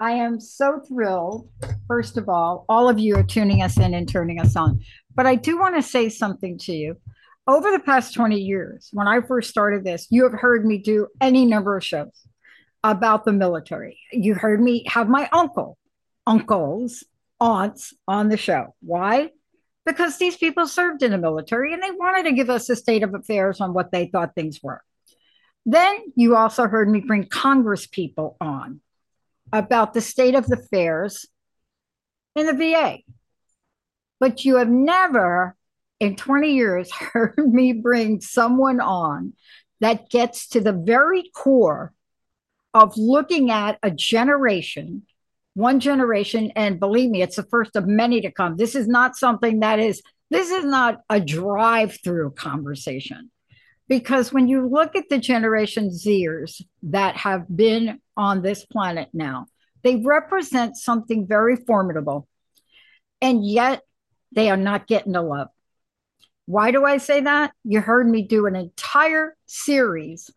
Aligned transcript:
I 0.00 0.12
am 0.12 0.38
so 0.38 0.80
thrilled. 0.86 1.48
First 1.88 2.16
of 2.16 2.28
all, 2.28 2.64
all 2.68 2.88
of 2.88 3.00
you 3.00 3.16
are 3.16 3.24
tuning 3.24 3.62
us 3.62 3.78
in 3.78 3.94
and 3.94 4.08
turning 4.08 4.40
us 4.40 4.54
on. 4.54 4.80
But 5.14 5.26
I 5.26 5.34
do 5.34 5.58
want 5.58 5.74
to 5.74 5.82
say 5.82 6.08
something 6.08 6.56
to 6.58 6.72
you. 6.72 6.96
Over 7.48 7.72
the 7.72 7.80
past 7.80 8.14
20 8.14 8.38
years, 8.38 8.90
when 8.92 9.08
I 9.08 9.20
first 9.22 9.50
started 9.50 9.82
this, 9.82 10.06
you 10.10 10.22
have 10.24 10.38
heard 10.38 10.64
me 10.64 10.78
do 10.78 11.08
any 11.20 11.46
number 11.46 11.76
of 11.76 11.84
shows 11.84 12.12
about 12.84 13.24
the 13.24 13.32
military. 13.32 13.98
You 14.12 14.34
heard 14.34 14.60
me 14.60 14.84
have 14.86 15.08
my 15.08 15.28
uncle, 15.32 15.78
uncles, 16.26 17.02
aunts 17.40 17.92
on 18.06 18.28
the 18.28 18.36
show. 18.36 18.74
Why? 18.80 19.30
Because 19.84 20.18
these 20.18 20.36
people 20.36 20.68
served 20.68 21.02
in 21.02 21.10
the 21.10 21.18
military 21.18 21.72
and 21.72 21.82
they 21.82 21.90
wanted 21.90 22.24
to 22.24 22.36
give 22.36 22.50
us 22.50 22.68
a 22.68 22.76
state 22.76 23.02
of 23.02 23.14
affairs 23.14 23.60
on 23.60 23.72
what 23.72 23.90
they 23.90 24.06
thought 24.06 24.34
things 24.34 24.60
were. 24.62 24.82
Then 25.66 25.96
you 26.14 26.36
also 26.36 26.68
heard 26.68 26.88
me 26.88 27.00
bring 27.00 27.26
Congress 27.26 27.86
people 27.86 28.36
on 28.40 28.80
about 29.52 29.94
the 29.94 30.00
state 30.00 30.34
of 30.34 30.46
the 30.46 30.58
affairs 30.58 31.26
in 32.34 32.46
the 32.46 32.52
VA. 32.52 32.98
But 34.20 34.44
you 34.44 34.56
have 34.56 34.68
never 34.68 35.56
in 36.00 36.16
20 36.16 36.52
years 36.52 36.90
heard 37.12 37.36
me 37.36 37.72
bring 37.72 38.20
someone 38.20 38.80
on 38.80 39.34
that 39.80 40.10
gets 40.10 40.48
to 40.48 40.60
the 40.60 40.72
very 40.72 41.30
core 41.34 41.92
of 42.74 42.96
looking 42.96 43.50
at 43.50 43.78
a 43.82 43.90
generation, 43.90 45.02
one 45.54 45.80
generation, 45.80 46.52
and 46.54 46.80
believe 46.80 47.10
me, 47.10 47.22
it's 47.22 47.36
the 47.36 47.42
first 47.44 47.76
of 47.76 47.86
many 47.86 48.20
to 48.20 48.30
come. 48.30 48.56
This 48.56 48.74
is 48.74 48.86
not 48.86 49.16
something 49.16 49.60
that 49.60 49.78
is, 49.78 50.02
this 50.30 50.50
is 50.50 50.64
not 50.64 51.00
a 51.08 51.20
drive 51.20 51.98
through 52.02 52.32
conversation. 52.32 53.30
Because 53.88 54.32
when 54.32 54.48
you 54.48 54.68
look 54.68 54.94
at 54.96 55.08
the 55.08 55.18
Generation 55.18 55.88
Zers 55.88 56.60
that 56.82 57.16
have 57.16 57.46
been 57.48 58.00
on 58.18 58.42
this 58.42 58.66
planet 58.66 59.08
now, 59.14 59.46
they 59.82 59.96
represent 60.04 60.76
something 60.76 61.26
very 61.26 61.56
formidable. 61.56 62.28
And 63.22 63.46
yet 63.46 63.82
they 64.32 64.50
are 64.50 64.56
not 64.56 64.86
getting 64.86 65.12
the 65.12 65.22
love. 65.22 65.48
Why 66.46 66.70
do 66.70 66.84
I 66.84 66.98
say 66.98 67.20
that? 67.20 67.52
You 67.64 67.80
heard 67.80 68.08
me 68.08 68.22
do 68.22 68.46
an 68.46 68.56
entire 68.56 69.36
series 69.46 70.30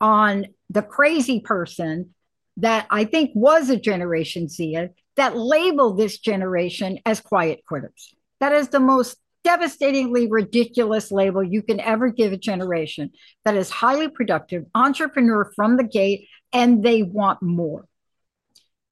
on 0.00 0.46
the 0.70 0.82
crazy 0.82 1.40
person 1.40 2.14
that 2.58 2.86
I 2.90 3.04
think 3.04 3.30
was 3.34 3.70
a 3.70 3.78
Generation 3.78 4.48
Z 4.48 4.88
that 5.16 5.36
labeled 5.36 5.98
this 5.98 6.18
generation 6.18 6.98
as 7.04 7.20
quiet 7.20 7.64
quitters. 7.66 8.14
That 8.40 8.52
is 8.52 8.68
the 8.68 8.80
most 8.80 9.16
devastatingly 9.44 10.28
ridiculous 10.30 11.10
label 11.10 11.42
you 11.42 11.62
can 11.62 11.80
ever 11.80 12.10
give 12.10 12.32
a 12.32 12.36
generation 12.36 13.10
that 13.44 13.56
is 13.56 13.70
highly 13.70 14.08
productive, 14.08 14.64
entrepreneur 14.74 15.50
from 15.56 15.76
the 15.76 15.84
gate, 15.84 16.28
and 16.52 16.82
they 16.82 17.02
want 17.02 17.42
more. 17.42 17.86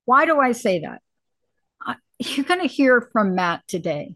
Why 0.04 0.26
do 0.26 0.38
I 0.38 0.52
say 0.52 0.80
that? 0.80 1.02
You're 2.18 2.46
going 2.46 2.60
to 2.60 2.66
hear 2.66 3.08
from 3.12 3.34
Matt 3.34 3.66
today. 3.68 4.14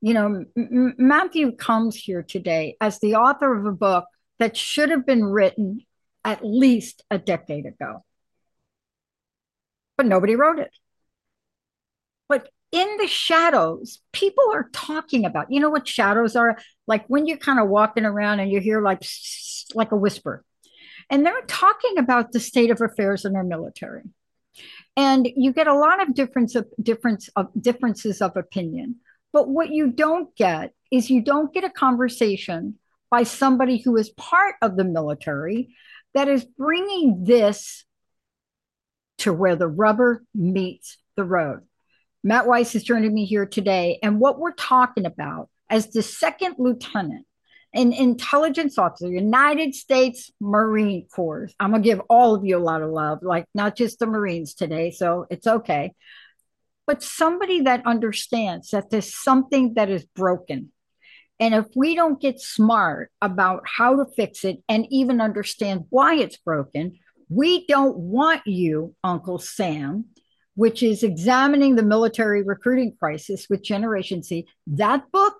You 0.00 0.14
know, 0.14 0.44
M- 0.56 0.94
Matthew 0.98 1.52
comes 1.52 1.94
here 1.96 2.22
today 2.22 2.76
as 2.80 2.98
the 2.98 3.14
author 3.14 3.56
of 3.56 3.66
a 3.66 3.72
book 3.72 4.06
that 4.38 4.56
should 4.56 4.90
have 4.90 5.06
been 5.06 5.24
written 5.24 5.80
at 6.24 6.44
least 6.44 7.04
a 7.10 7.18
decade 7.18 7.66
ago. 7.66 8.04
But 9.96 10.06
nobody 10.06 10.34
wrote 10.34 10.58
it. 10.58 10.70
But 12.28 12.50
in 12.72 12.96
the 12.98 13.06
shadows, 13.06 14.00
people 14.12 14.44
are 14.52 14.68
talking 14.72 15.24
about, 15.24 15.50
you 15.50 15.60
know 15.60 15.70
what 15.70 15.86
shadows 15.86 16.34
are? 16.36 16.58
Like 16.86 17.06
when 17.06 17.26
you're 17.26 17.38
kind 17.38 17.60
of 17.60 17.68
walking 17.68 18.04
around 18.04 18.40
and 18.40 18.50
you 18.50 18.60
hear 18.60 18.82
like, 18.82 19.02
like 19.74 19.92
a 19.92 19.96
whisper. 19.96 20.44
And 21.10 21.24
they're 21.24 21.42
talking 21.42 21.98
about 21.98 22.32
the 22.32 22.40
state 22.40 22.70
of 22.70 22.80
affairs 22.80 23.24
in 23.24 23.36
our 23.36 23.44
military. 23.44 24.02
And 24.96 25.28
you 25.36 25.52
get 25.52 25.66
a 25.66 25.74
lot 25.74 26.02
of 26.02 26.14
difference 26.14 26.54
of 26.54 26.66
difference 26.82 27.28
of 27.36 27.48
differences 27.60 28.22
of 28.22 28.36
opinion. 28.36 28.96
But 29.32 29.48
what 29.48 29.70
you 29.70 29.88
don't 29.88 30.34
get 30.36 30.72
is 30.90 31.10
you 31.10 31.20
don't 31.20 31.52
get 31.52 31.64
a 31.64 31.70
conversation 31.70 32.78
by 33.10 33.22
somebody 33.22 33.78
who 33.78 33.96
is 33.96 34.10
part 34.10 34.54
of 34.62 34.76
the 34.76 34.84
military 34.84 35.74
that 36.14 36.28
is 36.28 36.44
bringing 36.44 37.24
this 37.24 37.84
to 39.18 39.32
where 39.32 39.56
the 39.56 39.68
rubber 39.68 40.24
meets 40.34 40.98
the 41.16 41.24
road. 41.24 41.62
Matt 42.24 42.46
Weiss 42.46 42.74
is 42.74 42.82
joining 42.82 43.14
me 43.14 43.24
here 43.24 43.46
today. 43.46 43.98
And 44.02 44.18
what 44.18 44.38
we're 44.38 44.52
talking 44.52 45.06
about 45.06 45.48
as 45.70 45.90
the 45.90 46.02
second 46.02 46.56
lieutenant, 46.58 47.26
an 47.76 47.92
intelligence 47.92 48.78
officer, 48.78 49.08
United 49.08 49.74
States 49.74 50.30
Marine 50.40 51.06
Corps. 51.14 51.50
I'm 51.60 51.70
going 51.70 51.82
to 51.82 51.88
give 51.88 52.00
all 52.08 52.34
of 52.34 52.44
you 52.44 52.56
a 52.56 52.58
lot 52.58 52.82
of 52.82 52.90
love, 52.90 53.22
like 53.22 53.46
not 53.54 53.76
just 53.76 53.98
the 53.98 54.06
Marines 54.06 54.54
today. 54.54 54.90
So 54.90 55.26
it's 55.30 55.46
okay. 55.46 55.92
But 56.86 57.02
somebody 57.02 57.62
that 57.62 57.86
understands 57.86 58.70
that 58.70 58.90
there's 58.90 59.14
something 59.14 59.74
that 59.74 59.90
is 59.90 60.04
broken 60.04 60.72
and 61.38 61.54
if 61.54 61.66
we 61.74 61.94
don't 61.94 62.20
get 62.20 62.40
smart 62.40 63.10
about 63.20 63.62
how 63.66 63.96
to 63.96 64.10
fix 64.12 64.44
it 64.44 64.62
and 64.68 64.86
even 64.90 65.20
understand 65.20 65.84
why 65.90 66.14
it's 66.14 66.38
broken, 66.38 66.98
we 67.28 67.66
don't 67.66 67.96
want 67.96 68.42
you, 68.46 68.94
Uncle 69.04 69.38
Sam, 69.38 70.06
which 70.54 70.82
is 70.82 71.02
examining 71.02 71.74
the 71.74 71.82
military 71.82 72.42
recruiting 72.42 72.96
crisis 72.98 73.46
with 73.50 73.62
Generation 73.62 74.22
Z. 74.22 74.46
That 74.66 75.10
book, 75.12 75.36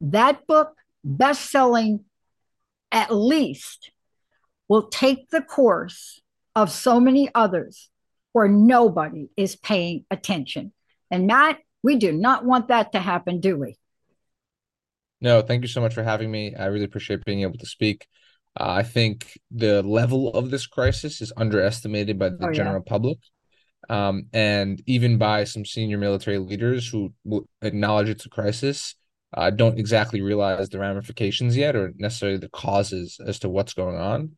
that 0.00 0.46
book, 0.46 0.74
best 1.04 1.50
selling 1.50 2.04
at 2.92 3.14
least, 3.14 3.90
will 4.68 4.88
take 4.88 5.30
the 5.30 5.42
course 5.42 6.20
of 6.54 6.70
so 6.70 7.00
many 7.00 7.28
others 7.34 7.90
where 8.32 8.48
nobody 8.48 9.28
is 9.36 9.56
paying 9.56 10.04
attention. 10.10 10.72
And 11.10 11.26
Matt, 11.26 11.58
we 11.82 11.96
do 11.96 12.12
not 12.12 12.44
want 12.44 12.68
that 12.68 12.92
to 12.92 13.00
happen, 13.00 13.40
do 13.40 13.56
we? 13.56 13.76
No, 15.20 15.42
thank 15.42 15.62
you 15.62 15.68
so 15.68 15.80
much 15.80 15.94
for 15.94 16.02
having 16.02 16.30
me. 16.30 16.54
I 16.54 16.66
really 16.66 16.84
appreciate 16.84 17.24
being 17.24 17.42
able 17.42 17.58
to 17.58 17.66
speak. 17.66 18.06
Uh, 18.58 18.70
I 18.70 18.82
think 18.82 19.38
the 19.50 19.82
level 19.82 20.32
of 20.32 20.50
this 20.50 20.66
crisis 20.66 21.20
is 21.20 21.32
underestimated 21.36 22.18
by 22.18 22.30
the 22.30 22.48
oh, 22.48 22.52
general 22.52 22.82
yeah. 22.84 22.90
public, 22.90 23.18
um, 23.88 24.26
and 24.32 24.82
even 24.86 25.18
by 25.18 25.44
some 25.44 25.64
senior 25.64 25.98
military 25.98 26.38
leaders 26.38 26.88
who 26.88 27.12
acknowledge 27.62 28.08
it's 28.08 28.26
a 28.26 28.30
crisis. 28.30 28.94
Uh, 29.32 29.50
don't 29.50 29.78
exactly 29.78 30.20
realize 30.20 30.68
the 30.68 30.78
ramifications 30.78 31.56
yet, 31.56 31.76
or 31.76 31.92
necessarily 31.96 32.38
the 32.38 32.48
causes 32.48 33.20
as 33.24 33.38
to 33.40 33.48
what's 33.48 33.74
going 33.74 33.96
on. 33.96 34.36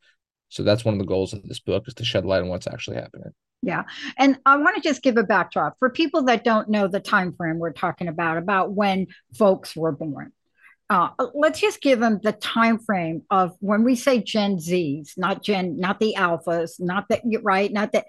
So 0.49 0.63
that's 0.63 0.85
one 0.85 0.95
of 0.95 0.99
the 1.01 1.07
goals 1.07 1.33
of 1.33 1.43
this 1.45 1.61
book 1.61 1.85
is 1.89 1.95
to 1.95 2.05
shed 2.05 2.27
light 2.27 2.43
on 2.43 2.49
what's 2.49 2.67
actually 2.67 2.97
happening. 2.97 3.33
Yeah. 3.63 3.85
And 4.19 4.39
I 4.45 4.57
want 4.57 4.77
to 4.77 4.83
just 4.83 5.03
give 5.03 5.17
a 5.17 5.23
backdrop 5.23 5.79
for 5.79 5.89
people 5.89 6.25
that 6.25 6.45
don't 6.45 6.69
know 6.69 6.89
the 6.89 7.01
time 7.01 7.33
frame 7.33 7.59
we're 7.59 7.73
talking 7.73 8.09
about 8.09 8.37
about 8.37 8.73
when 8.73 9.07
folks 9.33 9.75
were 9.75 9.93
born 9.93 10.33
uh, 10.93 11.09
let's 11.33 11.59
just 11.59 11.81
give 11.81 12.01
them 12.01 12.21
the 12.23 12.33
time 12.33 12.79
frame 12.79 13.23
of 13.31 13.57
when 13.61 13.83
we 13.83 13.95
say 13.95 14.23
Gen 14.23 14.59
Zs, 14.59 15.17
not 15.17 15.43
Gen, 15.43 15.79
not 15.79 15.99
the 15.99 16.17
alphas, 16.19 16.79
not 16.79 17.09
that 17.09 17.23
right, 17.43 17.73
not 17.73 17.93
that. 17.93 18.05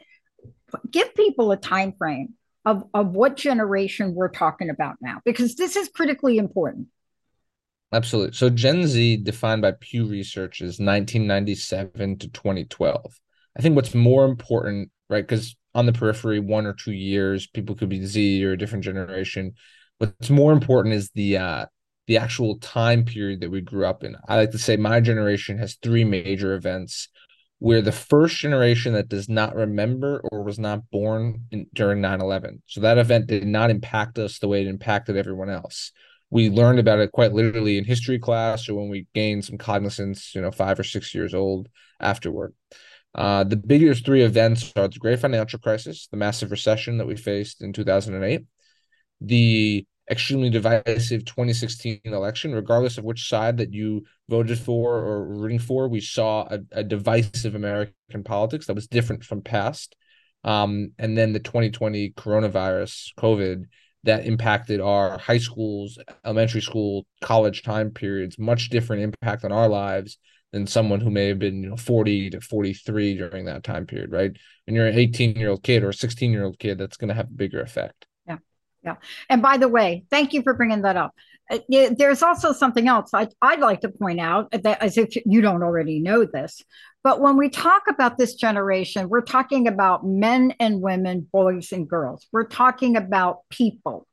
Give 0.91 1.15
people 1.15 1.53
a 1.53 1.57
time 1.57 1.93
frame 1.97 2.33
of 2.65 2.83
of 2.93 3.13
what 3.13 3.35
generation 3.35 4.13
we're 4.13 4.29
talking 4.29 4.69
about 4.69 4.95
now, 5.01 5.19
because 5.25 5.55
this 5.55 5.75
is 5.75 5.89
critically 5.89 6.37
important. 6.37 6.87
Absolutely. 7.91 8.33
So 8.33 8.49
Gen 8.49 8.87
Z, 8.87 9.17
defined 9.17 9.61
by 9.61 9.73
Pew 9.79 10.05
Research, 10.05 10.61
is 10.61 10.79
1997 10.79 12.17
to 12.17 12.27
2012. 12.29 13.19
I 13.55 13.61
think 13.61 13.75
what's 13.75 13.93
more 13.93 14.25
important, 14.25 14.89
right? 15.11 15.25
Because 15.25 15.55
on 15.75 15.85
the 15.85 15.93
periphery, 15.93 16.39
one 16.39 16.65
or 16.65 16.73
two 16.73 16.91
years, 16.91 17.45
people 17.45 17.75
could 17.75 17.89
be 17.89 18.03
Z 18.03 18.43
or 18.43 18.53
a 18.53 18.57
different 18.57 18.83
generation. 18.83 19.53
What's 19.99 20.31
more 20.31 20.51
important 20.51 20.95
is 20.95 21.11
the 21.13 21.37
uh, 21.37 21.65
the 22.07 22.17
actual 22.17 22.57
time 22.59 23.05
period 23.05 23.41
that 23.41 23.51
we 23.51 23.61
grew 23.61 23.85
up 23.85 24.03
in. 24.03 24.15
I 24.27 24.37
like 24.37 24.51
to 24.51 24.57
say 24.57 24.75
my 24.75 24.99
generation 24.99 25.57
has 25.59 25.75
three 25.75 26.03
major 26.03 26.53
events. 26.53 27.09
We're 27.63 27.81
the 27.81 27.93
first 27.93 28.35
generation 28.39 28.91
that 28.91 29.07
does 29.07 29.29
not 29.29 29.55
remember 29.55 30.19
or 30.33 30.43
was 30.43 30.59
not 30.59 30.91
born 30.91 31.45
in, 31.49 31.67
during 31.73 32.01
9 32.01 32.19
11. 32.19 32.61
So 32.65 32.81
that 32.81 32.97
event 32.97 33.27
did 33.27 33.47
not 33.47 33.69
impact 33.69 34.19
us 34.19 34.37
the 34.37 34.49
way 34.49 34.59
it 34.59 34.67
impacted 34.67 35.15
everyone 35.15 35.49
else. 35.49 35.93
We 36.29 36.49
learned 36.49 36.79
about 36.79 36.99
it 36.99 37.13
quite 37.13 37.31
literally 37.31 37.77
in 37.77 37.85
history 37.85 38.19
class 38.19 38.67
or 38.67 38.73
when 38.73 38.89
we 38.89 39.07
gained 39.13 39.45
some 39.45 39.57
cognizance, 39.57 40.35
you 40.35 40.41
know, 40.41 40.51
five 40.51 40.77
or 40.77 40.83
six 40.83 41.15
years 41.15 41.33
old 41.33 41.69
afterward. 42.01 42.53
Uh, 43.15 43.45
the 43.45 43.55
biggest 43.55 44.05
three 44.05 44.23
events 44.23 44.73
are 44.75 44.89
the 44.89 44.99
great 44.99 45.21
financial 45.21 45.59
crisis, 45.59 46.09
the 46.11 46.17
massive 46.17 46.51
recession 46.51 46.97
that 46.97 47.07
we 47.07 47.15
faced 47.15 47.61
in 47.61 47.71
2008, 47.71 48.41
the 49.21 49.87
extremely 50.09 50.49
divisive 50.49 51.25
2016 51.25 52.01
election, 52.05 52.53
regardless 52.53 52.97
of 52.97 53.03
which 53.03 53.27
side 53.27 53.57
that 53.57 53.73
you 53.73 54.03
voted 54.29 54.59
for 54.59 54.97
or 54.97 55.27
rooting 55.27 55.59
for, 55.59 55.87
we 55.87 56.01
saw 56.01 56.47
a, 56.49 56.59
a 56.71 56.83
divisive 56.83 57.55
American 57.55 58.23
politics 58.23 58.67
that 58.67 58.75
was 58.75 58.87
different 58.87 59.23
from 59.23 59.41
past. 59.41 59.95
Um, 60.43 60.91
and 60.99 61.17
then 61.17 61.31
the 61.31 61.39
2020 61.39 62.11
coronavirus, 62.11 63.13
COVID, 63.17 63.65
that 64.03 64.25
impacted 64.25 64.81
our 64.81 65.17
high 65.17 65.37
schools, 65.37 65.97
elementary 66.25 66.61
school, 66.61 67.05
college 67.21 67.63
time 67.63 67.91
periods, 67.91 68.37
much 68.37 68.69
different 68.69 69.03
impact 69.03 69.45
on 69.45 69.51
our 69.53 69.69
lives 69.69 70.17
than 70.51 70.67
someone 70.67 70.99
who 70.99 71.09
may 71.09 71.27
have 71.27 71.39
been 71.39 71.63
you 71.63 71.69
know 71.69 71.77
40 71.77 72.31
to 72.31 72.41
43 72.41 73.17
during 73.17 73.45
that 73.45 73.63
time 73.63 73.85
period, 73.85 74.11
right? 74.11 74.31
When 74.65 74.75
you're 74.75 74.87
an 74.87 74.97
18 74.97 75.35
year 75.35 75.49
old 75.49 75.63
kid 75.63 75.83
or 75.83 75.89
a 75.89 75.93
16 75.93 76.31
year 76.31 76.43
old 76.43 76.59
kid, 76.59 76.77
that's 76.77 76.97
going 76.97 77.07
to 77.07 77.15
have 77.15 77.27
a 77.27 77.33
bigger 77.33 77.61
effect. 77.61 78.05
Yeah. 78.83 78.95
And 79.29 79.41
by 79.41 79.57
the 79.57 79.67
way, 79.67 80.03
thank 80.09 80.33
you 80.33 80.41
for 80.41 80.53
bringing 80.53 80.81
that 80.81 80.97
up. 80.97 81.13
Uh, 81.51 81.59
there's 81.69 82.23
also 82.23 82.53
something 82.53 82.87
else 82.87 83.13
I, 83.13 83.27
I'd 83.41 83.59
like 83.59 83.81
to 83.81 83.89
point 83.89 84.19
out 84.19 84.51
that 84.51 84.81
as 84.81 84.97
if 84.97 85.15
you 85.25 85.41
don't 85.41 85.61
already 85.61 85.99
know 85.99 86.25
this, 86.25 86.63
but 87.03 87.19
when 87.19 87.35
we 87.35 87.49
talk 87.49 87.83
about 87.89 88.17
this 88.17 88.35
generation, 88.35 89.09
we're 89.09 89.21
talking 89.21 89.67
about 89.67 90.05
men 90.05 90.53
and 90.59 90.81
women, 90.81 91.27
boys 91.31 91.73
and 91.73 91.87
girls. 91.87 92.25
We're 92.31 92.47
talking 92.47 92.95
about 92.95 93.41
people. 93.49 94.07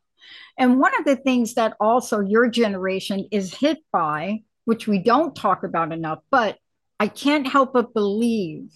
And 0.58 0.80
one 0.80 0.92
of 0.98 1.04
the 1.04 1.16
things 1.16 1.54
that 1.54 1.76
also 1.80 2.20
your 2.20 2.48
generation 2.48 3.28
is 3.30 3.54
hit 3.54 3.78
by, 3.92 4.42
which 4.64 4.88
we 4.88 4.98
don't 4.98 5.34
talk 5.34 5.62
about 5.62 5.92
enough, 5.92 6.18
but 6.30 6.58
I 6.98 7.06
can't 7.06 7.46
help 7.46 7.72
but 7.72 7.94
believe 7.94 8.70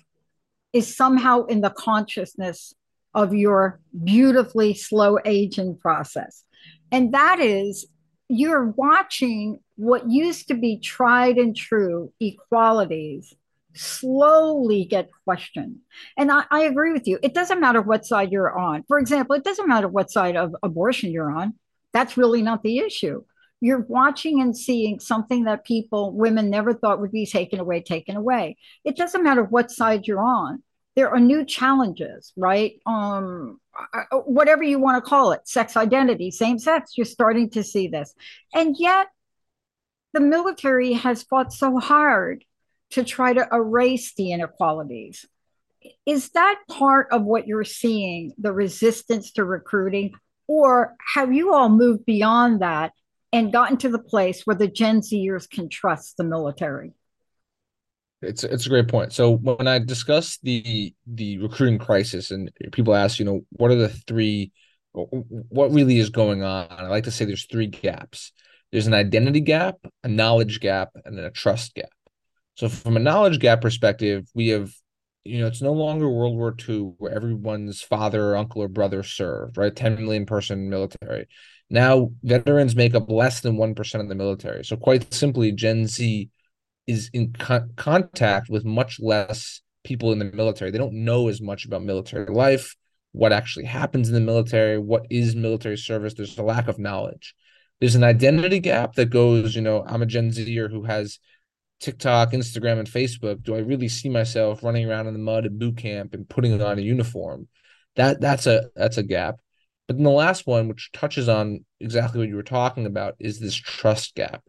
is 0.73 0.97
somehow 0.97 1.45
in 1.47 1.61
the 1.61 1.71
consciousness 1.71 2.73
of 3.15 3.35
your 3.35 3.81
beautifully 4.03 4.75
slow 4.75 5.19
aging 5.25 5.77
process. 5.79 6.45
And 6.91 7.15
that 7.15 7.41
is 7.41 7.87
you're 8.29 8.67
watching 8.77 9.61
what 9.77 10.11
used 10.11 10.49
to 10.49 10.55
be 10.55 10.79
tried 10.79 11.37
and 11.37 11.55
true 11.57 12.13
equalities 12.21 13.35
slowly 13.75 14.85
get 14.85 15.11
questioned. 15.25 15.79
And 16.17 16.31
I, 16.31 16.45
I, 16.51 16.61
agree 16.63 16.93
with 16.93 17.09
you. 17.09 17.19
It 17.23 17.35
doesn't 17.35 17.61
matter 17.61 17.83
what 17.83 18.07
side 18.07 18.31
you're 18.31 18.57
on. 18.57 18.85
For 18.87 18.99
example, 18.99 19.35
it 19.35 19.45
doesn't 19.45 19.69
matter 19.69 19.89
what 19.89 20.11
side 20.11 20.37
of 20.37 20.55
abortion 20.63 21.11
you're 21.11 21.33
on. 21.33 21.55
That's 21.93 22.17
really 22.17 22.43
not 22.43 22.63
the 22.63 22.79
issue. 22.79 23.25
You're 23.61 23.85
watching 23.89 24.41
and 24.41 24.57
seeing 24.57 25.01
something 25.01 25.45
that 25.45 25.65
people, 25.65 26.13
women 26.13 26.51
never 26.51 26.75
thought 26.75 27.01
would 27.01 27.13
be 27.13 27.27
taken 27.27 27.59
away, 27.59 27.81
taken 27.81 28.17
away. 28.17 28.57
It 28.85 28.97
doesn't 28.97 29.25
matter 29.25 29.43
what 29.43 29.71
side 29.71 30.07
you're 30.07 30.25
on 30.25 30.63
there 30.97 31.11
are 31.11 31.21
new 31.21 31.45
challenges, 31.45 32.33
right? 32.37 32.81
Um, 32.87 33.61
whatever 34.13 34.63
you 34.63 34.79
want 34.79 35.03
to 35.03 35.09
call 35.09 35.33
it, 35.33 35.47
sex 35.49 35.77
identity, 35.77 36.31
same 36.31 36.59
sex, 36.59 36.93
you're 36.97 37.05
starting 37.05 37.51
to 37.51 37.65
see 37.65 37.89
this. 37.89 38.15
And 38.53 38.77
yet, 38.79 39.09
the 40.13 40.21
military 40.21 40.93
has 40.93 41.25
fought 41.25 41.53
so 41.53 41.79
hard 41.79 42.45
to 42.91 43.03
try 43.03 43.33
to 43.33 43.49
erase 43.53 44.15
the 44.15 44.31
inequalities. 44.31 45.27
Is 46.07 46.31
that 46.31 46.61
part 46.69 47.09
of 47.11 47.25
what 47.25 47.49
you're 47.49 47.65
seeing, 47.65 48.33
the 48.39 48.53
resistance 48.53 49.33
to 49.33 49.45
recruiting? 49.45 50.15
Or 50.47 50.95
have 51.15 51.33
you 51.33 51.55
all 51.55 51.69
moved 51.69 52.07
beyond 52.07 52.63
that 52.63 52.93
and 53.33 53.53
gotten 53.53 53.79
to 53.79 53.89
the 53.89 53.99
place 53.99 54.43
where 54.47 54.57
the 54.57 54.69
Gen 54.69 55.01
Zers 55.01 55.51
can 55.51 55.69
trust 55.69 56.17
the 56.17 56.25
military? 56.25 56.93
It's 58.25 58.45
it's 58.45 58.67
a 58.67 58.69
great 58.69 58.89
point. 58.89 59.13
So 59.13 59.37
when 59.37 59.67
I 59.69 59.79
discuss 59.79 60.39
the 60.43 60.95
the 61.07 61.39
recruiting 61.39 61.79
crisis 61.79 62.31
and 62.31 62.51
people 62.73 62.95
ask, 62.95 63.19
you 63.19 63.25
know, 63.25 63.43
what 63.51 63.71
are 63.71 63.77
the 63.77 63.89
three 63.89 64.53
what 64.93 65.73
really 65.73 65.99
is 65.99 66.11
going 66.11 66.43
on? 66.43 66.69
I 66.71 66.87
like 66.89 67.05
to 67.05 67.11
say 67.11 67.25
there's 67.25 67.47
three 67.47 67.67
gaps. 67.67 68.33
There's 68.71 68.87
an 68.87 68.95
identity 68.95 69.41
gap, 69.41 69.77
a 70.03 70.09
knowledge 70.09 70.61
gap, 70.61 70.91
and 71.05 71.17
then 71.17 71.25
a 71.25 71.31
trust 71.31 71.75
gap. 71.75 71.91
So 72.57 72.69
from 72.69 72.97
a 72.97 73.01
knowledge 73.01 73.41
gap 73.41 73.61
perspective, 73.61 74.29
we 74.35 74.49
have 74.49 74.73
you 75.25 75.41
know, 75.41 75.47
it's 75.47 75.63
no 75.63 75.73
longer 75.73 76.09
World 76.09 76.37
War 76.37 76.55
II 76.69 76.95
where 76.99 77.13
everyone's 77.13 77.81
father, 77.81 78.33
or 78.33 78.37
uncle, 78.37 78.63
or 78.63 78.69
brother 78.69 79.03
served, 79.03 79.57
right? 79.57 79.75
10 79.75 79.97
million 79.97 80.27
person 80.27 80.69
military. 80.69 81.27
Now 81.71 82.11
veterans 82.23 82.77
make 82.77 82.95
up 82.95 83.11
less 83.11 83.41
than 83.41 83.57
1% 83.57 84.03
of 84.03 84.09
the 84.09 84.15
military. 84.15 84.65
So 84.65 84.77
quite 84.77 85.13
simply, 85.15 85.51
Gen 85.53 85.87
Z 85.87 86.29
is 86.87 87.11
in 87.13 87.33
co- 87.33 87.69
contact 87.77 88.49
with 88.49 88.65
much 88.65 89.01
less 89.01 89.63
people 89.85 90.13
in 90.13 90.19
the 90.19 90.25
military. 90.25 90.71
They 90.71 90.79
don't 90.79 91.05
know 91.05 91.29
as 91.29 91.41
much 91.41 91.65
about 91.65 91.83
military 91.83 92.27
life, 92.27 92.75
what 93.13 93.33
actually 93.33 93.67
happens 93.67 94.09
in 94.09 94.15
the 94.15 94.21
military, 94.21 94.79
what 94.79 95.07
is 95.11 95.37
military 95.37 95.77
service. 95.77 96.15
There's 96.15 96.39
a 96.39 96.43
lack 96.43 96.69
of 96.69 96.79
knowledge. 96.79 97.35
There's 97.81 97.95
an 97.95 98.05
identity 98.05 98.61
gap 98.61 98.95
that 98.95 99.11
goes, 99.11 99.55
you 99.55 99.63
know, 99.63 99.85
I'm 99.87 100.03
a 100.03 100.07
Gen 100.07 100.33
Zer 100.33 100.69
who 100.69 100.85
has 100.85 101.19
TikTok, 101.81 102.33
Instagram, 102.33 102.79
and 102.79 102.89
Facebook. 102.89 103.43
Do 103.43 103.55
I 103.55 103.59
really 103.59 103.89
see 103.89 104.09
myself 104.09 104.63
running 104.63 104.89
around 104.89 105.07
in 105.07 105.13
the 105.13 105.19
mud 105.19 105.45
at 105.45 105.59
boot 105.59 105.77
camp 105.77 106.15
and 106.15 106.29
putting 106.29 106.61
on 106.61 106.79
a 106.79 106.83
uniform? 106.83 107.49
That 107.97 108.21
that's 108.21 108.47
a 108.47 108.71
that's 108.75 108.97
a 108.97 109.03
gap. 109.03 109.37
But 109.87 109.97
then 109.97 110.05
the 110.05 110.11
last 110.11 110.47
one, 110.47 110.69
which 110.69 110.91
touches 110.93 111.29
on 111.29 111.65
exactly 111.81 112.21
what 112.21 112.29
you 112.29 112.37
were 112.37 112.43
talking 112.43 112.87
about, 112.87 113.17
is 113.19 113.39
this 113.39 113.55
trust 113.55 114.15
gap 114.15 114.43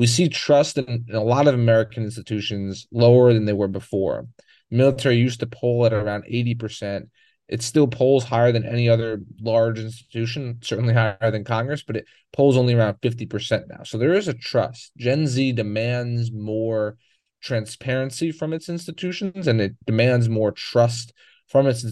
we 0.00 0.06
see 0.06 0.30
trust 0.30 0.78
in, 0.78 1.04
in, 1.06 1.14
a 1.14 1.22
lot 1.22 1.46
of 1.46 1.52
American 1.52 2.02
institutions 2.02 2.86
lower 2.90 3.34
than 3.34 3.44
they 3.44 3.52
were 3.52 3.68
before. 3.68 4.26
The 4.70 4.78
military 4.78 5.16
used 5.16 5.40
to 5.40 5.46
poll 5.46 5.84
at 5.84 5.92
around 5.92 6.24
80%. 6.24 7.02
It 7.48 7.60
still 7.60 7.86
polls 7.86 8.24
higher 8.24 8.50
than 8.50 8.64
any 8.64 8.88
other 8.88 9.20
large 9.42 9.78
institution, 9.78 10.58
certainly 10.62 10.94
higher 10.94 11.30
than 11.30 11.44
Congress, 11.44 11.82
but 11.82 11.96
it 11.96 12.06
polls 12.32 12.56
only 12.56 12.72
around 12.72 12.94
50% 13.02 13.64
now. 13.68 13.82
So 13.82 13.98
there 13.98 14.14
is 14.14 14.26
a 14.26 14.32
trust. 14.32 14.92
Gen 14.96 15.26
Z 15.26 15.52
demands 15.52 16.32
more 16.32 16.96
transparency 17.42 18.32
from 18.32 18.54
its 18.54 18.70
institutions 18.70 19.48
and 19.48 19.60
it 19.60 19.74
demands 19.84 20.30
more 20.30 20.50
trust 20.50 21.12
from 21.46 21.66
its 21.66 21.84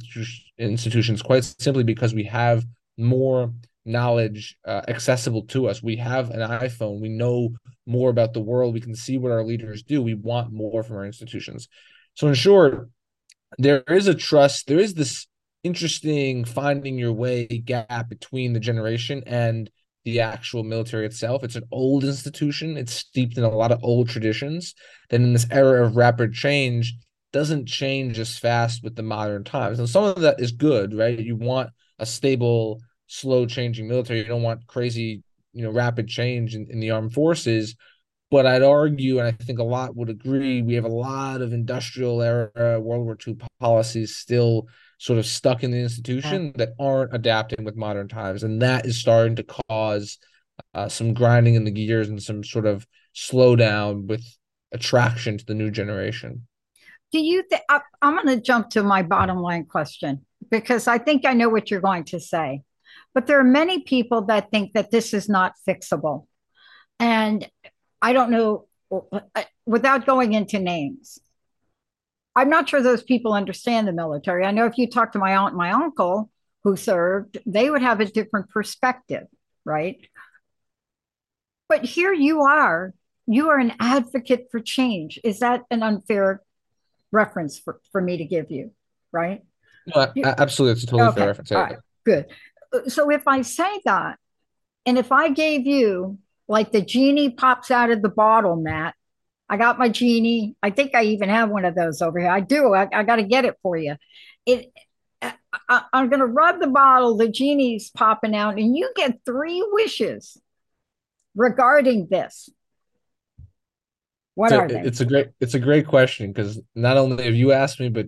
institutions, 0.56 1.20
quite 1.20 1.44
simply 1.44 1.84
because 1.84 2.14
we 2.14 2.24
have 2.24 2.64
more 2.96 3.52
knowledge 3.84 4.56
uh, 4.64 4.82
accessible 4.88 5.42
to 5.42 5.68
us. 5.68 5.82
We 5.82 5.96
have 5.96 6.30
an 6.30 6.40
iPhone. 6.40 7.00
We 7.00 7.10
know 7.10 7.50
more 7.88 8.10
about 8.10 8.34
the 8.34 8.40
world. 8.40 8.74
We 8.74 8.80
can 8.80 8.94
see 8.94 9.18
what 9.18 9.32
our 9.32 9.42
leaders 9.42 9.82
do. 9.82 10.02
We 10.02 10.14
want 10.14 10.52
more 10.52 10.82
from 10.82 10.96
our 10.96 11.06
institutions. 11.06 11.68
So, 12.14 12.28
in 12.28 12.34
short, 12.34 12.88
there 13.58 13.82
is 13.88 14.06
a 14.06 14.14
trust. 14.14 14.66
There 14.66 14.78
is 14.78 14.94
this 14.94 15.26
interesting 15.64 16.44
finding 16.44 16.98
your 16.98 17.12
way 17.12 17.46
gap 17.46 18.08
between 18.08 18.52
the 18.52 18.60
generation 18.60 19.22
and 19.26 19.70
the 20.04 20.20
actual 20.20 20.62
military 20.62 21.06
itself. 21.06 21.42
It's 21.42 21.56
an 21.56 21.64
old 21.70 22.04
institution. 22.04 22.76
It's 22.76 22.92
steeped 22.92 23.36
in 23.36 23.44
a 23.44 23.50
lot 23.50 23.72
of 23.72 23.80
old 23.82 24.08
traditions. 24.08 24.74
Then, 25.10 25.22
in 25.22 25.32
this 25.32 25.46
era 25.50 25.84
of 25.84 25.96
rapid 25.96 26.34
change, 26.34 26.94
doesn't 27.32 27.66
change 27.66 28.18
as 28.18 28.38
fast 28.38 28.82
with 28.82 28.96
the 28.96 29.02
modern 29.02 29.44
times. 29.44 29.78
And 29.78 29.88
some 29.88 30.04
of 30.04 30.20
that 30.20 30.40
is 30.40 30.52
good, 30.52 30.94
right? 30.94 31.18
You 31.18 31.36
want 31.36 31.70
a 31.98 32.06
stable 32.06 32.80
slow 33.06 33.46
changing 33.46 33.88
military. 33.88 34.20
You 34.20 34.26
don't 34.26 34.42
want 34.42 34.66
crazy, 34.66 35.22
you 35.52 35.62
know, 35.62 35.70
rapid 35.70 36.08
change 36.08 36.54
in, 36.54 36.66
in 36.70 36.80
the 36.80 36.90
armed 36.90 37.12
forces. 37.12 37.74
But 38.30 38.44
I'd 38.44 38.62
argue, 38.62 39.18
and 39.18 39.26
I 39.26 39.32
think 39.32 39.58
a 39.58 39.64
lot 39.64 39.96
would 39.96 40.10
agree, 40.10 40.60
we 40.60 40.74
have 40.74 40.84
a 40.84 40.88
lot 40.88 41.40
of 41.40 41.52
industrial 41.54 42.20
era 42.20 42.78
World 42.78 43.04
War 43.04 43.16
II 43.26 43.38
policies 43.58 44.16
still 44.16 44.68
sort 44.98 45.18
of 45.18 45.24
stuck 45.24 45.64
in 45.64 45.70
the 45.70 45.78
institution 45.78 46.52
that 46.56 46.74
aren't 46.78 47.14
adapting 47.14 47.64
with 47.64 47.76
modern 47.76 48.08
times. 48.08 48.42
And 48.42 48.60
that 48.60 48.84
is 48.84 49.00
starting 49.00 49.36
to 49.36 49.46
cause 49.70 50.18
uh, 50.74 50.88
some 50.88 51.14
grinding 51.14 51.54
in 51.54 51.64
the 51.64 51.70
gears 51.70 52.08
and 52.08 52.22
some 52.22 52.44
sort 52.44 52.66
of 52.66 52.86
slowdown 53.14 54.06
with 54.06 54.24
attraction 54.72 55.38
to 55.38 55.46
the 55.46 55.54
new 55.54 55.70
generation. 55.70 56.46
Do 57.12 57.20
you 57.20 57.42
think 57.48 57.62
I'm 58.02 58.14
going 58.14 58.26
to 58.26 58.42
jump 58.42 58.70
to 58.70 58.82
my 58.82 59.02
bottom 59.02 59.38
line 59.38 59.64
question 59.64 60.26
because 60.50 60.86
I 60.86 60.98
think 60.98 61.24
I 61.24 61.32
know 61.32 61.48
what 61.48 61.70
you're 61.70 61.80
going 61.80 62.04
to 62.04 62.20
say. 62.20 62.62
But 63.18 63.26
there 63.26 63.40
are 63.40 63.42
many 63.42 63.80
people 63.80 64.26
that 64.26 64.52
think 64.52 64.74
that 64.74 64.92
this 64.92 65.12
is 65.12 65.28
not 65.28 65.54
fixable. 65.66 66.28
And 67.00 67.50
I 68.00 68.12
don't 68.12 68.30
know, 68.30 68.68
uh, 68.92 69.42
without 69.66 70.06
going 70.06 70.34
into 70.34 70.60
names, 70.60 71.18
I'm 72.36 72.48
not 72.48 72.68
sure 72.68 72.80
those 72.80 73.02
people 73.02 73.32
understand 73.32 73.88
the 73.88 73.92
military. 73.92 74.44
I 74.44 74.52
know 74.52 74.66
if 74.66 74.78
you 74.78 74.88
talk 74.88 75.10
to 75.14 75.18
my 75.18 75.36
aunt 75.36 75.48
and 75.48 75.58
my 75.58 75.72
uncle 75.72 76.30
who 76.62 76.76
served, 76.76 77.38
they 77.44 77.68
would 77.68 77.82
have 77.82 77.98
a 77.98 78.04
different 78.04 78.50
perspective, 78.50 79.26
right? 79.64 79.98
But 81.68 81.84
here 81.84 82.12
you 82.12 82.42
are. 82.42 82.94
You 83.26 83.48
are 83.48 83.58
an 83.58 83.72
advocate 83.80 84.46
for 84.52 84.60
change. 84.60 85.18
Is 85.24 85.40
that 85.40 85.64
an 85.72 85.82
unfair 85.82 86.40
reference 87.10 87.58
for, 87.58 87.80
for 87.90 88.00
me 88.00 88.18
to 88.18 88.24
give 88.24 88.52
you? 88.52 88.70
Right? 89.10 89.42
No, 89.92 90.06
absolutely. 90.14 90.74
It's 90.74 90.84
a 90.84 90.86
totally 90.86 91.08
okay. 91.08 91.16
fair 91.16 91.26
reference. 91.26 91.50
All 91.50 91.62
right. 91.62 91.78
Good. 92.08 92.26
So 92.88 93.10
if 93.10 93.26
I 93.26 93.42
say 93.42 93.80
that, 93.84 94.18
and 94.86 94.98
if 94.98 95.12
I 95.12 95.30
gave 95.30 95.66
you 95.66 96.18
like 96.48 96.72
the 96.72 96.82
genie 96.82 97.30
pops 97.30 97.70
out 97.70 97.90
of 97.90 98.02
the 98.02 98.08
bottle, 98.08 98.56
Matt, 98.56 98.94
I 99.48 99.56
got 99.56 99.78
my 99.78 99.88
genie. 99.88 100.56
I 100.62 100.70
think 100.70 100.94
I 100.94 101.04
even 101.04 101.28
have 101.28 101.50
one 101.50 101.64
of 101.64 101.74
those 101.74 102.02
over 102.02 102.18
here. 102.18 102.30
I 102.30 102.40
do. 102.40 102.74
I, 102.74 102.88
I 102.92 103.02
got 103.02 103.16
to 103.16 103.22
get 103.22 103.44
it 103.44 103.56
for 103.62 103.76
you. 103.76 103.96
It. 104.46 104.72
I, 105.68 105.82
am 105.92 106.08
going 106.08 106.20
to 106.20 106.26
rub 106.26 106.60
the 106.60 106.68
bottle. 106.68 107.16
The 107.16 107.28
genie's 107.28 107.90
popping 107.90 108.34
out, 108.34 108.58
and 108.58 108.76
you 108.76 108.90
get 108.94 109.20
three 109.24 109.66
wishes 109.72 110.36
regarding 111.34 112.08
this. 112.10 112.48
What 114.34 114.50
so 114.50 114.60
are 114.60 114.68
they? 114.68 114.80
It's 114.82 115.00
a 115.00 115.04
great. 115.04 115.28
It's 115.40 115.54
a 115.54 115.58
great 115.58 115.86
question 115.86 116.30
because 116.30 116.60
not 116.74 116.96
only 116.96 117.24
have 117.24 117.34
you 117.34 117.52
asked 117.52 117.80
me, 117.80 117.88
but 117.88 118.06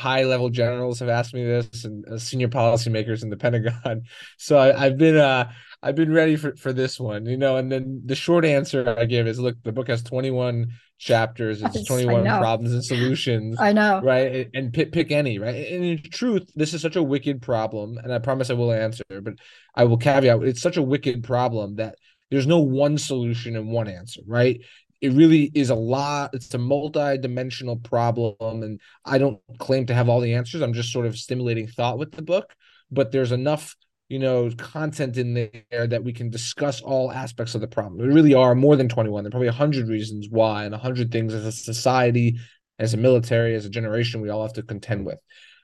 high 0.00 0.24
level 0.24 0.48
generals 0.48 0.98
have 1.00 1.08
asked 1.08 1.34
me 1.34 1.44
this, 1.44 1.84
and 1.84 2.04
uh, 2.08 2.18
senior 2.18 2.48
policymakers 2.48 3.22
in 3.22 3.30
the 3.30 3.36
Pentagon. 3.44 4.02
So 4.38 4.58
I, 4.58 4.84
have 4.84 4.98
been. 4.98 5.16
Uh, 5.16 5.50
I've 5.82 5.94
been 5.94 6.12
ready 6.12 6.36
for, 6.36 6.54
for 6.56 6.72
this 6.74 7.00
one, 7.00 7.24
you 7.24 7.38
know. 7.38 7.56
And 7.56 7.72
then 7.72 8.02
the 8.04 8.14
short 8.14 8.44
answer 8.44 8.94
I 8.98 9.06
give 9.06 9.26
is 9.26 9.38
look, 9.38 9.56
the 9.62 9.72
book 9.72 9.88
has 9.88 10.02
21 10.02 10.68
chapters, 10.98 11.62
it's 11.62 11.86
21 11.86 12.24
problems 12.24 12.72
and 12.72 12.84
solutions. 12.84 13.56
I 13.58 13.72
know. 13.72 14.00
Right. 14.02 14.50
And 14.52 14.72
pick, 14.72 14.92
pick 14.92 15.10
any, 15.10 15.38
right. 15.38 15.54
And 15.54 15.84
in 15.84 16.02
truth, 16.10 16.50
this 16.54 16.74
is 16.74 16.82
such 16.82 16.96
a 16.96 17.02
wicked 17.02 17.40
problem. 17.40 17.96
And 17.96 18.12
I 18.12 18.18
promise 18.18 18.50
I 18.50 18.54
will 18.54 18.72
answer, 18.72 19.02
but 19.08 19.34
I 19.74 19.84
will 19.84 19.96
caveat 19.96 20.42
it's 20.42 20.60
such 20.60 20.76
a 20.76 20.82
wicked 20.82 21.24
problem 21.24 21.76
that 21.76 21.94
there's 22.30 22.46
no 22.46 22.60
one 22.60 22.98
solution 22.98 23.56
and 23.56 23.68
one 23.68 23.88
answer, 23.88 24.20
right? 24.26 24.60
It 25.00 25.12
really 25.12 25.50
is 25.54 25.70
a 25.70 25.74
lot. 25.74 26.34
It's 26.34 26.52
a 26.54 26.58
multi-dimensional 26.58 27.76
problem, 27.76 28.62
and 28.62 28.80
I 29.04 29.18
don't 29.18 29.40
claim 29.58 29.86
to 29.86 29.94
have 29.94 30.08
all 30.08 30.20
the 30.20 30.34
answers. 30.34 30.60
I'm 30.60 30.74
just 30.74 30.92
sort 30.92 31.06
of 31.06 31.16
stimulating 31.16 31.66
thought 31.66 31.98
with 31.98 32.12
the 32.12 32.22
book, 32.22 32.54
but 32.90 33.10
there's 33.12 33.32
enough 33.32 33.76
you 34.10 34.18
know 34.18 34.50
content 34.58 35.16
in 35.16 35.32
there 35.34 35.86
that 35.86 36.04
we 36.04 36.12
can 36.12 36.28
discuss 36.28 36.82
all 36.82 37.10
aspects 37.12 37.54
of 37.54 37.62
the 37.62 37.68
problem 37.68 37.96
there 37.96 38.12
really 38.12 38.34
are 38.34 38.54
more 38.54 38.76
than 38.76 38.88
21 38.88 39.22
there 39.22 39.28
are 39.28 39.30
probably 39.30 39.48
100 39.48 39.88
reasons 39.88 40.26
why 40.28 40.64
and 40.64 40.72
100 40.72 41.10
things 41.10 41.32
as 41.32 41.46
a 41.46 41.52
society 41.52 42.36
as 42.78 42.92
a 42.92 42.98
military 42.98 43.54
as 43.54 43.64
a 43.64 43.70
generation 43.70 44.20
we 44.20 44.28
all 44.28 44.42
have 44.42 44.52
to 44.52 44.62
contend 44.64 45.06
with 45.06 45.18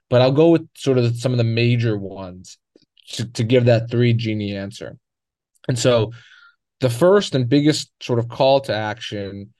but 0.08 0.22
i'll 0.22 0.32
go 0.32 0.50
with 0.50 0.66
sort 0.74 0.96
of 0.96 1.16
some 1.16 1.32
of 1.32 1.38
the 1.38 1.44
major 1.44 1.98
ones 1.98 2.56
to, 3.08 3.30
to 3.32 3.42
give 3.42 3.66
that 3.66 3.90
three 3.90 4.14
genie 4.14 4.56
answer 4.56 4.96
and 5.68 5.78
so 5.78 6.12
the 6.80 6.90
first 6.90 7.34
and 7.34 7.48
biggest 7.48 7.90
sort 8.00 8.18
of 8.18 8.28
call 8.28 8.60
to 8.60 8.74
action 8.74 9.52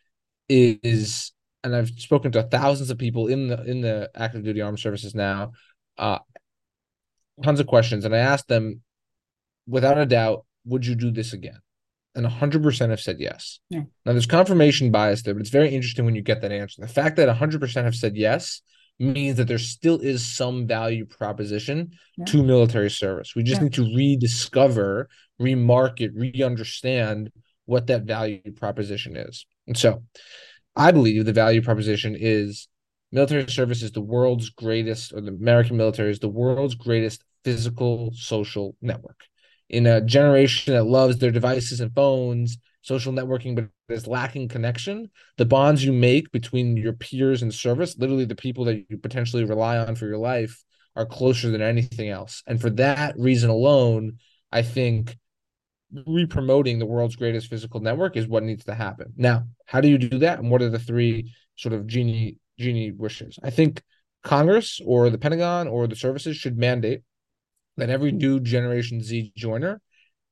is 0.49 1.33
and 1.65 1.75
i've 1.75 1.89
spoken 1.91 2.31
to 2.31 2.43
thousands 2.43 2.91
of 2.91 2.99
people 2.99 3.27
in 3.27 3.49
the 3.49 3.65
in 3.65 3.81
the 3.81 4.11
active 4.15 4.45
duty 4.45 4.61
armed 4.61 4.79
services 4.79 5.15
now 5.15 5.53
uh, 5.99 6.19
tons 7.43 7.61
of 7.61 7.67
questions, 7.67 8.05
and 8.05 8.15
I 8.15 8.19
asked 8.19 8.49
them, 8.49 8.83
without 9.67 9.99
a 9.99 10.07
doubt, 10.07 10.45
would 10.65 10.87
you 10.87 10.95
do 10.95 11.11
this 11.11 11.33
again? 11.33 11.59
And 12.15 12.27
100% 12.27 12.91
have 12.91 13.01
said 13.01 13.17
yes. 13.19 13.61
Yeah. 13.69 13.83
Now, 14.05 14.13
there's 14.13 14.27
confirmation 14.27 14.91
bias 14.91 15.23
there, 15.23 15.35
but 15.35 15.41
it's 15.41 15.51
very 15.51 15.75
interesting 15.75 16.05
when 16.07 16.15
you 16.15 16.23
get 16.23 16.41
that 16.41 16.53
answer. 16.53 16.81
The 16.81 16.89
fact 16.89 17.17
that 17.17 17.29
100% 17.29 17.85
have 17.85 17.95
said 17.95 18.17
yes 18.17 18.63
means 18.99 19.37
that 19.37 19.49
there 19.49 19.59
still 19.59 19.99
is 19.99 20.25
some 20.25 20.67
value 20.67 21.05
proposition 21.05 21.91
yeah. 22.17 22.25
to 22.25 22.43
military 22.43 22.91
service. 22.91 23.35
We 23.37 23.43
just 23.43 23.61
yeah. 23.61 23.65
need 23.65 23.75
to 23.75 23.95
rediscover, 23.95 25.11
remarket, 25.41 26.11
re 26.15 26.43
understand 26.43 27.31
what 27.65 27.89
that 27.89 28.05
value 28.05 28.41
proposition 28.57 29.17
is. 29.17 29.47
And 29.67 29.77
so 29.77 30.03
I 30.75 30.93
believe 30.93 31.25
the 31.25 31.33
value 31.33 31.63
proposition 31.63 32.17
is 32.19 32.69
military 33.13 33.51
service 33.51 33.83
is 33.83 33.93
the 33.93 34.01
world's 34.01 34.51
greatest, 34.51 35.13
or 35.13 35.21
the 35.21 35.29
American 35.29 35.77
military 35.77 36.11
is 36.11 36.19
the 36.19 36.29
world's 36.29 36.75
greatest 36.75 37.25
physical 37.45 38.13
social 38.15 38.77
network. 38.81 39.21
In 39.69 39.87
a 39.87 40.01
generation 40.01 40.75
that 40.75 40.85
loves 40.85 41.19
their 41.19 41.31
devices 41.31 41.81
and 41.81 41.95
phones, 41.95 42.59
social 42.83 43.13
networking, 43.13 43.57
but 43.57 43.69
is 43.89 44.07
lacking 44.07 44.49
connection, 44.49 45.11
the 45.39 45.45
bonds 45.45 45.85
you 45.85 45.93
make 45.93 46.31
between 46.33 46.77
your 46.77 46.93
peers 46.93 47.43
in 47.43 47.51
service, 47.51 47.97
literally 47.99 48.25
the 48.25 48.35
people 48.35 48.65
that 48.65 48.85
you 48.89 48.99
potentially 48.99 49.45
rely 49.45 49.79
on 49.79 49.95
for 49.97 50.07
your 50.07 50.19
life, 50.19 50.63
are 50.95 51.07
closer 51.07 51.51
than 51.51 51.63
anything 51.63 52.09
else. 52.09 52.43
And 52.47 52.61
for 52.61 52.71
that 52.71 53.15
reason 53.19 53.51
alone, 53.51 54.19
I 54.51 54.63
think 54.63 55.17
re-promoting 56.07 56.79
the 56.79 56.87
world's 56.87 57.17
greatest 57.17 57.49
physical 57.49 57.81
network 57.81 58.17
is 58.17 58.27
what 58.27 58.43
needs 58.43 58.65
to 58.65 58.75
happen. 58.75 59.13
Now, 59.17 59.45
how 59.67 59.81
do 59.81 59.89
you 59.89 59.99
do 59.99 60.19
that? 60.19 60.39
And 60.39 60.51
what 60.51 60.63
are 60.63 60.71
the 60.71 60.79
three 60.79 61.33
sort 61.57 61.75
of 61.75 61.87
genie 61.87 62.39
genie 62.59 62.93
wishes. 62.93 63.39
I 63.43 63.51
think 63.51 63.83
Congress 64.23 64.81
or 64.85 65.11
the 65.11 65.19
Pentagon 65.19 65.69
or 65.69 65.87
the 65.87 65.97
services 65.97 66.37
should 66.37 66.59
mandate 66.59 67.03
that 67.77 67.91
every 67.91 68.13
new 68.13 68.41
Generation 68.41 69.03
Z 69.03 69.33
joiner 69.37 69.81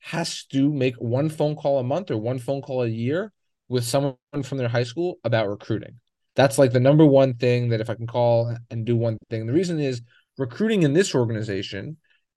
has 0.01 0.45
to 0.47 0.73
make 0.73 0.97
one 0.97 1.29
phone 1.29 1.57
call 1.57 1.79
a 1.79 1.85
month 1.85 2.11
or 2.11 2.19
one 2.19 2.39
phone 2.39 2.63
call 2.63 2.83
a 2.83 2.89
year 2.89 3.33
with 3.69 3.85
someone 3.85 4.17
from 4.43 4.59
their 4.59 4.69
high 4.69 4.83
school 4.83 5.19
about 5.25 5.49
recruiting. 5.49 6.01
That's 6.37 6.59
like 6.59 6.73
the 6.73 6.81
number 6.81 7.07
one 7.07 7.35
thing 7.35 7.69
that 7.71 7.81
if 7.81 7.89
I 7.89 7.95
can 7.95 8.07
call 8.07 8.55
and 8.71 8.85
do 8.85 8.97
one 8.97 9.19
thing. 9.31 9.47
The 9.47 9.53
reason 9.53 9.79
is 9.79 10.03
recruiting 10.37 10.83
in 10.83 10.93
this 10.93 11.15
organization 11.15 11.97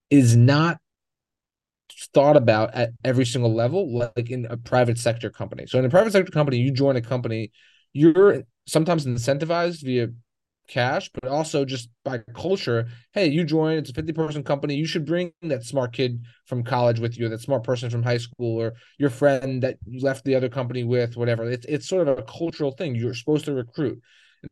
is 0.10 0.36
not 0.36 0.78
thought 2.14 2.38
about 2.38 2.74
at 2.74 2.92
every 3.04 3.26
single 3.26 3.54
level 3.54 3.98
like 3.98 4.30
in 4.30 4.46
a 4.46 4.58
private 4.58 4.98
sector 4.98 5.30
company. 5.30 5.66
So 5.68 5.80
in 5.80 5.86
a 5.86 5.90
private 5.90 6.14
sector 6.14 6.32
company, 6.32 6.58
you 6.58 6.72
join 6.72 6.96
a 6.96 7.02
company, 7.02 7.52
you're 7.94 8.44
sometimes 8.66 9.06
incentivized 9.06 9.84
via 9.84 10.10
cash, 10.68 11.10
but 11.14 11.32
also 11.32 11.66
just 11.66 11.90
by 12.04 12.20
culture. 12.34 12.88
Hey, 13.14 13.28
you 13.28 13.44
join, 13.44 13.78
it's 13.78 13.90
a 13.90 13.94
50 13.94 14.14
person 14.14 14.44
company. 14.44 14.76
You 14.76 14.86
should 14.86 15.06
bring 15.06 15.32
that 15.42 15.64
smart 15.64 15.94
kid 15.94 16.22
from 16.46 16.64
college 16.64 17.00
with 17.00 17.18
you, 17.18 17.30
that 17.30 17.42
smart 17.42 17.64
person 17.64 17.90
from 17.90 18.04
high 18.04 18.18
school, 18.18 18.62
or 18.62 18.74
your 18.98 19.10
friend 19.10 19.64
that 19.64 19.78
you 19.86 20.02
left 20.02 20.26
the 20.26 20.36
other 20.36 20.50
company 20.50 20.84
with, 20.84 21.16
whatever. 21.16 21.50
It's, 21.50 21.66
it's 21.68 21.88
sort 21.88 22.08
of 22.08 22.20
a 22.20 22.24
cultural 22.24 22.72
thing. 22.72 22.96
You're 22.96 23.14
supposed 23.14 23.46
to 23.46 23.54
recruit. 23.54 24.02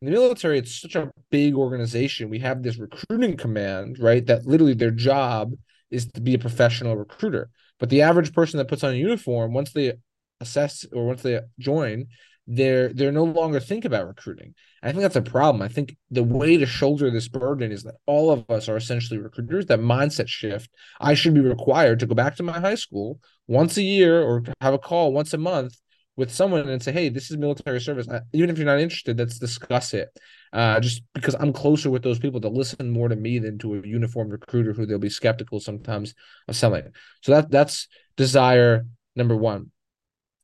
In 0.00 0.06
the 0.06 0.10
military, 0.10 0.58
it's 0.58 0.80
such 0.80 0.96
a 0.96 1.10
big 1.30 1.54
organization. 1.54 2.28
We 2.28 2.40
have 2.40 2.62
this 2.62 2.78
recruiting 2.78 3.36
command, 3.36 3.98
right? 4.00 4.26
That 4.26 4.46
literally 4.46 4.74
their 4.74 4.90
job 4.90 5.52
is 5.90 6.06
to 6.12 6.20
be 6.20 6.34
a 6.34 6.38
professional 6.38 6.96
recruiter. 6.96 7.50
But 7.78 7.90
the 7.90 8.02
average 8.02 8.32
person 8.32 8.58
that 8.58 8.68
puts 8.68 8.84
on 8.84 8.92
a 8.92 8.96
uniform, 8.96 9.52
once 9.52 9.72
they 9.72 9.94
assess 10.40 10.84
or 10.92 11.06
once 11.06 11.22
they 11.22 11.40
join, 11.58 12.06
they're 12.46 12.90
they're 12.90 13.12
no 13.12 13.24
longer 13.24 13.58
think 13.58 13.84
about 13.84 14.06
recruiting. 14.06 14.54
I 14.82 14.90
think 14.90 15.02
that's 15.02 15.16
a 15.16 15.22
problem. 15.22 15.62
I 15.62 15.68
think 15.68 15.96
the 16.10 16.22
way 16.22 16.56
to 16.56 16.66
shoulder 16.66 17.10
this 17.10 17.28
burden 17.28 17.72
is 17.72 17.82
that 17.82 17.96
all 18.06 18.30
of 18.30 18.48
us 18.48 18.68
are 18.68 18.76
essentially 18.76 19.18
recruiters. 19.18 19.66
That 19.66 19.80
mindset 19.80 20.28
shift. 20.28 20.70
I 21.00 21.14
should 21.14 21.34
be 21.34 21.40
required 21.40 21.98
to 22.00 22.06
go 22.06 22.14
back 22.14 22.36
to 22.36 22.44
my 22.44 22.60
high 22.60 22.76
school 22.76 23.18
once 23.48 23.76
a 23.76 23.82
year 23.82 24.22
or 24.22 24.44
have 24.60 24.74
a 24.74 24.78
call 24.78 25.12
once 25.12 25.32
a 25.34 25.38
month 25.38 25.76
with 26.16 26.32
someone 26.32 26.68
and 26.68 26.82
say, 26.82 26.92
"Hey, 26.92 27.08
this 27.08 27.30
is 27.30 27.36
military 27.36 27.80
service. 27.80 28.06
Even 28.32 28.50
if 28.50 28.58
you're 28.58 28.66
not 28.66 28.80
interested, 28.80 29.18
let's 29.18 29.38
discuss 29.38 29.94
it." 29.94 30.08
Uh, 30.52 30.80
just 30.80 31.02
because 31.14 31.34
I'm 31.38 31.52
closer 31.52 31.90
with 31.90 32.02
those 32.02 32.18
people 32.18 32.40
to 32.40 32.48
listen 32.48 32.90
more 32.90 33.08
to 33.08 33.16
me 33.16 33.38
than 33.38 33.58
to 33.58 33.74
a 33.74 33.86
uniformed 33.86 34.32
recruiter 34.32 34.72
who 34.72 34.86
they'll 34.86 34.98
be 34.98 35.10
skeptical 35.10 35.60
sometimes 35.60 36.14
of 36.48 36.56
selling. 36.56 36.92
So 37.22 37.32
that 37.32 37.50
that's 37.50 37.88
desire 38.16 38.86
number 39.14 39.36
one. 39.36 39.70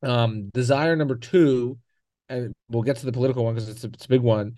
Um, 0.03 0.51
desire 0.51 0.97
number 0.97 1.17
two 1.17 1.79
and 2.29 2.55
we'll 2.69 2.83
get 2.83 2.97
to 2.97 3.07
the 3.07 3.13
political 3.13 3.45
one 3.45 3.55
because 3.55 3.69
it's, 3.69 3.85
it's 3.85 4.07
a 4.07 4.09
big 4.09 4.21
one 4.21 4.57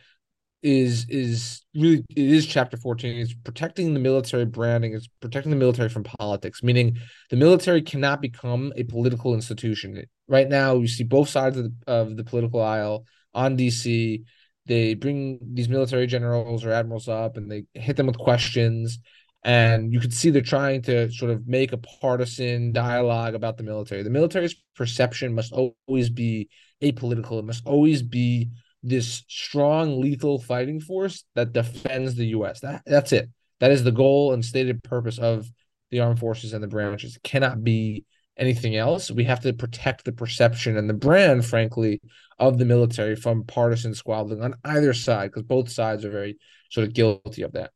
is 0.64 1.06
is 1.11 1.62
really 1.75 2.02
it 2.09 2.18
is 2.18 2.47
chapter 2.47 2.78
14 2.78 3.18
it's 3.18 3.35
protecting 3.35 3.92
the 3.92 4.00
military 4.00 4.47
branding. 4.47 4.94
It's 4.94 5.09
protecting 5.21 5.50
the 5.50 5.56
military 5.56 5.90
from 5.90 6.04
politics 6.04 6.62
meaning 6.62 6.97
the 7.30 7.37
military 7.37 7.83
cannot 7.83 8.23
become 8.23 8.73
a 8.75 8.83
political 8.85 9.35
institution. 9.35 10.02
Right 10.26 10.49
now 10.49 10.76
you 10.76 10.88
see 10.88 11.04
both 11.04 11.28
sides 11.28 11.59
of 11.59 11.64
the, 11.64 11.75
of 11.87 12.16
the 12.16 12.25
political 12.25 12.62
aisle 12.62 13.04
on 13.35 13.56
dc 13.59 14.25
they 14.66 14.94
bring 14.94 15.38
these 15.52 15.68
military 15.68 16.06
generals 16.06 16.64
or 16.64 16.73
admirals 16.73 17.09
up 17.09 17.37
and 17.37 17.50
they 17.50 17.64
hit 17.75 17.97
them 17.97 18.06
with 18.06 18.16
questions. 18.16 18.99
And 19.44 19.92
you 19.92 20.00
can 20.00 20.11
see 20.11 20.30
they're 20.30 20.40
trying 20.40 20.80
to 20.83 21.11
sort 21.12 21.30
of 21.30 21.47
make 21.47 21.73
a 21.73 21.76
partisan 21.76 22.73
dialogue 22.73 23.35
about 23.35 23.59
the 23.59 23.62
military. 23.62 24.02
The 24.02 24.09
military's 24.09 24.56
perception 24.75 25.35
must 25.35 25.52
always 25.52 26.09
be 26.09 26.49
apolitical. 26.83 27.38
It 27.40 27.44
must 27.44 27.66
always 27.66 28.02
be 28.02 28.49
this 28.85 29.25
strong, 29.29 30.00
lethal 30.00 30.38
fighting 30.38 30.81
force 30.81 31.25
that 31.35 31.53
defends 31.53 32.14
the 32.14 32.26
U.S. 32.26 32.61
That 32.61 32.83
that's 32.87 33.12
it. 33.12 33.31
That 33.61 33.73
is 33.73 33.83
the 33.83 33.93
goal 33.93 34.33
and 34.33 34.45
stated 34.45 34.85
purpose 34.85 35.19
of 35.19 35.50
the 35.91 36.00
armed 36.00 36.19
forces 36.19 36.53
and 36.53 36.62
the 36.62 36.69
branches. 36.69 37.17
It 37.17 37.23
cannot 37.23 37.64
be 37.64 38.05
anything 38.37 38.76
else. 38.76 39.11
We 39.11 39.25
have 39.25 39.41
to 39.41 39.53
protect 39.53 40.05
the 40.05 40.12
perception 40.12 40.76
and 40.76 40.88
the 40.88 40.95
brand, 40.95 41.47
frankly, 41.47 42.00
of 42.38 42.59
the 42.59 42.64
military 42.64 43.17
from 43.17 43.45
partisan 43.45 43.95
squabbling 43.95 44.43
on 44.43 44.57
either 44.64 44.93
side, 44.93 45.31
because 45.31 45.45
both 45.45 45.71
sides 45.71 46.05
are 46.05 46.11
very 46.11 46.37
sort 46.71 46.87
of 46.87 46.93
guilty 46.93 47.43
of 47.43 47.53
that. 47.53 47.71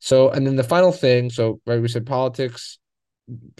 So, 0.00 0.30
and 0.30 0.46
then 0.46 0.56
the 0.56 0.64
final 0.64 0.90
thing, 0.90 1.30
so 1.30 1.60
right, 1.66 1.80
we 1.80 1.88
said 1.88 2.06
politics, 2.06 2.78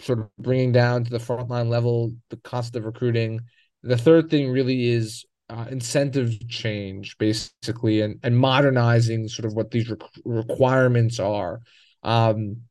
sort 0.01 0.19
of 0.19 0.29
bringing 0.37 0.73
down 0.73 1.05
to 1.05 1.09
the 1.09 1.17
frontline 1.17 1.69
level 1.69 2.13
the 2.29 2.37
cost 2.37 2.75
of 2.75 2.83
recruiting. 2.83 3.39
The 3.83 3.97
third 3.97 4.29
thing 4.29 4.49
really 4.49 4.89
is 4.89 5.25
uh, 5.49 5.65
incentive 5.69 6.47
change, 6.47 7.17
basically, 7.17 8.01
and 8.01 8.19
and 8.23 8.37
modernizing 8.37 9.27
sort 9.27 9.45
of 9.45 9.53
what 9.53 9.71
these 9.71 9.89
re- 9.89 9.97
requirements 10.25 11.19
are. 11.19 11.61
Um, 12.03 12.61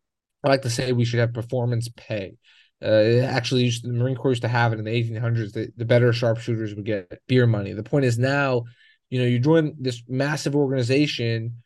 I 0.44 0.48
like 0.48 0.62
to 0.62 0.70
say 0.70 0.92
we 0.92 1.04
should 1.04 1.20
have 1.20 1.32
performance 1.34 1.88
pay. 1.96 2.36
Uh, 2.82 3.20
actually, 3.20 3.62
used, 3.62 3.84
the 3.84 3.92
Marine 3.92 4.16
Corps 4.16 4.32
used 4.32 4.42
to 4.42 4.48
have 4.48 4.72
it 4.72 4.80
in 4.80 4.84
the 4.84 4.90
1800s. 4.90 5.52
The, 5.52 5.72
the 5.76 5.84
better 5.84 6.12
sharpshooters 6.12 6.74
would 6.74 6.84
get 6.84 7.20
beer 7.28 7.46
money. 7.46 7.72
The 7.72 7.84
point 7.84 8.04
is 8.04 8.18
now, 8.18 8.64
you 9.08 9.20
know, 9.20 9.24
you 9.24 9.38
join 9.38 9.76
this 9.78 10.02
massive 10.08 10.56
organization. 10.56 11.62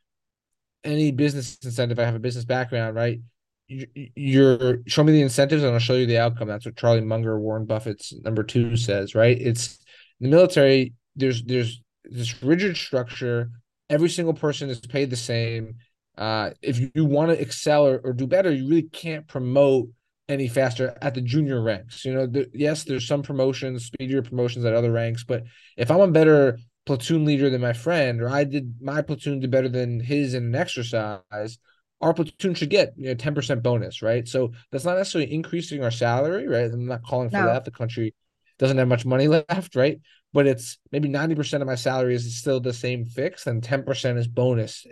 Any 0.85 1.13
business 1.13 1.57
incentive, 1.65 1.99
I 1.99 2.05
have 2.05 2.15
a 2.15 2.21
business 2.21 2.45
background, 2.45 2.97
right? 2.97 3.21
you're 3.69 4.79
show 4.87 5.03
me 5.03 5.13
the 5.13 5.23
incentives 5.23 5.63
and 5.63 5.73
I'll 5.73 5.81
show 5.81 5.95
you 5.95 6.07
the 6.07 6.19
outcome. 6.19 6.49
That's 6.49 6.65
what 6.65 6.77
Charlie 6.77 7.01
Munger, 7.01 7.39
Warren 7.39 7.67
Buffett's 7.67 8.13
number 8.23 8.43
two 8.43 8.77
says, 8.77 9.15
right? 9.15 9.37
It's 9.41 9.79
the 10.21 10.29
military. 10.29 10.95
There's 11.15 11.43
there's 11.43 11.81
this 12.05 12.43
rigid 12.43 12.77
structure. 12.77 13.51
Every 13.89 14.09
single 14.09 14.35
person 14.35 14.71
is 14.71 14.81
paid 14.81 15.11
the 15.11 15.17
same. 15.17 15.77
Uh, 16.19 16.51
if 16.63 16.81
you 16.95 17.05
want 17.05 17.31
to 17.31 17.41
excel 17.41 17.87
or, 17.87 18.01
or 18.03 18.13
do 18.13 18.27
better, 18.27 18.51
you 18.51 18.69
really 18.69 18.83
can't 18.83 19.29
promote 19.29 19.89
any 20.29 20.49
faster 20.49 20.97
at 21.03 21.15
the 21.15 21.21
junior 21.21 21.63
ranks. 21.63 22.05
You 22.05 22.15
know, 22.15 22.27
the, 22.27 22.51
yes, 22.53 22.85
there's 22.85 23.07
some 23.07 23.23
promotions, 23.23 23.87
speedier 23.87 24.23
promotions 24.23 24.65
at 24.65 24.75
other 24.75 24.91
ranks, 24.91 25.25
but 25.25 25.45
if 25.77 25.91
I'm 25.91 26.01
a 26.01 26.09
better 26.09 26.59
platoon 26.85 27.25
leader 27.25 27.51
than 27.51 27.61
my 27.61 27.73
friend, 27.73 28.23
or 28.23 28.29
I 28.29 28.45
did 28.45 28.77
my 28.81 29.03
platoon 29.03 29.41
did 29.41 29.51
better 29.51 29.69
than 29.69 30.01
his 30.01 30.35
in 30.35 30.45
an 30.45 30.55
exercise, 30.55 31.59
our 32.01 32.15
platoon 32.15 32.55
should 32.55 32.71
get 32.71 32.95
you 32.97 33.09
know 33.09 33.15
10% 33.15 33.63
bonus, 33.63 34.03
right? 34.03 34.27
So 34.27 34.53
that's 34.71 34.85
not 34.85 34.97
necessarily 34.97 35.33
increasing 35.33 35.83
our 35.85 35.91
salary, 35.91 36.49
right? 36.49 36.71
I'm 36.71 36.87
not 36.87 37.05
calling 37.05 37.31
for 37.31 37.39
no. 37.39 37.47
that. 37.47 37.65
The 37.65 37.71
country 37.71 38.15
doesn't 38.59 38.79
have 38.79 38.89
much 38.89 39.05
money 39.05 39.29
left, 39.49 39.77
right? 39.77 40.01
But 40.33 40.47
it's 40.47 40.79
maybe 40.93 41.09
90% 41.09 41.61
of 41.61 41.67
my 41.67 41.77
salary 41.77 42.15
is 42.15 42.37
still 42.37 42.61
the 42.61 42.73
same 42.73 43.07
fix, 43.07 43.47
and 43.47 43.63
10% 43.63 44.19
is 44.19 44.29
bonus 44.29 44.87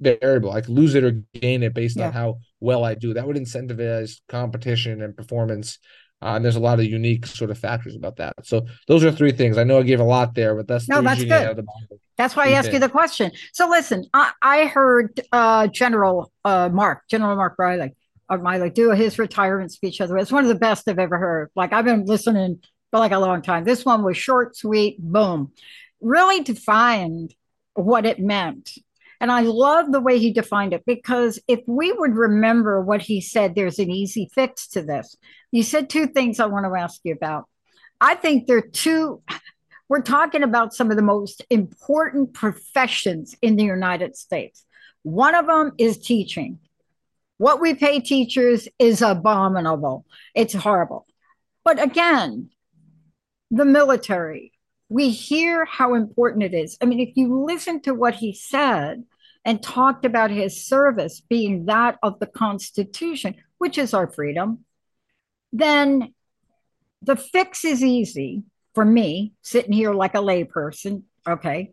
variable. 0.00 0.50
I 0.50 0.60
could 0.60 0.70
lose 0.70 0.94
it 0.94 1.04
or 1.04 1.22
gain 1.34 1.62
it 1.62 1.74
based 1.74 1.98
yeah. 1.98 2.06
on 2.06 2.12
how 2.12 2.38
well 2.58 2.84
I 2.84 2.94
do. 2.94 3.14
That 3.14 3.26
would 3.26 3.36
incentivize 3.36 4.20
competition 4.28 5.02
and 5.02 5.16
performance. 5.16 5.78
Uh, 6.22 6.36
and 6.36 6.44
there's 6.44 6.56
a 6.56 6.60
lot 6.60 6.78
of 6.78 6.84
unique 6.84 7.26
sort 7.26 7.50
of 7.50 7.58
factors 7.58 7.96
about 7.96 8.16
that. 8.16 8.34
So 8.44 8.66
those 8.86 9.04
are 9.04 9.12
three 9.12 9.32
things. 9.32 9.56
I 9.56 9.64
know 9.64 9.78
I 9.78 9.82
gave 9.82 10.00
a 10.00 10.04
lot 10.04 10.34
there, 10.34 10.54
but 10.54 10.68
that's 10.68 10.86
no, 10.86 11.00
that's 11.00 11.24
good. 11.24 11.66
That's 12.18 12.36
why 12.36 12.48
I 12.48 12.50
asked 12.50 12.72
you 12.72 12.78
the 12.78 12.90
question. 12.90 13.32
So 13.54 13.68
listen, 13.68 14.04
I, 14.12 14.32
I 14.42 14.66
heard 14.66 15.18
uh, 15.32 15.68
General 15.68 16.30
uh, 16.44 16.68
Mark, 16.70 17.04
General 17.08 17.36
Mark 17.36 17.56
Milley, 17.58 17.92
of 18.28 18.42
my 18.42 18.58
like 18.58 18.74
do 18.74 18.90
his 18.90 19.18
retirement 19.18 19.72
speech. 19.72 20.00
It's 20.00 20.32
one 20.32 20.44
of 20.44 20.48
the 20.48 20.54
best 20.54 20.86
I've 20.88 20.98
ever 20.98 21.16
heard. 21.16 21.50
Like 21.56 21.72
I've 21.72 21.86
been 21.86 22.04
listening 22.04 22.60
for 22.90 22.98
like 22.98 23.12
a 23.12 23.18
long 23.18 23.42
time. 23.42 23.64
This 23.64 23.84
one 23.84 24.02
was 24.02 24.16
short, 24.16 24.56
sweet, 24.56 25.00
boom, 25.00 25.52
really 26.00 26.42
defined 26.42 27.34
what 27.74 28.06
it 28.06 28.18
meant. 28.18 28.72
And 29.20 29.30
I 29.30 29.40
love 29.42 29.92
the 29.92 30.00
way 30.00 30.18
he 30.18 30.32
defined 30.32 30.72
it 30.72 30.84
because 30.86 31.38
if 31.46 31.60
we 31.66 31.92
would 31.92 32.16
remember 32.16 32.80
what 32.80 33.02
he 33.02 33.20
said, 33.20 33.54
there's 33.54 33.78
an 33.78 33.90
easy 33.90 34.30
fix 34.34 34.66
to 34.68 34.82
this. 34.82 35.16
You 35.52 35.62
said 35.62 35.90
two 35.90 36.06
things 36.06 36.40
I 36.40 36.46
want 36.46 36.64
to 36.64 36.80
ask 36.80 37.00
you 37.04 37.12
about. 37.12 37.44
I 38.00 38.14
think 38.14 38.46
there 38.46 38.56
are 38.56 38.62
two 38.62 39.22
we're 39.90 40.00
talking 40.00 40.44
about 40.44 40.72
some 40.72 40.92
of 40.92 40.96
the 40.96 41.02
most 41.02 41.44
important 41.50 42.32
professions 42.32 43.34
in 43.42 43.56
the 43.56 43.64
United 43.64 44.14
States. 44.14 44.64
One 45.02 45.34
of 45.34 45.48
them 45.48 45.72
is 45.78 45.98
teaching. 45.98 46.60
What 47.38 47.60
we 47.60 47.74
pay 47.74 47.98
teachers 47.98 48.68
is 48.78 49.02
abominable, 49.02 50.06
it's 50.32 50.54
horrible. 50.54 51.06
But 51.64 51.82
again, 51.82 52.50
the 53.50 53.64
military, 53.64 54.52
we 54.88 55.10
hear 55.10 55.64
how 55.64 55.94
important 55.94 56.42
it 56.42 56.54
is. 56.54 56.76
I 56.80 56.84
mean, 56.84 57.00
if 57.00 57.16
you 57.16 57.44
listen 57.44 57.80
to 57.82 57.94
what 57.94 58.14
he 58.14 58.34
said 58.34 59.04
and 59.44 59.62
talked 59.62 60.04
about 60.04 60.30
his 60.30 60.64
service 60.64 61.20
being 61.20 61.66
that 61.66 61.98
of 62.02 62.18
the 62.20 62.26
Constitution, 62.26 63.36
which 63.58 63.78
is 63.78 63.94
our 63.94 64.08
freedom, 64.08 64.64
then 65.52 66.14
the 67.02 67.16
fix 67.16 67.64
is 67.64 67.82
easy 67.82 68.42
for 68.74 68.84
me, 68.84 69.32
sitting 69.42 69.72
here 69.72 69.92
like 69.92 70.14
a 70.14 70.18
layperson, 70.18 71.02
okay, 71.28 71.72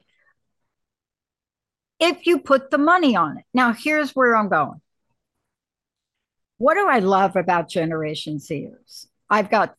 if 1.99 2.25
you 2.25 2.39
put 2.39 2.71
the 2.71 2.77
money 2.77 3.15
on 3.15 3.37
it. 3.37 3.45
Now, 3.53 3.73
here's 3.73 4.15
where 4.15 4.35
I'm 4.35 4.49
going. 4.49 4.81
What 6.57 6.75
do 6.75 6.87
I 6.87 6.99
love 6.99 7.35
about 7.35 7.69
Generation 7.69 8.37
Zers? 8.37 9.07
I've 9.29 9.51
got 9.51 9.75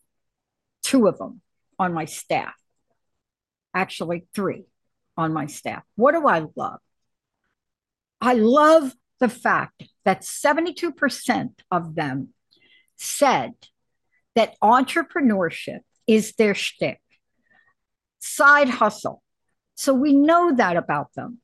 two 0.82 1.08
of 1.08 1.18
them 1.18 1.40
on 1.78 1.92
my 1.92 2.04
staff, 2.04 2.54
actually, 3.74 4.26
three 4.34 4.64
on 5.16 5.32
my 5.32 5.46
staff. 5.46 5.82
What 5.96 6.12
do 6.12 6.26
I 6.26 6.46
love? 6.56 6.80
I 8.20 8.34
love 8.34 8.92
the 9.20 9.28
fact 9.28 9.84
that 10.04 10.22
72% 10.22 11.50
of 11.70 11.94
them 11.94 12.28
said 12.96 13.52
that 14.34 14.56
entrepreneurship 14.62 15.80
is 16.06 16.34
their 16.34 16.54
shtick 16.54 17.00
side 18.20 18.68
hustle. 18.68 19.22
So 19.76 19.94
we 19.94 20.14
know 20.14 20.54
that 20.54 20.76
about 20.76 21.12
them. 21.14 21.38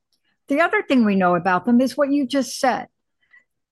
The 0.47 0.61
other 0.61 0.83
thing 0.83 1.05
we 1.05 1.15
know 1.15 1.35
about 1.35 1.65
them 1.65 1.81
is 1.81 1.97
what 1.97 2.11
you 2.11 2.27
just 2.27 2.59
said. 2.59 2.87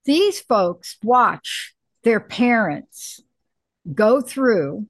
These 0.05 0.39
folks 0.39 0.97
watch 1.03 1.75
their 2.03 2.19
parents 2.19 3.21
go 3.93 4.21
through 4.21 4.87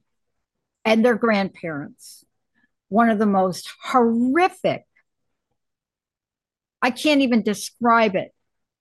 and 0.85 1.03
their 1.03 1.15
grandparents 1.15 2.25
one 2.93 3.09
of 3.09 3.17
the 3.17 3.25
most 3.25 3.73
horrific, 3.81 4.85
I 6.79 6.91
can't 6.91 7.21
even 7.21 7.41
describe 7.41 8.15
it, 8.15 8.31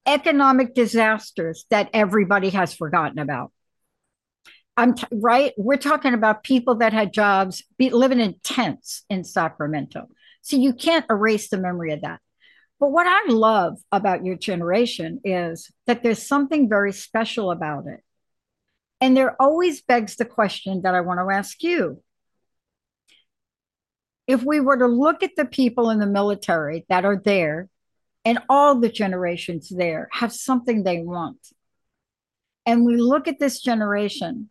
economic 0.04 0.74
disasters 0.74 1.64
that 1.70 1.88
everybody 1.94 2.50
has 2.50 2.74
forgotten 2.74 3.18
about. 3.18 3.52
I'm 4.76 4.94
t- 4.96 5.06
right. 5.10 5.54
We're 5.56 5.78
talking 5.78 6.12
about 6.12 6.44
people 6.44 6.74
that 6.76 6.92
had 6.92 7.14
jobs 7.14 7.62
be, 7.78 7.88
living 7.88 8.20
in 8.20 8.34
tents 8.44 9.04
in 9.08 9.24
Sacramento. 9.24 10.08
So 10.42 10.58
you 10.58 10.74
can't 10.74 11.06
erase 11.08 11.48
the 11.48 11.56
memory 11.56 11.94
of 11.94 12.02
that. 12.02 12.20
But 12.78 12.90
what 12.90 13.06
I 13.06 13.32
love 13.32 13.78
about 13.90 14.26
your 14.26 14.36
generation 14.36 15.20
is 15.24 15.70
that 15.86 16.02
there's 16.02 16.26
something 16.26 16.68
very 16.68 16.92
special 16.92 17.50
about 17.50 17.86
it. 17.86 18.00
And 19.02 19.16
there 19.16 19.34
always 19.42 19.82
begs 19.82 20.14
the 20.14 20.24
question 20.24 20.82
that 20.82 20.94
I 20.94 21.00
want 21.00 21.18
to 21.18 21.34
ask 21.34 21.60
you. 21.64 22.00
If 24.28 24.44
we 24.44 24.60
were 24.60 24.78
to 24.78 24.86
look 24.86 25.24
at 25.24 25.32
the 25.36 25.44
people 25.44 25.90
in 25.90 25.98
the 25.98 26.06
military 26.06 26.86
that 26.88 27.04
are 27.04 27.20
there 27.22 27.68
and 28.24 28.38
all 28.48 28.76
the 28.76 28.88
generations 28.88 29.68
there 29.68 30.08
have 30.12 30.32
something 30.32 30.84
they 30.84 31.00
want, 31.00 31.48
and 32.64 32.84
we 32.84 32.96
look 32.96 33.26
at 33.26 33.40
this 33.40 33.60
generation 33.60 34.48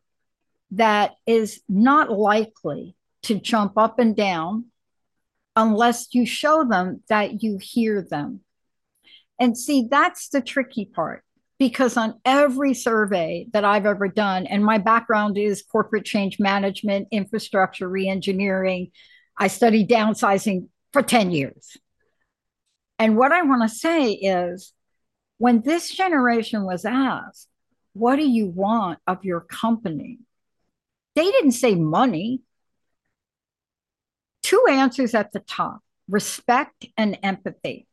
that 0.72 1.14
is 1.26 1.62
not 1.70 2.12
likely 2.12 2.94
to 3.24 3.40
jump 3.40 3.78
up 3.78 4.00
and 4.00 4.18
down 4.18 4.66
unless 5.56 6.14
you 6.14 6.26
show 6.26 6.66
them 6.66 7.02
that 7.08 7.42
you 7.42 7.58
hear 7.58 8.02
them. 8.02 8.42
And 9.40 9.58
see, 9.58 9.88
that's 9.90 10.28
the 10.28 10.42
tricky 10.42 10.84
part 10.84 11.24
because 11.62 11.96
on 11.96 12.20
every 12.26 12.74
survey 12.74 13.46
that 13.54 13.64
I've 13.64 13.86
ever 13.86 14.08
done, 14.08 14.48
and 14.48 14.66
my 14.66 14.80
background 14.80 15.38
is 15.38 15.62
corporate 15.62 16.06
change 16.06 16.40
management, 16.40 17.10
infrastructure 17.12 17.88
reengineering, 17.88 18.90
I 19.38 19.46
studied 19.48 19.88
downsizing 19.88 20.70
for 20.92 21.04
10 21.04 21.30
years. 21.30 21.78
And 22.98 23.16
what 23.16 23.32
I 23.32 23.44
want 23.44 23.62
to 23.62 23.70
say 23.70 24.10
is 24.14 24.74
when 25.38 25.62
this 25.62 25.94
generation 25.96 26.64
was 26.64 26.84
asked, 26.84 27.48
What 27.94 28.16
do 28.16 28.28
you 28.28 28.48
want 28.48 28.98
of 29.06 29.24
your 29.24 29.42
company? 29.42 30.18
They 31.14 31.30
didn't 31.30 31.52
say 31.52 31.76
money. 31.76 32.42
Two 34.42 34.66
answers 34.68 35.14
at 35.14 35.32
the 35.32 35.42
top 35.42 35.82
respect 36.10 36.88
and 36.98 37.20
empathy. 37.22 37.86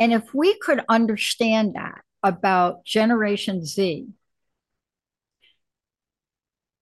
And 0.00 0.12
if 0.12 0.34
we 0.34 0.58
could 0.58 0.80
understand 0.88 1.76
that 1.76 2.00
about 2.26 2.84
Generation 2.84 3.64
Z, 3.64 4.08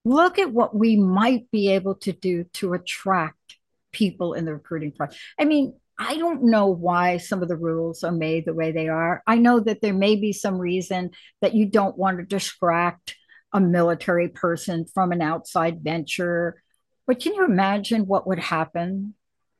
look 0.06 0.38
at 0.38 0.52
what 0.52 0.74
we 0.74 0.96
might 0.96 1.50
be 1.50 1.70
able 1.72 1.96
to 1.96 2.12
do 2.12 2.44
to 2.54 2.72
attract 2.72 3.58
people 3.92 4.32
in 4.32 4.46
the 4.46 4.54
recruiting 4.54 4.90
process. 4.90 5.18
I 5.38 5.44
mean, 5.44 5.74
I 5.98 6.16
don't 6.16 6.44
know 6.44 6.68
why 6.68 7.18
some 7.18 7.42
of 7.42 7.48
the 7.48 7.56
rules 7.56 8.02
are 8.02 8.10
made 8.10 8.46
the 8.46 8.54
way 8.54 8.72
they 8.72 8.88
are. 8.88 9.22
I 9.26 9.36
know 9.36 9.60
that 9.60 9.80
there 9.82 9.94
may 9.94 10.16
be 10.16 10.32
some 10.32 10.58
reason 10.58 11.10
that 11.42 11.54
you 11.54 11.66
don't 11.66 11.96
want 11.96 12.18
to 12.18 12.24
distract 12.24 13.14
a 13.52 13.60
military 13.60 14.28
person 14.28 14.86
from 14.86 15.12
an 15.12 15.22
outside 15.22 15.84
venture. 15.84 16.62
But 17.06 17.20
can 17.20 17.34
you 17.34 17.44
imagine 17.44 18.06
what 18.06 18.26
would 18.26 18.40
happen 18.40 19.14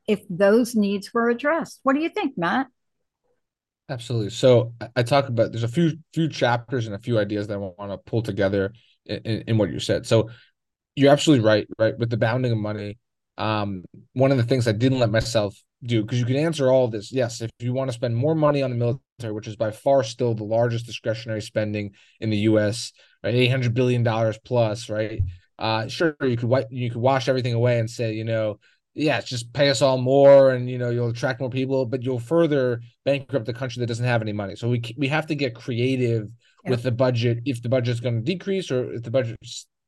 if 0.08 0.22
those 0.28 0.74
needs 0.74 1.14
were 1.14 1.28
addressed? 1.28 1.80
What 1.82 1.94
do 1.94 2.00
you 2.00 2.08
think, 2.08 2.36
Matt? 2.36 2.68
Absolutely. 3.88 4.30
So 4.30 4.72
I 4.96 5.02
talk 5.02 5.28
about 5.28 5.52
there's 5.52 5.62
a 5.62 5.68
few 5.68 5.98
few 6.14 6.28
chapters 6.28 6.86
and 6.86 6.94
a 6.94 6.98
few 6.98 7.18
ideas 7.18 7.46
that 7.48 7.54
I 7.54 7.56
want 7.58 7.90
to 7.92 7.98
pull 7.98 8.22
together 8.22 8.72
in, 9.04 9.42
in 9.46 9.58
what 9.58 9.70
you 9.70 9.78
said. 9.78 10.06
So 10.06 10.30
you're 10.96 11.12
absolutely 11.12 11.46
right, 11.46 11.66
right? 11.78 11.98
With 11.98 12.10
the 12.10 12.16
bounding 12.16 12.52
of 12.52 12.58
money, 12.58 12.98
um, 13.38 13.84
one 14.14 14.30
of 14.32 14.38
the 14.38 14.44
things 14.44 14.68
I 14.68 14.72
didn't 14.72 15.00
let 15.00 15.10
myself 15.10 15.56
do, 15.84 16.02
because 16.02 16.18
you 16.20 16.26
can 16.26 16.36
answer 16.36 16.70
all 16.70 16.88
this. 16.88 17.12
Yes, 17.12 17.40
if 17.42 17.50
you 17.60 17.74
want 17.74 17.90
to 17.90 17.94
spend 17.94 18.16
more 18.16 18.34
money 18.34 18.62
on 18.62 18.70
the 18.70 18.76
military, 18.76 19.32
which 19.34 19.48
is 19.48 19.56
by 19.56 19.70
far 19.70 20.04
still 20.04 20.34
the 20.34 20.44
largest 20.44 20.86
discretionary 20.86 21.42
spending 21.42 21.92
in 22.20 22.30
the 22.30 22.38
US, 22.38 22.92
right? 23.24 23.34
Eight 23.34 23.48
hundred 23.50 23.74
billion 23.74 24.02
dollars 24.02 24.38
plus, 24.44 24.90
right? 24.90 25.22
Uh, 25.58 25.88
sure, 25.88 26.16
you 26.22 26.36
could 26.36 26.50
you 26.70 26.90
could 26.90 27.00
wash 27.00 27.28
everything 27.28 27.54
away 27.54 27.78
and 27.78 27.90
say, 27.90 28.14
you 28.14 28.24
know, 28.24 28.58
yeah, 28.94 29.20
just 29.20 29.52
pay 29.52 29.70
us 29.70 29.82
all 29.82 29.98
more, 29.98 30.52
and 30.52 30.70
you 30.70 30.78
know 30.78 30.90
you'll 30.90 31.08
attract 31.08 31.40
more 31.40 31.50
people, 31.50 31.84
but 31.84 32.02
you'll 32.02 32.20
further 32.20 32.80
bankrupt 33.04 33.46
the 33.46 33.52
country 33.52 33.80
that 33.80 33.86
doesn't 33.86 34.04
have 34.04 34.22
any 34.22 34.32
money. 34.32 34.54
So 34.54 34.68
we 34.68 34.82
we 34.96 35.08
have 35.08 35.26
to 35.26 35.34
get 35.34 35.54
creative 35.54 36.28
yeah. 36.64 36.70
with 36.70 36.82
the 36.84 36.92
budget. 36.92 37.40
If 37.44 37.60
the 37.62 37.68
budget's 37.68 38.00
going 38.00 38.16
to 38.16 38.20
decrease, 38.20 38.70
or 38.70 38.92
if 38.92 39.02
the 39.02 39.10
budget 39.10 39.36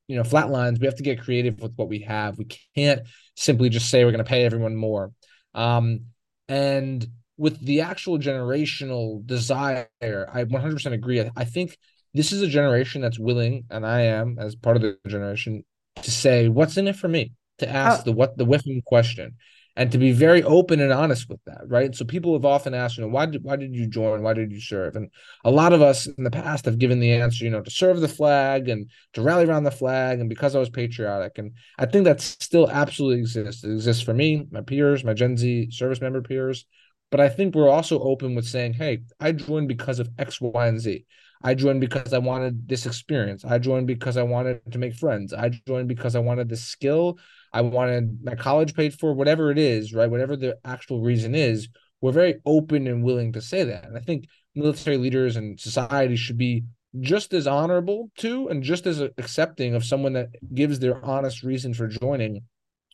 you 0.09 0.17
know 0.17 0.23
flatlines, 0.23 0.81
we 0.81 0.87
have 0.87 0.97
to 0.97 1.05
get 1.05 1.21
creative 1.21 1.61
with 1.61 1.73
what 1.77 1.89
we 1.89 2.01
have. 2.01 2.37
We 2.37 2.49
can't 2.75 3.03
simply 3.37 3.69
just 3.69 3.91
say 3.91 4.05
we're 4.05 4.11
going 4.11 4.25
to 4.25 4.29
pay 4.29 4.45
everyone 4.45 4.75
more. 4.75 5.13
Um, 5.55 6.07
and 6.49 7.07
with 7.39 7.65
the 7.65 7.83
actual 7.83 8.19
generational 8.19 9.25
desire, 9.25 9.89
I 10.01 10.45
100% 10.45 10.93
agree. 10.93 11.21
I, 11.21 11.31
I 11.37 11.45
think 11.45 11.77
this 12.15 12.33
is 12.33 12.43
a 12.43 12.49
generation 12.49 13.03
that's 13.03 13.19
willing, 13.19 13.65
and 13.71 13.87
I 13.87 14.03
am 14.03 14.39
as 14.39 14.57
part 14.57 14.77
of 14.77 14.83
the 14.83 14.99
generation, 15.07 15.65
to 16.03 16.11
say 16.11 16.49
what's 16.49 16.77
in 16.77 16.89
it 16.89 16.97
for 16.97 17.09
me 17.09 17.33
to 17.59 17.69
oh. 17.69 17.73
ask 17.73 18.01
oh. 18.01 18.05
the 18.05 18.13
what 18.13 18.37
the 18.37 18.47
WIIFM 18.47 18.85
question 18.85 19.37
and 19.79 19.93
to 19.93 19.99
be 19.99 20.11
very 20.11 20.43
open 20.43 20.81
and 20.81 20.93
honest 20.93 21.29
with 21.29 21.43
that 21.45 21.61
right? 21.67 21.95
So 21.95 22.05
people 22.05 22.33
have 22.33 22.45
often 22.45 22.75
asked 22.75 22.97
you 22.97 23.03
know 23.03 23.11
why 23.11 23.27
did 23.27 23.45
why 23.45 23.57
did 23.57 23.75
you 23.75 23.87
join? 23.87 24.23
Why 24.23 24.33
did 24.33 24.51
you 24.53 24.61
serve? 24.61 24.97
And 24.97 25.11
a 25.45 25.51
lot 25.51 25.73
of 25.73 25.83
us 25.83 26.07
in 26.07 26.25
the 26.25 26.31
past 26.31 26.65
have 26.65 26.79
given 26.79 26.99
the 26.99 27.13
answer 27.13 27.45
you 27.45 27.51
know 27.51 27.63
to 27.63 27.71
serve 27.71 28.01
the 28.01 28.09
flag 28.09 28.69
and 28.69 28.91
to 29.15 29.23
rally 29.23 29.45
around 29.45 29.65
the 29.65 29.71
flag 29.71 30.21
and 30.21 30.29
because 30.29 30.57
i 30.57 30.59
was 30.59 30.71
patriotic. 30.71 31.39
And 31.39 31.53
i 31.79 31.87
think 31.87 32.05
that 32.05 32.21
still 32.21 32.71
absolutely 32.71 33.21
exists. 33.21 33.65
It 33.65 33.73
exists 33.73 34.03
for 34.03 34.15
me 34.15 34.47
my 34.51 34.63
peers 34.63 35.05
my 35.05 35.15
gen 35.15 35.37
z 35.37 35.71
service 35.71 36.01
member 36.01 36.23
peers. 36.23 36.65
But 37.11 37.21
i 37.21 37.29
think 37.29 37.55
we're 37.55 37.69
also 37.69 38.01
open 38.01 38.35
with 38.35 38.47
saying 38.47 38.75
hey 38.75 39.03
i 39.21 39.33
joined 39.33 39.69
because 39.69 39.99
of 40.01 40.09
x 40.19 40.41
y 40.41 40.67
and 40.67 40.81
z. 40.81 41.05
I 41.43 41.55
joined 41.55 41.81
because 41.81 42.13
I 42.15 42.19
wanted 42.19 42.67
this 42.67 42.87
experience. 42.87 43.45
I 43.45 43.59
joined 43.59 43.87
because 43.87 44.17
I 44.17 44.23
wanted 44.23 44.61
to 44.73 44.79
make 44.79 44.95
friends. 44.95 45.35
I 45.35 45.51
joined 45.67 45.87
because 45.87 46.17
I 46.17 46.19
wanted 46.21 46.49
the 46.49 46.57
skill 46.57 47.19
I 47.57 47.63
wanted 47.63 48.23
my 48.23 48.35
college 48.35 48.75
paid 48.75 48.93
for, 48.93 49.15
whatever 49.15 49.51
it 49.51 49.57
is, 49.57 49.95
right? 49.95 50.11
Whatever 50.11 50.37
the 50.37 50.59
actual 50.63 51.01
reason 51.01 51.35
is, 51.35 51.69
we're 52.03 52.13
very 52.13 52.35
open 52.45 52.87
and 52.87 53.03
willing 53.03 53.33
to 53.33 53.41
say 53.41 53.65
that. 53.65 53.87
And 53.87 53.97
I 53.97 54.01
think 54.01 54.27
military 54.55 54.99
leaders 54.99 55.37
and 55.37 55.59
society 55.59 56.17
should 56.17 56.37
be 56.37 56.65
just 57.01 57.33
as 57.33 57.47
honorable 57.47 58.11
to 58.19 58.49
and 58.49 58.63
just 58.63 58.87
as 58.87 59.01
accepting 59.01 59.75
of 59.75 59.87
someone 59.87 60.13
that 60.13 60.29
gives 60.55 60.79
their 60.79 61.03
honest 61.03 61.43
reason 61.43 61.73
for 61.73 61.89
joining 61.89 62.43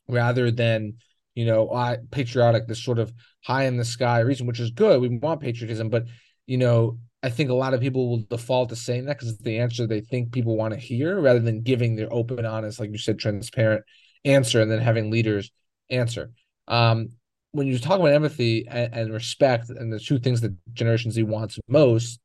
rather 0.09 0.53
than 0.53 0.95
you 1.35 1.45
know 1.45 1.73
I, 1.73 1.99
patriotic 2.11 2.69
this 2.69 2.85
sort 2.85 2.99
of 3.01 3.13
high 3.45 3.65
in 3.65 3.77
the 3.77 3.85
sky 3.85 4.21
reason 4.21 4.47
which 4.47 4.61
is 4.61 4.71
good 4.71 5.01
we 5.01 5.09
want 5.09 5.41
patriotism 5.41 5.89
but 5.89 6.07
you 6.47 6.59
know 6.59 6.99
i 7.23 7.31
think 7.31 7.51
a 7.51 7.55
lot 7.55 7.75
of 7.75 7.81
people 7.81 8.11
will 8.11 8.25
default 8.29 8.71
to 8.71 8.77
saying 8.77 9.05
that 9.05 9.19
because 9.19 9.35
it's 9.35 9.43
the 9.43 9.61
answer 9.61 9.87
they 9.87 10.01
think 10.01 10.33
people 10.33 10.57
want 10.57 10.75
to 10.75 10.81
hear 10.81 11.21
rather 11.21 11.39
than 11.39 11.63
giving 11.63 11.95
their 11.95 12.13
open 12.13 12.45
honest 12.45 12.81
like 12.81 12.91
you 12.91 12.99
said 12.99 13.21
transparent 13.21 13.85
answer 14.25 14.61
and 14.61 14.71
then 14.71 14.81
having 14.81 15.11
leaders 15.11 15.51
answer. 15.91 16.31
Um, 16.69 17.09
when 17.53 17.67
you 17.67 17.79
talk 17.79 17.99
about 17.99 18.13
empathy 18.13 18.67
and, 18.69 18.95
and, 18.95 19.13
respect 19.13 19.69
and 19.69 19.93
the 19.93 20.01
two 20.01 20.19
things 20.19 20.41
that 20.41 20.57
Generation 20.73 21.11
Z 21.11 21.23
wants 21.25 21.59
most, 21.69 22.21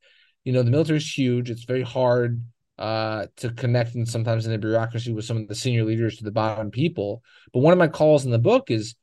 you 0.45 0.53
know, 0.53 0.63
the 0.63 0.71
military 0.71 0.97
is 0.97 1.17
huge. 1.17 1.49
It's 1.49 1.65
very 1.65 1.81
hard 1.81 2.41
uh, 2.77 3.25
to 3.37 3.49
connect 3.51 3.95
and 3.95 4.07
sometimes 4.07 4.45
in 4.45 4.51
the 4.51 4.57
bureaucracy 4.57 5.11
with 5.11 5.25
some 5.25 5.37
of 5.37 5.47
the 5.47 5.55
senior 5.55 5.83
leaders 5.83 6.17
to 6.17 6.23
the 6.23 6.31
bottom 6.31 6.71
people. 6.71 7.23
But 7.53 7.59
one 7.59 7.73
of 7.73 7.79
my 7.79 7.87
calls 7.87 8.23
in 8.23 8.31
the 8.31 8.39
book 8.39 8.71
is 8.71 8.95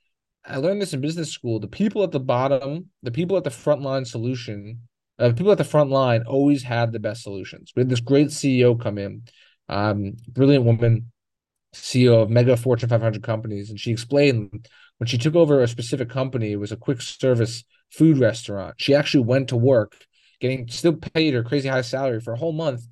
I 0.47 0.57
learned 0.59 0.81
this 0.81 0.93
in 0.93 1.01
business 1.01 1.31
school. 1.31 1.59
The 1.59 1.69
people 1.69 2.03
at 2.03 2.13
the 2.13 2.21
bottom, 2.21 2.91
the 3.03 3.11
people 3.11 3.37
at 3.37 3.45
the 3.45 3.51
front 3.51 3.83
line 3.83 4.05
solution, 4.05 4.81
uh, 5.19 5.33
people 5.33 5.53
at 5.53 5.59
the 5.59 5.65
front 5.65 5.91
line 5.91 6.23
always 6.27 6.63
had 6.63 6.93
the 6.93 6.99
best 6.99 7.23
solutions. 7.23 7.73
We 7.75 7.81
had 7.81 7.89
this 7.89 8.01
great 8.01 8.29
CEO 8.29 8.81
come 8.81 8.99
in, 8.99 9.23
um, 9.69 10.15
brilliant 10.29 10.65
woman, 10.65 11.11
CEO 11.75 12.23
of 12.23 12.31
mega 12.31 12.57
Fortune 12.57 12.89
500 12.89 13.23
companies, 13.23 13.71
and 13.71 13.79
she 13.79 13.91
explained 13.91 14.69
when 14.99 15.07
she 15.07 15.19
took 15.19 15.35
over 15.35 15.61
a 15.61 15.69
specific 15.69 16.09
company, 16.09 16.53
it 16.53 16.61
was 16.61 16.73
a 16.73 16.77
quick 16.77 17.03
service 17.03 17.65
food 17.91 18.19
restaurant. 18.19 18.75
She 18.79 18.95
actually 18.95 19.25
went 19.25 19.49
to 19.49 19.57
work, 19.57 19.97
getting 20.41 20.69
still 20.69 20.95
paid 20.95 21.35
her 21.35 21.43
crazy 21.43 21.69
high 21.69 21.83
salary 21.83 22.21
for 22.21 22.33
a 22.33 22.39
whole 22.39 22.53
month 22.53 22.83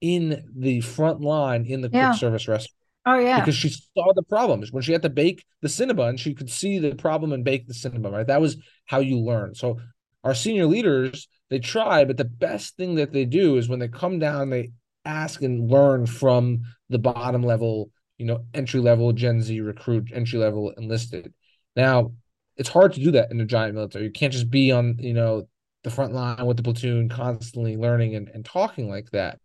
in 0.00 0.44
the 0.56 0.80
front 0.80 1.20
line 1.20 1.66
in 1.66 1.80
the 1.82 1.90
yeah. 1.92 2.08
quick 2.08 2.20
service 2.20 2.48
restaurant. 2.48 2.76
Oh 3.06 3.18
yeah, 3.18 3.40
because 3.40 3.54
she 3.54 3.70
saw 3.70 4.12
the 4.14 4.22
problems 4.22 4.72
when 4.72 4.82
she 4.82 4.92
had 4.92 5.02
to 5.02 5.08
bake 5.08 5.44
the 5.62 5.68
cinnabon. 5.68 6.18
She 6.18 6.34
could 6.34 6.50
see 6.50 6.78
the 6.78 6.94
problem 6.94 7.32
and 7.32 7.44
bake 7.44 7.66
the 7.66 7.74
cinnabon. 7.74 8.12
Right, 8.12 8.26
that 8.26 8.40
was 8.40 8.56
how 8.84 9.00
you 9.00 9.18
learn. 9.18 9.54
So 9.54 9.80
our 10.22 10.34
senior 10.34 10.66
leaders 10.66 11.28
they 11.50 11.58
try, 11.58 12.04
but 12.04 12.16
the 12.16 12.24
best 12.24 12.76
thing 12.76 12.94
that 12.94 13.12
they 13.12 13.24
do 13.24 13.56
is 13.56 13.68
when 13.68 13.80
they 13.80 13.88
come 13.88 14.18
down, 14.18 14.50
they 14.50 14.70
ask 15.04 15.42
and 15.42 15.70
learn 15.70 16.06
from 16.06 16.62
the 16.88 16.98
bottom 16.98 17.42
level 17.42 17.90
you 18.20 18.26
know, 18.26 18.44
entry 18.52 18.80
level 18.80 19.12
Gen 19.14 19.40
Z 19.40 19.58
recruit, 19.62 20.10
entry 20.14 20.38
level 20.38 20.72
enlisted. 20.76 21.32
Now, 21.74 22.12
it's 22.58 22.68
hard 22.68 22.92
to 22.92 23.00
do 23.00 23.12
that 23.12 23.30
in 23.30 23.40
a 23.40 23.46
giant 23.46 23.74
military. 23.74 24.04
You 24.04 24.10
can't 24.10 24.30
just 24.32 24.50
be 24.50 24.70
on, 24.70 24.96
you 24.98 25.14
know, 25.14 25.48
the 25.84 25.90
front 25.90 26.12
line 26.12 26.44
with 26.44 26.58
the 26.58 26.62
platoon 26.62 27.08
constantly 27.08 27.78
learning 27.78 28.16
and, 28.16 28.28
and 28.28 28.44
talking 28.44 28.90
like 28.90 29.10
that. 29.12 29.38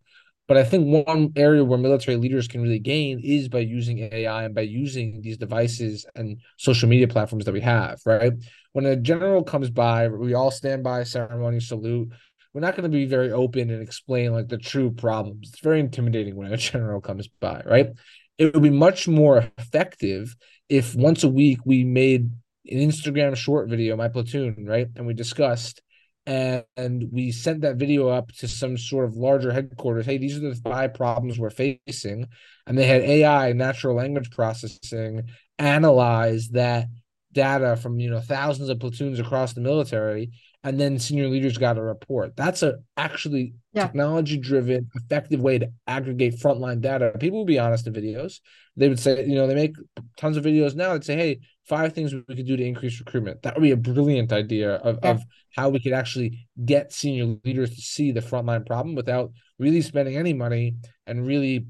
But 0.46 0.58
I 0.58 0.64
think 0.64 1.06
one 1.06 1.32
area 1.36 1.64
where 1.64 1.78
military 1.78 2.18
leaders 2.18 2.48
can 2.48 2.60
really 2.60 2.78
gain 2.78 3.18
is 3.24 3.48
by 3.48 3.60
using 3.60 4.10
AI 4.12 4.44
and 4.44 4.54
by 4.54 4.60
using 4.60 5.22
these 5.22 5.38
devices 5.38 6.04
and 6.14 6.38
social 6.58 6.86
media 6.86 7.08
platforms 7.08 7.46
that 7.46 7.54
we 7.54 7.62
have, 7.62 7.98
right? 8.04 8.34
When 8.72 8.84
a 8.84 8.94
general 8.94 9.42
comes 9.42 9.70
by, 9.70 10.06
we 10.08 10.34
all 10.34 10.50
stand 10.50 10.84
by 10.84 11.02
ceremony, 11.04 11.60
salute. 11.60 12.12
We're 12.52 12.60
not 12.60 12.76
going 12.76 12.90
to 12.90 12.94
be 12.94 13.06
very 13.06 13.32
open 13.32 13.70
and 13.70 13.82
explain 13.82 14.32
like 14.32 14.48
the 14.48 14.58
true 14.58 14.90
problems. 14.90 15.48
It's 15.48 15.60
very 15.60 15.80
intimidating 15.80 16.36
when 16.36 16.52
a 16.52 16.56
general 16.58 17.00
comes 17.00 17.26
by, 17.40 17.62
right? 17.64 17.88
It 18.38 18.54
would 18.54 18.62
be 18.62 18.70
much 18.70 19.08
more 19.08 19.50
effective 19.58 20.36
if 20.68 20.94
once 20.94 21.24
a 21.24 21.28
week 21.28 21.60
we 21.64 21.84
made 21.84 22.30
an 22.68 22.78
Instagram 22.78 23.36
short 23.36 23.68
video, 23.68 23.96
my 23.96 24.08
platoon, 24.08 24.66
right? 24.66 24.88
And 24.96 25.06
we 25.06 25.14
discussed 25.14 25.80
and, 26.26 26.64
and 26.76 27.08
we 27.12 27.30
sent 27.30 27.60
that 27.60 27.76
video 27.76 28.08
up 28.08 28.32
to 28.38 28.48
some 28.48 28.76
sort 28.76 29.04
of 29.04 29.16
larger 29.16 29.52
headquarters. 29.52 30.06
Hey, 30.06 30.18
these 30.18 30.36
are 30.36 30.40
the 30.40 30.56
five 30.56 30.92
problems 30.92 31.38
we're 31.38 31.50
facing. 31.50 32.26
And 32.66 32.76
they 32.76 32.86
had 32.86 33.02
AI, 33.02 33.52
natural 33.52 33.94
language 33.94 34.30
processing, 34.32 35.28
analyze 35.58 36.48
that 36.48 36.86
data 37.32 37.76
from 37.76 38.00
you 38.00 38.10
know 38.10 38.18
thousands 38.20 38.70
of 38.70 38.80
platoons 38.80 39.20
across 39.20 39.52
the 39.52 39.60
military 39.60 40.30
and 40.66 40.80
then 40.80 40.98
senior 40.98 41.28
leaders 41.28 41.58
got 41.58 41.78
a 41.78 41.82
report. 41.82 42.36
That's 42.36 42.64
a 42.64 42.78
actually 42.96 43.54
yeah. 43.72 43.86
technology 43.86 44.36
driven, 44.36 44.90
effective 44.96 45.40
way 45.40 45.60
to 45.60 45.70
aggregate 45.86 46.40
frontline 46.40 46.80
data. 46.80 47.12
People 47.20 47.38
would 47.38 47.46
be 47.46 47.60
honest 47.60 47.86
in 47.86 47.92
videos. 47.92 48.40
They 48.76 48.88
would 48.88 48.98
say, 48.98 49.24
you 49.24 49.36
know, 49.36 49.46
they 49.46 49.54
make 49.54 49.76
tons 50.16 50.36
of 50.36 50.44
videos 50.44 50.74
now. 50.74 50.92
They'd 50.92 51.04
say, 51.04 51.14
hey, 51.14 51.38
five 51.68 51.92
things 51.92 52.12
we 52.12 52.34
could 52.34 52.48
do 52.48 52.56
to 52.56 52.64
increase 52.64 52.98
recruitment. 52.98 53.42
That 53.42 53.54
would 53.54 53.62
be 53.62 53.70
a 53.70 53.76
brilliant 53.76 54.32
idea 54.32 54.74
of, 54.74 54.98
yeah. 55.04 55.10
of 55.12 55.22
how 55.54 55.68
we 55.68 55.78
could 55.78 55.92
actually 55.92 56.48
get 56.64 56.92
senior 56.92 57.36
leaders 57.44 57.70
to 57.76 57.80
see 57.80 58.10
the 58.10 58.20
frontline 58.20 58.66
problem 58.66 58.96
without 58.96 59.30
really 59.60 59.82
spending 59.82 60.16
any 60.16 60.32
money 60.32 60.74
and 61.06 61.24
really, 61.24 61.68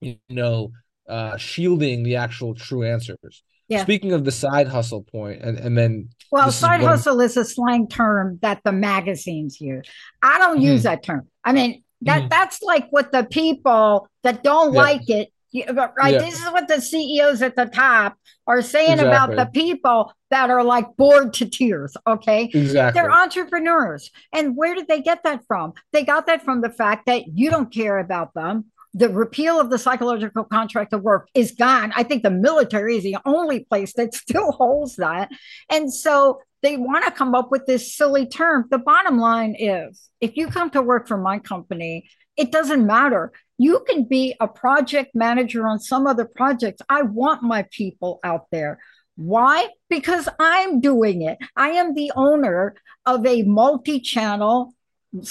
you 0.00 0.16
know, 0.28 0.72
uh, 1.08 1.36
shielding 1.36 2.02
the 2.02 2.16
actual 2.16 2.52
true 2.52 2.82
answers. 2.82 3.44
Yeah. 3.68 3.82
Speaking 3.82 4.12
of 4.12 4.24
the 4.24 4.32
side 4.32 4.68
hustle 4.68 5.02
point, 5.02 5.42
and, 5.42 5.58
and 5.58 5.76
then 5.76 6.10
well, 6.30 6.52
side 6.52 6.80
is 6.80 6.86
hustle 6.86 7.20
is 7.20 7.36
a 7.36 7.44
slang 7.44 7.88
term 7.88 8.38
that 8.42 8.60
the 8.62 8.72
magazines 8.72 9.60
use. 9.60 9.88
I 10.22 10.38
don't 10.38 10.56
mm-hmm. 10.56 10.66
use 10.66 10.82
that 10.82 11.02
term. 11.02 11.28
I 11.44 11.52
mean, 11.52 11.82
that 12.02 12.20
mm-hmm. 12.20 12.28
that's 12.28 12.62
like 12.62 12.88
what 12.90 13.12
the 13.12 13.24
people 13.24 14.08
that 14.22 14.42
don't 14.42 14.74
yeah. 14.74 14.80
like 14.80 15.08
it, 15.08 15.32
right? 15.72 16.12
Yeah. 16.12 16.18
This 16.18 16.42
is 16.42 16.50
what 16.50 16.68
the 16.68 16.80
CEOs 16.80 17.40
at 17.40 17.56
the 17.56 17.66
top 17.66 18.16
are 18.46 18.60
saying 18.60 18.98
exactly. 18.98 19.08
about 19.08 19.36
the 19.36 19.58
people 19.58 20.12
that 20.28 20.50
are 20.50 20.62
like 20.62 20.86
bored 20.96 21.32
to 21.34 21.46
tears. 21.46 21.96
Okay, 22.06 22.50
exactly. 22.52 23.00
They're 23.00 23.10
entrepreneurs, 23.10 24.10
and 24.32 24.56
where 24.56 24.74
did 24.74 24.88
they 24.88 25.00
get 25.00 25.22
that 25.24 25.46
from? 25.46 25.72
They 25.92 26.04
got 26.04 26.26
that 26.26 26.44
from 26.44 26.60
the 26.60 26.70
fact 26.70 27.06
that 27.06 27.28
you 27.28 27.50
don't 27.50 27.72
care 27.72 27.98
about 27.98 28.34
them 28.34 28.66
the 28.94 29.08
repeal 29.08 29.60
of 29.60 29.70
the 29.70 29.78
psychological 29.78 30.44
contract 30.44 30.92
of 30.92 31.02
work 31.02 31.28
is 31.34 31.50
gone. 31.52 31.92
I 31.96 32.04
think 32.04 32.22
the 32.22 32.30
military 32.30 32.96
is 32.96 33.02
the 33.02 33.18
only 33.26 33.64
place 33.64 33.92
that 33.94 34.14
still 34.14 34.52
holds 34.52 34.96
that. 34.96 35.30
And 35.68 35.92
so 35.92 36.40
they 36.62 36.76
want 36.76 37.04
to 37.04 37.10
come 37.10 37.34
up 37.34 37.50
with 37.50 37.66
this 37.66 37.94
silly 37.94 38.26
term. 38.26 38.66
The 38.70 38.78
bottom 38.78 39.18
line 39.18 39.56
is 39.58 40.08
if 40.20 40.36
you 40.36 40.46
come 40.46 40.70
to 40.70 40.80
work 40.80 41.08
for 41.08 41.18
my 41.18 41.40
company, 41.40 42.08
it 42.36 42.52
doesn't 42.52 42.86
matter. 42.86 43.32
You 43.58 43.84
can 43.86 44.04
be 44.04 44.34
a 44.40 44.48
project 44.48 45.14
manager 45.14 45.66
on 45.66 45.80
some 45.80 46.06
other 46.06 46.24
projects. 46.24 46.80
I 46.88 47.02
want 47.02 47.42
my 47.42 47.66
people 47.70 48.20
out 48.24 48.46
there. 48.50 48.78
Why? 49.16 49.68
Because 49.90 50.28
I'm 50.40 50.80
doing 50.80 51.22
it. 51.22 51.38
I 51.56 51.70
am 51.70 51.94
the 51.94 52.12
owner 52.16 52.74
of 53.06 53.26
a 53.26 53.42
multi 53.42 54.00
channel 54.00 54.74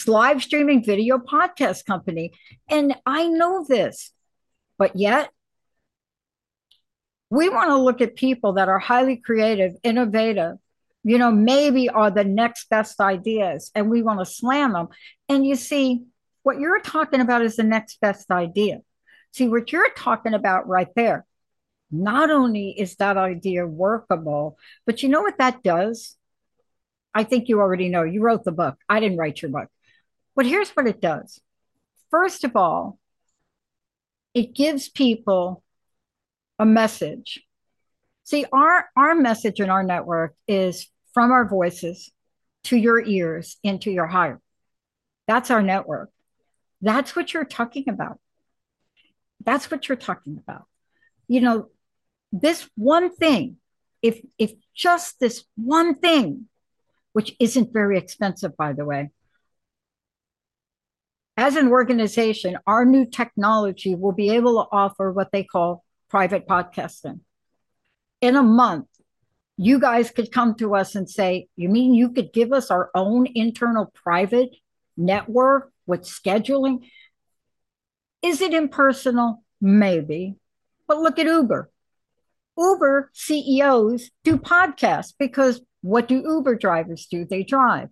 live 0.08 0.42
streaming 0.42 0.84
video 0.84 1.18
podcast 1.18 1.86
company. 1.86 2.32
And 2.70 2.96
I 3.06 3.28
know 3.28 3.66
this. 3.68 4.12
But 4.78 4.96
yet, 4.96 5.30
we 7.30 7.50
want 7.50 7.70
to 7.70 7.78
look 7.78 8.02
at 8.02 8.16
people 8.16 8.54
that 8.54 8.70
are 8.70 8.80
highly 8.80 9.18
creative, 9.18 9.74
innovative, 9.84 10.58
you 11.04 11.18
know, 11.18 11.32
maybe 11.32 11.90
are 11.90 12.12
the 12.12 12.24
next 12.24 12.70
best 12.70 13.00
ideas, 13.02 13.72
and 13.76 13.90
we 13.90 14.02
want 14.02 14.20
to 14.20 14.26
slam 14.26 14.74
them. 14.74 14.88
And 15.28 15.46
you 15.46 15.56
see, 15.56 16.04
what 16.44 16.60
you're 16.60 16.80
talking 16.80 17.22
about 17.22 17.42
is 17.42 17.56
the 17.56 17.64
next 17.64 18.00
best 18.00 18.32
idea. 18.32 18.80
See, 19.32 19.48
what 19.48 19.72
you're 19.72 19.92
talking 19.98 20.34
about 20.34 20.68
right 20.68 20.88
there, 20.96 21.26
not 21.92 22.30
only 22.30 22.70
is 22.70 22.96
that 22.98 23.18
idea 23.18 23.66
workable, 23.66 24.58
but 24.86 25.04
you 25.04 25.10
know 25.10 25.22
what 25.22 25.40
that 25.40 25.64
does? 25.64 26.16
I 27.14 27.24
think 27.24 27.50
you 27.50 27.60
already 27.60 27.90
know. 27.90 28.04
You 28.04 28.22
wrote 28.22 28.44
the 28.44 28.52
book. 28.52 28.76
I 28.88 29.00
didn't 29.00 29.18
write 29.18 29.42
your 29.42 29.52
book. 29.52 29.70
But 30.36 30.46
here's 30.46 30.72
what 30.72 30.88
it 30.88 31.02
does. 31.02 31.40
First 32.10 32.44
of 32.44 32.56
all, 32.56 33.00
it 34.34 34.54
gives 34.56 34.90
people 34.90 35.64
a 36.58 36.66
message. 36.66 37.44
See, 38.24 38.46
our, 38.52 38.90
our 38.96 39.16
message 39.16 39.60
in 39.60 39.70
our 39.70 39.84
network 39.84 40.36
is 40.48 40.88
from 41.14 41.32
our 41.32 41.48
voices 41.48 42.12
to 42.66 42.78
your 42.78 43.04
ears 43.04 43.58
into 43.64 43.92
your 43.92 44.08
heart. 44.08 44.40
That's 45.28 45.52
our 45.52 45.62
network. 45.62 46.10
That's 46.82 47.16
what 47.16 47.34
you're 47.34 47.46
talking 47.46 47.90
about. 47.90 48.20
That's 49.46 49.70
what 49.70 49.88
you're 49.88 49.96
talking 49.98 50.38
about. 50.38 50.66
You 51.28 51.42
know, 51.42 51.70
this 52.32 52.68
one 52.76 53.16
thing, 53.16 53.58
if 54.02 54.22
if 54.38 54.54
just 54.74 55.20
this 55.20 55.46
one 55.56 55.96
thing, 55.96 56.48
which 57.14 57.36
isn't 57.40 57.72
very 57.72 57.98
expensive, 57.98 58.58
by 58.58 58.74
the 58.74 58.86
way, 58.86 59.12
as 61.36 61.56
an 61.56 61.70
organization, 61.70 62.58
our 62.68 62.86
new 62.86 63.06
technology 63.06 63.96
will 63.96 64.12
be 64.12 64.32
able 64.32 64.64
to 64.64 64.70
offer 64.72 65.12
what 65.12 65.32
they 65.32 65.44
call 65.44 65.84
private 66.10 66.48
podcasting. 66.48 67.22
In 68.22 68.36
a 68.36 68.44
month, 68.44 68.88
you 69.58 69.80
guys 69.80 70.12
could 70.12 70.32
come 70.32 70.56
to 70.56 70.76
us 70.76 70.96
and 70.96 71.10
say, 71.10 71.48
You 71.56 71.70
mean 71.70 71.94
you 71.94 72.10
could 72.12 72.34
give 72.34 72.54
us 72.54 72.72
our 72.72 72.90
own 72.96 73.28
internal 73.34 73.92
private 73.94 74.56
network 74.96 75.72
with 75.86 76.02
scheduling? 76.02 76.86
Is 78.22 78.42
it 78.42 78.54
impersonal? 78.54 79.44
Maybe. 79.60 80.36
But 80.88 81.00
look 81.00 81.20
at 81.20 81.26
Uber. 81.26 81.70
Uber 82.58 83.10
CEOs 83.14 84.12
do 84.24 84.38
podcasts 84.38 85.14
because 85.18 85.62
what 85.82 86.08
do 86.08 86.22
Uber 86.22 86.56
drivers 86.56 87.08
do? 87.08 87.26
They 87.26 87.44
drive. 87.44 87.90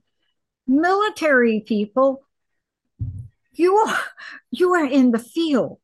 Military 0.67 1.63
people, 1.65 2.23
you 3.53 3.75
are, 3.75 3.99
you 4.51 4.73
are 4.73 4.85
in 4.85 5.11
the 5.11 5.19
field, 5.19 5.79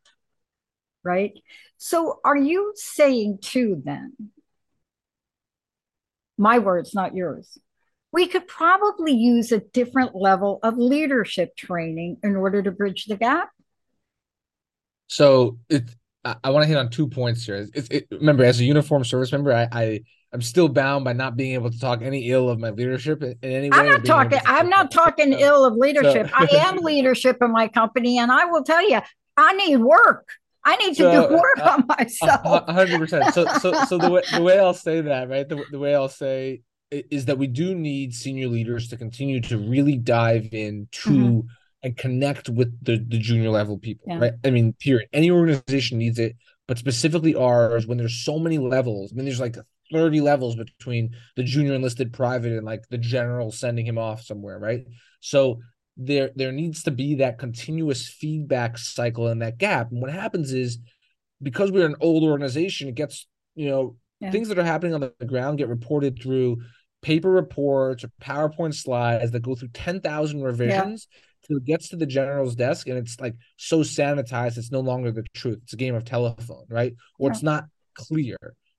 right? 1.04 1.34
So 1.78 2.20
are 2.24 2.38
you 2.38 2.74
saying 2.76 3.40
too 3.42 3.82
then 3.84 4.32
my 6.38 6.60
words, 6.60 6.94
not 6.94 7.16
yours. 7.16 7.58
We 8.12 8.28
could 8.28 8.48
probably 8.48 9.14
use 9.14 9.52
a 9.52 9.60
different 9.60 10.16
level 10.16 10.60
of 10.64 10.78
leadership 10.78 11.56
training 11.56 12.18
in 12.24 12.36
order 12.36 12.62
to 12.62 12.72
bridge 12.72 13.06
the 13.06 13.18
gap. 13.18 13.50
So 15.08 15.60
it, 15.70 15.84
I, 16.24 16.36
I 16.46 16.50
want 16.52 16.64
to 16.64 16.68
hit 16.68 16.78
on 16.78 16.90
two 16.90 17.08
points 17.08 17.46
here. 17.46 17.68
It, 17.74 17.92
it, 17.92 18.08
remember, 18.12 18.44
as 18.44 18.60
a 18.60 18.66
uniform 18.66 19.04
service 19.04 19.32
member, 19.32 19.54
I, 19.54 19.68
I 19.72 20.04
I'm 20.34 20.42
still 20.42 20.68
bound 20.68 21.06
by 21.06 21.14
not 21.14 21.38
being 21.38 21.54
able 21.54 21.72
to 21.72 21.80
talk 21.80 22.02
any 22.02 22.30
ill 22.30 22.50
of 22.50 22.60
my 22.60 22.72
leadership 22.72 23.24
in, 23.24 23.36
in 23.42 23.52
any 23.52 23.70
way. 23.70 23.78
I'm 23.78 23.86
not 23.86 24.06
talking. 24.06 24.40
I'm 24.46 24.70
not 24.70 24.92
talking 24.92 25.32
so, 25.34 25.40
ill 25.40 25.66
of 25.66 25.76
leadership. 25.76 26.28
So. 26.28 26.34
I 26.36 26.48
am 26.68 26.78
leadership 26.84 27.38
in 27.42 27.52
my 27.52 27.68
company, 27.70 28.18
and 28.20 28.32
I 28.32 28.46
will 28.46 28.64
tell 28.64 28.88
you, 28.88 29.00
I 29.38 29.54
need 29.54 29.78
work. 29.78 30.28
I 30.66 30.76
need 30.78 30.96
to 30.96 31.04
so, 31.04 31.30
do 31.30 31.34
work 31.34 31.60
uh, 31.60 31.78
on 31.78 31.86
myself. 31.88 32.66
hundred 32.70 33.00
percent. 33.00 33.34
So, 33.34 33.46
so, 33.60 33.86
so 33.86 33.98
the 33.98 34.10
way 34.10 34.22
the 34.34 34.42
way 34.42 34.60
I'll 34.60 34.74
say 34.74 35.00
that, 35.00 35.30
right? 35.30 35.48
The, 35.48 35.64
the 35.72 35.80
way 35.80 35.96
I'll 35.96 36.10
say 36.10 36.62
is 36.92 37.26
that 37.26 37.38
we 37.38 37.48
do 37.48 37.74
need 37.74 38.14
senior 38.14 38.48
leaders 38.48 38.90
to 38.90 38.98
continue 38.98 39.40
to 39.42 39.58
really 39.58 39.96
dive 39.96 40.50
into 40.54 41.10
mm-hmm. 41.10 41.48
and 41.84 41.96
connect 41.96 42.50
with 42.50 42.78
the 42.84 42.98
the 42.98 43.18
junior 43.18 43.50
level 43.50 43.78
people, 43.78 44.08
yeah. 44.10 44.20
right? 44.20 44.34
I 44.44 44.50
mean, 44.50 44.74
period. 44.74 45.08
Any 45.14 45.32
organization 45.32 46.00
needs 46.00 46.20
it, 46.20 46.36
but 46.68 46.78
specifically 46.78 47.34
ours, 47.34 47.88
when 47.88 47.98
there's 47.98 48.18
so 48.18 48.38
many 48.38 48.58
levels. 48.58 49.14
I 49.14 49.16
mean, 49.16 49.26
there's 49.26 49.40
like 49.40 49.56
30 49.92 50.22
levels 50.22 50.56
between 50.56 51.16
the 51.36 51.44
junior 51.44 51.74
enlisted 51.74 52.14
private 52.14 52.54
and 52.54 52.66
like 52.66 52.88
the 52.90 52.98
general 52.98 53.52
sending 53.52 53.86
him 53.86 53.98
off 53.98 54.22
somewhere, 54.22 54.60
right? 54.60 54.86
So 55.20 55.60
there 55.98 56.30
there 56.36 56.52
needs 56.52 56.84
to 56.84 56.92
be 56.92 57.16
that 57.16 57.40
continuous 57.40 58.08
feedback 58.08 58.78
cycle 58.78 59.28
and 59.28 59.42
that 59.42 59.58
gap. 59.58 59.92
And 59.92 60.02
what 60.02 60.12
happens 60.12 60.54
is 60.54 60.78
because 61.42 61.72
we're 61.72 61.86
an 61.86 61.96
old 62.00 62.24
organization, 62.24 62.88
it 62.88 62.96
gets, 62.96 63.28
you 63.56 63.70
know, 63.70 63.96
yeah. 64.20 64.32
things 64.32 64.50
that 64.50 64.60
are 64.60 64.64
happening 64.64 64.94
on 64.94 65.02
the 65.02 65.26
ground 65.26 65.58
get 65.58 65.70
reported 65.70 66.22
through 66.22 66.58
paper 67.02 67.30
reports 67.30 68.04
or 68.04 68.12
PowerPoint 68.22 68.74
slides 68.74 69.32
that 69.32 69.42
go 69.42 69.56
through 69.56 69.70
10,000 69.70 70.42
revisions 70.42 71.08
yeah. 71.12 71.48
till 71.48 71.58
it 71.58 71.66
gets 71.66 71.90
to 71.90 71.96
the 71.96 72.06
general's 72.06 72.56
desk 72.56 72.88
and 72.88 72.98
it's 72.98 73.20
like 73.20 73.36
so 73.58 73.80
sanitized, 73.80 74.58
it's 74.58 74.72
no 74.72 74.80
longer 74.80 75.12
the 75.12 75.24
truth. 75.34 75.60
It's 75.64 75.74
a 75.74 75.78
game 75.78 75.96
of 75.96 76.06
telephone, 76.06 76.66
right? 76.70 76.94
Or 77.20 77.30
yeah. 77.30 77.34
it's 77.34 77.44
not 77.44 77.66
clear, 77.96 78.38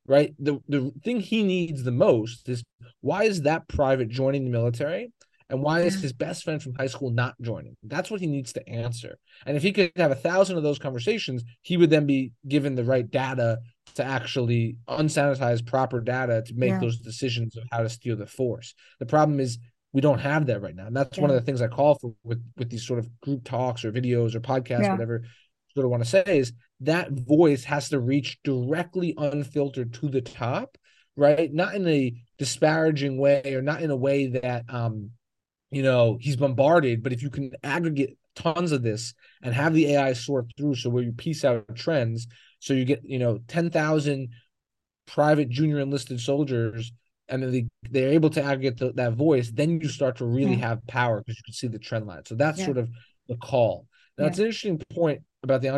right? 0.08 0.34
The, 0.38 0.58
the 0.68 0.90
thing 1.04 1.20
he 1.20 1.44
needs 1.44 1.84
the 1.84 1.92
most 1.92 2.48
is 2.48 2.64
why 3.00 3.24
is 3.24 3.42
that 3.42 3.68
private 3.68 4.08
joining 4.08 4.44
the 4.44 4.50
military? 4.50 5.12
And 5.50 5.62
why 5.62 5.80
is 5.80 6.02
his 6.02 6.12
best 6.12 6.44
friend 6.44 6.62
from 6.62 6.74
high 6.74 6.88
school 6.88 7.10
not 7.10 7.34
joining? 7.40 7.74
That's 7.82 8.10
what 8.10 8.20
he 8.20 8.26
needs 8.26 8.52
to 8.54 8.68
answer. 8.68 9.16
And 9.46 9.56
if 9.56 9.62
he 9.62 9.72
could 9.72 9.92
have 9.96 10.10
a 10.10 10.16
thousand 10.16 10.58
of 10.58 10.62
those 10.62 10.78
conversations, 10.78 11.42
he 11.62 11.78
would 11.78 11.88
then 11.88 12.04
be 12.04 12.32
given 12.46 12.74
the 12.74 12.84
right 12.84 13.10
data 13.10 13.58
to 13.94 14.04
actually 14.04 14.76
unsanitize 14.88 15.64
proper 15.64 16.00
data 16.00 16.42
to 16.46 16.54
make 16.54 16.70
yeah. 16.70 16.80
those 16.80 16.98
decisions 16.98 17.56
of 17.56 17.64
how 17.70 17.78
to 17.78 17.88
steer 17.88 18.14
the 18.14 18.26
force. 18.26 18.74
The 18.98 19.06
problem 19.06 19.40
is 19.40 19.58
we 19.94 20.02
don't 20.02 20.18
have 20.18 20.44
that 20.46 20.60
right 20.60 20.76
now. 20.76 20.86
And 20.86 20.96
that's 20.96 21.16
yeah. 21.16 21.22
one 21.22 21.30
of 21.30 21.36
the 21.36 21.42
things 21.42 21.62
I 21.62 21.68
call 21.68 21.94
for 21.94 22.12
with, 22.24 22.44
with 22.58 22.68
these 22.68 22.86
sort 22.86 22.98
of 22.98 23.08
group 23.20 23.44
talks 23.44 23.86
or 23.86 23.92
videos 23.92 24.34
or 24.34 24.40
podcasts, 24.40 24.82
yeah. 24.82 24.92
whatever 24.92 25.22
sort 25.74 25.86
of 25.86 25.90
want 25.90 26.02
to 26.02 26.10
say 26.10 26.24
is 26.26 26.52
that 26.80 27.10
voice 27.12 27.64
has 27.64 27.88
to 27.88 28.00
reach 28.00 28.38
directly 28.44 29.14
unfiltered 29.16 29.92
to 29.94 30.08
the 30.08 30.20
top, 30.20 30.78
right? 31.16 31.52
Not 31.52 31.74
in 31.74 31.86
a 31.88 32.14
disparaging 32.38 33.18
way 33.18 33.54
or 33.54 33.62
not 33.62 33.82
in 33.82 33.90
a 33.90 33.96
way 33.96 34.28
that 34.28 34.64
um 34.68 35.10
you 35.70 35.82
know 35.82 36.16
he's 36.20 36.36
bombarded 36.36 37.02
but 37.02 37.12
if 37.12 37.22
you 37.22 37.30
can 37.30 37.50
aggregate 37.62 38.16
tons 38.34 38.72
of 38.72 38.82
this 38.82 39.14
and 39.42 39.52
have 39.52 39.74
the 39.74 39.94
ai 39.94 40.12
sort 40.12 40.46
through 40.56 40.74
so 40.74 40.88
where 40.88 41.02
you 41.02 41.12
piece 41.12 41.44
out 41.44 41.64
trends 41.74 42.26
so 42.60 42.72
you 42.72 42.84
get 42.84 43.00
you 43.04 43.18
know 43.18 43.38
10,000 43.48 44.28
private 45.06 45.48
junior 45.48 45.80
enlisted 45.80 46.20
soldiers 46.20 46.92
and 47.28 47.42
then 47.42 47.52
they, 47.52 47.66
they're 47.90 48.12
able 48.12 48.30
to 48.30 48.42
aggregate 48.42 48.78
the, 48.78 48.92
that 48.92 49.14
voice 49.14 49.50
then 49.52 49.80
you 49.80 49.88
start 49.88 50.16
to 50.16 50.24
really 50.24 50.54
yeah. 50.54 50.68
have 50.68 50.86
power 50.86 51.18
because 51.18 51.36
you 51.36 51.42
can 51.44 51.54
see 51.54 51.66
the 51.66 51.78
trend 51.78 52.06
line 52.06 52.24
so 52.24 52.34
that's 52.34 52.60
yeah. 52.60 52.64
sort 52.64 52.78
of 52.78 52.88
the 53.26 53.36
call 53.36 53.86
now 54.16 54.24
yeah. 54.24 54.30
it's 54.30 54.38
an 54.38 54.46
interesting 54.46 54.80
point 54.94 55.20
about 55.42 55.60
the 55.60 55.68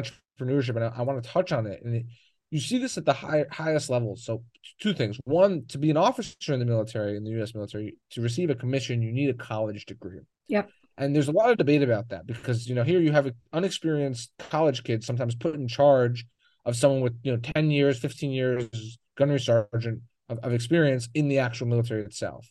entrepreneurship 0.46 0.76
and 0.76 0.84
i, 0.84 0.92
I 0.96 1.02
want 1.02 1.22
to 1.22 1.28
touch 1.28 1.52
on 1.52 1.66
it 1.66 1.82
and 1.84 1.96
it, 1.96 2.06
you 2.50 2.58
see 2.58 2.78
this 2.78 2.98
at 2.98 3.04
the 3.04 3.12
high, 3.12 3.44
highest 3.50 3.90
levels. 3.90 4.24
So 4.24 4.42
two 4.80 4.92
things. 4.92 5.18
One, 5.24 5.64
to 5.68 5.78
be 5.78 5.90
an 5.90 5.96
officer 5.96 6.52
in 6.52 6.58
the 6.58 6.66
military, 6.66 7.16
in 7.16 7.24
the 7.24 7.30
U.S. 7.30 7.54
military, 7.54 7.96
to 8.10 8.20
receive 8.20 8.50
a 8.50 8.54
commission, 8.54 9.02
you 9.02 9.12
need 9.12 9.30
a 9.30 9.34
college 9.34 9.86
degree. 9.86 10.20
Yep. 10.48 10.68
And 10.98 11.14
there's 11.14 11.28
a 11.28 11.32
lot 11.32 11.50
of 11.50 11.58
debate 11.58 11.82
about 11.82 12.08
that 12.10 12.26
because 12.26 12.68
you 12.68 12.74
know 12.74 12.82
here 12.82 13.00
you 13.00 13.12
have 13.12 13.26
an 13.26 13.34
unexperienced 13.52 14.32
college 14.38 14.82
kid 14.82 15.02
sometimes 15.02 15.34
put 15.34 15.54
in 15.54 15.68
charge 15.68 16.26
of 16.66 16.76
someone 16.76 17.00
with 17.00 17.14
you 17.22 17.32
know 17.32 17.38
10 17.38 17.70
years, 17.70 17.98
15 17.98 18.32
years 18.32 18.98
gunnery 19.16 19.40
sergeant 19.40 20.02
of, 20.28 20.38
of 20.40 20.52
experience 20.52 21.08
in 21.14 21.28
the 21.28 21.38
actual 21.38 21.68
military 21.68 22.02
itself. 22.02 22.50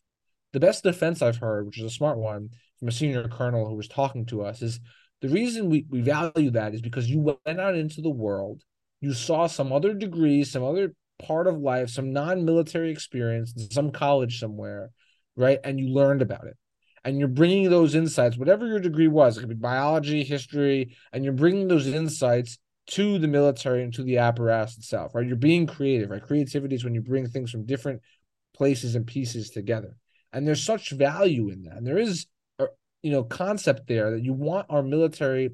The 0.54 0.60
best 0.60 0.84
defense 0.84 1.22
I've 1.22 1.38
heard, 1.38 1.68
which 1.68 1.78
is 1.78 1.86
a 1.86 1.90
smart 1.90 2.18
one 2.18 2.50
from 2.80 2.88
a 2.88 2.92
senior 2.92 3.28
colonel 3.28 3.68
who 3.68 3.76
was 3.76 3.88
talking 3.88 4.26
to 4.28 4.42
us, 4.42 4.64
is 4.64 4.80
the 5.22 5.30
reason 5.30 5.70
we, 5.70 5.86
we 5.90 6.02
value 6.02 6.52
that 6.52 6.74
is 6.74 6.82
because 6.82 7.10
you 7.10 7.20
went 7.20 7.60
out 7.60 7.76
into 7.76 8.02
the 8.02 8.10
world 8.10 8.64
you 9.02 9.14
saw 9.14 9.48
some 9.48 9.72
other 9.72 9.94
degree, 9.94 10.44
some 10.44 10.64
other 10.64 10.94
part 11.20 11.48
of 11.48 11.58
life, 11.58 11.90
some 11.90 12.14
non-military 12.14 12.92
experience, 12.92 13.54
some 13.72 13.92
college 13.92 14.40
somewhere, 14.40 14.92
right? 15.36 15.60
And 15.64 15.80
you 15.80 15.90
learned 15.90 16.22
about 16.22 16.48
it. 16.48 16.58
And 17.04 17.18
you're 17.18 17.30
bringing 17.30 17.70
those 17.70 17.96
insights, 17.96 18.38
whatever 18.38 18.68
your 18.68 18.80
degree 18.80 19.08
was, 19.08 19.38
it 19.38 19.42
could 19.42 19.50
be 19.50 19.56
biology, 19.56 20.24
history, 20.24 20.98
and 21.14 21.24
you're 21.24 21.34
bringing 21.34 21.68
those 21.70 21.88
insights 21.88 22.58
to 22.88 23.20
the 23.20 23.28
military 23.28 23.84
and 23.84 23.94
to 23.94 24.04
the 24.04 24.18
apparatus 24.18 24.78
itself, 24.78 25.16
right? 25.16 25.26
You're 25.26 25.38
being 25.38 25.66
creative, 25.66 26.10
right? 26.10 26.22
Creativity 26.22 26.76
is 26.76 26.84
when 26.84 26.96
you 26.96 27.02
bring 27.02 27.28
things 27.28 27.52
from 27.52 27.66
different 27.66 28.02
places 28.54 28.96
and 28.96 29.08
pieces 29.08 29.50
together. 29.50 29.96
And 30.34 30.46
there's 30.46 30.64
such 30.64 30.92
value 30.92 31.50
in 31.50 31.64
that. 31.64 31.78
And 31.78 31.88
there 31.88 31.98
is, 31.98 32.26
you 33.02 33.12
know, 33.12 33.24
concept 33.24 33.88
there 33.88 34.12
that 34.12 34.24
you 34.24 34.34
want 34.34 34.68
our 34.70 34.84
military, 34.84 35.52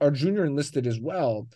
our 0.00 0.10
junior 0.10 0.44
enlisted 0.44 0.86
as 0.86 1.00
well, 1.00 1.48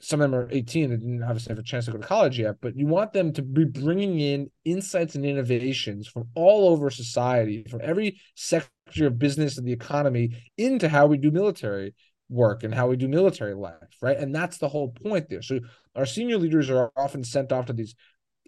some 0.00 0.20
of 0.20 0.30
them 0.30 0.38
are 0.38 0.48
18 0.52 0.92
and 0.92 1.00
didn't 1.00 1.22
obviously 1.24 1.50
have 1.50 1.58
a 1.58 1.62
chance 1.62 1.86
to 1.86 1.90
go 1.90 1.98
to 1.98 2.06
college 2.06 2.38
yet, 2.38 2.56
but 2.60 2.76
you 2.76 2.86
want 2.86 3.12
them 3.12 3.32
to 3.32 3.42
be 3.42 3.64
bringing 3.64 4.20
in 4.20 4.48
insights 4.64 5.16
and 5.16 5.24
innovations 5.26 6.06
from 6.06 6.28
all 6.36 6.68
over 6.68 6.88
society, 6.88 7.64
from 7.68 7.80
every 7.82 8.20
sector 8.36 9.08
of 9.08 9.18
business 9.18 9.58
and 9.58 9.66
the 9.66 9.72
economy 9.72 10.30
into 10.56 10.88
how 10.88 11.06
we 11.06 11.18
do 11.18 11.30
military. 11.30 11.94
work 12.30 12.62
and 12.62 12.74
how 12.74 12.86
we 12.86 12.96
do 12.96 13.08
military 13.08 13.54
life, 13.54 13.96
right? 14.02 14.18
And 14.18 14.34
that's 14.34 14.58
the 14.58 14.68
whole 14.68 14.90
point 14.90 15.30
there. 15.30 15.40
So 15.40 15.60
our 15.96 16.04
senior 16.04 16.36
leaders 16.36 16.68
are 16.68 16.92
often 16.94 17.24
sent 17.24 17.52
off 17.52 17.66
to 17.66 17.72
these 17.72 17.94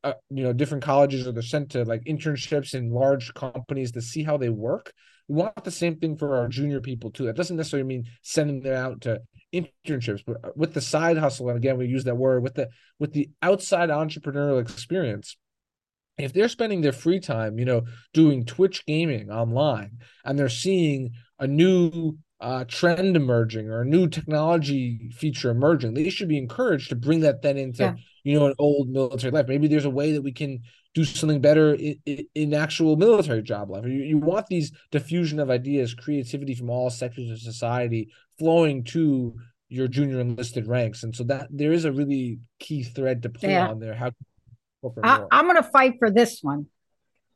uh, 0.04 0.14
you 0.30 0.42
know 0.42 0.52
different 0.52 0.84
colleges 0.84 1.26
or 1.26 1.32
they're 1.32 1.42
sent 1.42 1.70
to 1.70 1.84
like 1.84 2.04
internships 2.04 2.74
in 2.74 2.90
large 2.90 3.34
companies 3.34 3.92
to 3.92 4.00
see 4.02 4.22
how 4.22 4.36
they 4.36 4.48
work 4.48 4.92
we 5.30 5.36
want 5.36 5.64
the 5.64 5.70
same 5.70 5.96
thing 5.96 6.16
for 6.16 6.36
our 6.36 6.48
junior 6.48 6.80
people 6.80 7.10
too 7.10 7.24
that 7.24 7.36
doesn't 7.36 7.56
necessarily 7.56 7.86
mean 7.86 8.04
sending 8.22 8.60
them 8.62 8.74
out 8.74 9.00
to 9.00 9.20
internships 9.54 10.22
but 10.26 10.56
with 10.56 10.74
the 10.74 10.80
side 10.80 11.16
hustle 11.16 11.48
and 11.48 11.56
again 11.56 11.78
we 11.78 11.86
use 11.86 12.04
that 12.04 12.16
word 12.16 12.42
with 12.42 12.54
the 12.54 12.68
with 12.98 13.12
the 13.12 13.30
outside 13.40 13.90
entrepreneurial 13.90 14.60
experience 14.60 15.36
if 16.18 16.32
they're 16.32 16.48
spending 16.48 16.80
their 16.80 16.92
free 16.92 17.20
time 17.20 17.58
you 17.58 17.64
know 17.64 17.82
doing 18.12 18.44
twitch 18.44 18.84
gaming 18.86 19.30
online 19.30 19.98
and 20.24 20.38
they're 20.38 20.48
seeing 20.48 21.10
a 21.38 21.46
new 21.46 22.18
uh, 22.40 22.64
trend 22.64 23.16
emerging 23.16 23.68
or 23.68 23.82
a 23.82 23.86
new 23.86 24.08
technology 24.08 25.10
feature 25.14 25.50
emerging, 25.50 25.92
they 25.92 26.08
should 26.08 26.28
be 26.28 26.38
encouraged 26.38 26.88
to 26.88 26.96
bring 26.96 27.20
that 27.20 27.42
then 27.42 27.58
into 27.58 27.82
yeah. 27.82 27.94
you 28.24 28.38
know 28.38 28.46
an 28.46 28.54
old 28.58 28.88
military 28.88 29.30
life. 29.30 29.46
Maybe 29.46 29.68
there's 29.68 29.84
a 29.84 29.90
way 29.90 30.12
that 30.12 30.22
we 30.22 30.32
can 30.32 30.60
do 30.94 31.04
something 31.04 31.40
better 31.40 31.74
in, 31.74 31.98
in 32.34 32.54
actual 32.54 32.96
military 32.96 33.42
job 33.42 33.70
life. 33.70 33.84
You, 33.84 33.92
you 33.92 34.18
want 34.18 34.46
these 34.46 34.72
diffusion 34.90 35.38
of 35.38 35.50
ideas, 35.50 35.94
creativity 35.94 36.54
from 36.54 36.70
all 36.70 36.90
sectors 36.90 37.30
of 37.30 37.38
society 37.38 38.10
flowing 38.38 38.84
to 38.84 39.36
your 39.68 39.86
junior 39.86 40.20
enlisted 40.20 40.66
ranks, 40.66 41.04
and 41.04 41.14
so 41.14 41.24
that 41.24 41.46
there 41.50 41.72
is 41.72 41.84
a 41.84 41.92
really 41.92 42.40
key 42.58 42.82
thread 42.82 43.22
to 43.22 43.28
pull 43.28 43.50
yeah. 43.50 43.68
on 43.68 43.78
there. 43.78 43.94
How 43.94 44.10
I, 45.02 45.24
I'm 45.30 45.44
going 45.44 45.56
to 45.56 45.62
fight 45.62 45.96
for 45.98 46.10
this 46.10 46.40
one 46.42 46.66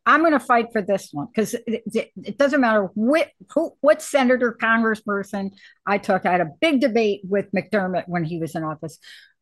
I'm 0.06 0.20
going 0.20 0.32
to 0.32 0.40
fight 0.40 0.68
for 0.72 0.82
this 0.82 1.08
one 1.12 1.26
because 1.26 1.54
it, 1.54 1.82
it, 1.94 2.10
it, 2.22 2.38
doesn't 2.38 2.60
matter 2.60 2.90
what 2.94 3.30
who, 3.54 3.72
what 3.80 4.02
senator, 4.02 4.56
congressperson 4.60 5.52
I 5.86 5.98
took. 5.98 6.26
I 6.26 6.32
had 6.32 6.40
a 6.42 6.50
big 6.60 6.80
debate 6.80 7.22
with 7.24 7.50
McDermott 7.52 8.04
when 8.06 8.24
he 8.24 8.38
was 8.38 8.54
in 8.54 8.64
office. 8.64 8.98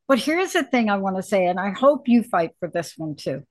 But 0.06 0.18
here's 0.18 0.52
the 0.52 0.62
thing 0.62 0.88
I 0.88 0.98
want 0.98 1.16
to 1.16 1.22
say, 1.22 1.46
and 1.46 1.58
I 1.58 1.70
hope 1.70 2.06
you 2.06 2.22
fight 2.22 2.50
for 2.60 2.68
this 2.68 2.94
one 2.96 3.16
too. 3.16 3.44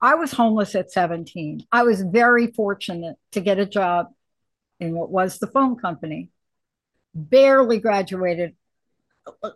I 0.00 0.14
was 0.14 0.32
homeless 0.32 0.74
at 0.74 0.92
17. 0.92 1.66
I 1.72 1.82
was 1.82 2.02
very 2.02 2.48
fortunate 2.48 3.16
to 3.32 3.40
get 3.40 3.58
a 3.58 3.66
job 3.66 4.08
in 4.78 4.94
what 4.94 5.10
was 5.10 5.38
the 5.38 5.48
phone 5.48 5.76
company. 5.76 6.30
Barely 7.14 7.78
graduated, 7.78 8.54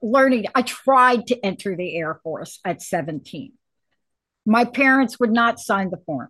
learning. 0.02 0.46
I 0.54 0.62
tried 0.62 1.28
to 1.28 1.44
enter 1.44 1.76
the 1.76 1.96
Air 1.96 2.20
Force 2.22 2.58
at 2.64 2.82
17 2.82 3.52
my 4.44 4.64
parents 4.64 5.20
would 5.20 5.30
not 5.30 5.60
sign 5.60 5.90
the 5.90 6.02
form. 6.04 6.28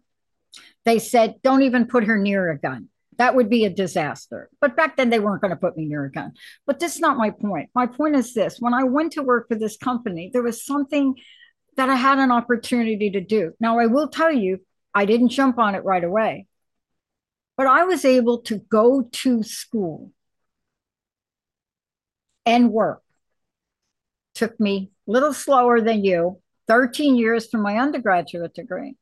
They 0.85 0.99
said, 0.99 1.37
don't 1.43 1.63
even 1.63 1.87
put 1.87 2.05
her 2.05 2.19
near 2.19 2.51
a 2.51 2.59
gun. 2.59 2.89
That 3.19 3.35
would 3.35 3.49
be 3.49 3.65
a 3.65 3.71
disaster. 3.71 4.49
But 4.61 4.77
back 4.77 4.97
then, 4.97 5.11
they 5.11 5.21
weren't 5.21 5.43
going 5.43 5.51
to 5.51 5.57
put 5.57 5.77
me 5.77 5.85
near 5.85 6.05
a 6.05 6.11
gun. 6.11 6.33
But 6.67 6.81
this 6.81 6.95
is 6.95 7.01
not 7.01 7.19
my 7.19 7.31
point. 7.31 7.71
My 7.75 7.87
point 7.87 8.17
is 8.17 8.35
this 8.35 8.59
when 8.59 8.75
I 8.75 8.85
went 8.85 9.13
to 9.13 9.23
work 9.23 9.49
for 9.49 9.55
this 9.55 9.77
company, 9.77 10.31
there 10.33 10.43
was 10.43 10.65
something 10.65 11.15
that 11.77 11.89
I 11.89 11.97
had 11.97 12.19
an 12.19 12.31
opportunity 12.31 13.11
to 13.11 13.21
do. 13.21 13.53
Now, 13.61 13.79
I 13.79 13.87
will 13.87 14.09
tell 14.09 14.33
you, 14.33 14.61
I 14.95 15.05
didn't 15.07 15.31
jump 15.31 15.59
on 15.59 15.75
it 15.75 15.85
right 15.85 16.05
away, 16.05 16.47
but 17.57 17.67
I 17.67 17.85
was 17.85 18.05
able 18.05 18.39
to 18.43 18.59
go 18.59 19.09
to 19.11 19.43
school 19.43 20.13
and 22.45 22.73
work. 22.73 23.03
Took 24.35 24.59
me 24.59 24.91
a 25.09 25.11
little 25.11 25.33
slower 25.33 25.81
than 25.81 26.05
you, 26.05 26.41
13 26.69 27.17
years 27.17 27.49
for 27.49 27.59
my 27.59 27.79
undergraduate 27.79 28.55
degree. 28.55 28.97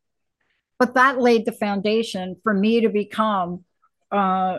But 0.78 0.94
that 0.94 1.20
laid 1.20 1.44
the 1.44 1.52
foundation 1.52 2.36
for 2.42 2.54
me 2.54 2.80
to 2.80 2.88
become 2.88 3.64
uh, 4.10 4.58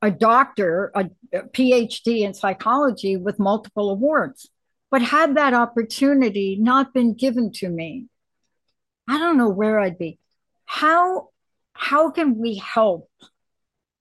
a, 0.00 0.10
doctor, 0.10 0.90
a 0.94 1.10
PhD 1.32 2.20
in 2.20 2.32
psychology 2.34 3.16
with 3.16 3.38
multiple 3.38 3.90
awards. 3.90 4.48
But 4.90 5.02
had 5.02 5.36
that 5.36 5.54
opportunity 5.54 6.56
not 6.60 6.94
been 6.94 7.14
given 7.14 7.52
to 7.54 7.68
me, 7.68 8.06
I 9.08 9.18
don't 9.18 9.38
know 9.38 9.48
where 9.48 9.78
I'd 9.80 9.98
be. 9.98 10.18
How 10.64 11.30
how 11.72 12.10
can 12.10 12.38
we 12.38 12.56
help 12.56 13.10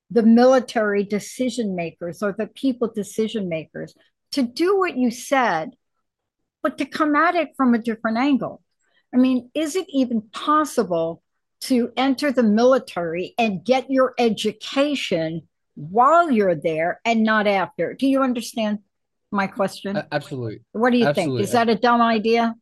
the 0.10 0.24
military 0.24 1.04
decision 1.04 1.76
makers 1.76 2.24
or 2.24 2.32
the 2.32 2.48
people 2.48 2.92
decision 2.94 3.50
makers 3.50 3.94
to 4.32 4.44
do 4.44 4.78
what 4.78 4.96
you 4.98 5.12
said 5.12 5.76
but 6.66 6.80
to 6.80 6.86
come 6.86 7.16
at 7.16 7.36
it 7.36 7.50
from 7.56 7.76
a 7.76 7.78
different 7.78 8.18
angle. 8.18 8.60
I 9.14 9.18
mean, 9.18 9.52
is 9.54 9.76
it 9.76 9.86
even 9.88 10.24
possible 10.34 11.22
to 11.62 11.92
enter 11.96 12.32
the 12.32 12.42
military 12.42 13.36
and 13.38 13.64
get 13.64 13.92
your 13.92 14.16
education 14.18 15.48
while 15.76 16.32
you're 16.32 16.56
there 16.56 17.02
and 17.06 17.22
not 17.22 17.46
after? 17.46 17.94
Do 17.94 18.08
you 18.08 18.24
understand 18.24 18.80
my 19.32 19.48
question? 19.48 20.02
Absolutely. 20.12 20.60
What 20.72 20.92
do 20.92 20.98
you 20.98 21.06
Absolutely. 21.06 21.40
think? 21.40 21.48
Is 21.48 21.54
that 21.54 21.70
a 21.70 21.76
dumb 21.76 22.02
idea? 22.02 22.56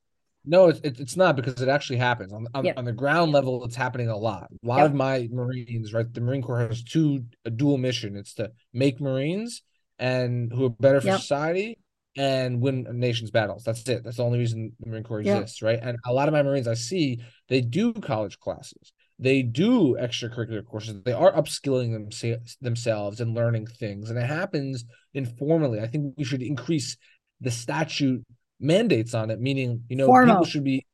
No, 0.45 0.67
it's 0.67 0.82
it's 0.84 1.15
not 1.15 1.36
because 1.38 1.62
it 1.62 1.69
actually 1.69 1.97
happens 1.97 2.34
on 2.34 2.47
on, 2.54 2.65
yep. 2.65 2.78
on 2.78 2.84
the 2.84 2.91
ground 2.91 3.32
level. 3.32 3.63
It's 3.63 3.76
happening 3.76 4.10
a 4.10 4.17
lot. 4.17 4.49
A 4.63 4.67
lot 4.67 4.80
yep. 4.80 4.88
of 4.88 4.93
my 4.93 5.30
Marines, 5.32 5.93
right? 5.93 6.12
The 6.12 6.19
Marine 6.19 6.41
Corps 6.41 6.67
has 6.67 6.84
two 6.84 7.26
a 7.45 7.49
dual 7.49 7.78
mission. 7.78 8.17
It's 8.17 8.34
to 8.36 8.52
make 8.73 8.99
Marines 8.99 9.62
and 9.99 10.52
who 10.52 10.65
are 10.65 10.69
better 10.69 10.99
for 10.99 11.08
yep. 11.08 11.21
society, 11.21 11.80
and 12.17 12.62
win 12.62 12.86
nation's 12.91 13.32
battles. 13.32 13.63
That's 13.63 13.88
it. 13.88 14.04
That's 14.04 14.17
the 14.17 14.23
only 14.23 14.39
reason 14.39 14.73
the 14.80 14.89
Marine 14.89 15.04
Corps 15.04 15.21
exists, 15.21 15.62
right? 15.62 15.80
And 15.82 15.97
a 16.06 16.13
lot 16.13 16.28
of 16.28 16.34
my 16.34 16.43
Marines 16.43 16.67
I 16.67 16.76
see, 16.76 17.21
they 17.47 17.62
do 17.62 17.93
college 17.93 18.39
classes. 18.39 18.93
They 19.19 19.41
do 19.41 19.95
extracurricular 19.99 20.65
courses. 20.65 21.02
They 21.04 21.13
are 21.13 21.32
upskilling 21.32 21.93
them, 21.93 22.39
themselves 22.62 23.21
and 23.21 23.36
learning 23.36 23.67
things. 23.67 24.10
And 24.10 24.17
it 24.17 24.26
happens 24.26 24.86
informally. 25.13 25.80
I 25.80 25.88
think 25.88 26.15
we 26.17 26.23
should 26.23 26.41
increase 26.41 26.97
the 27.39 27.52
statute 27.52 28.23
mandates 28.60 29.13
on 29.13 29.30
it, 29.30 29.39
meaning, 29.39 29.84
you 29.88 29.95
know, 29.95 30.08
Formal. 30.08 30.36
people 30.36 30.45
should 30.45 30.63
be 30.63 30.86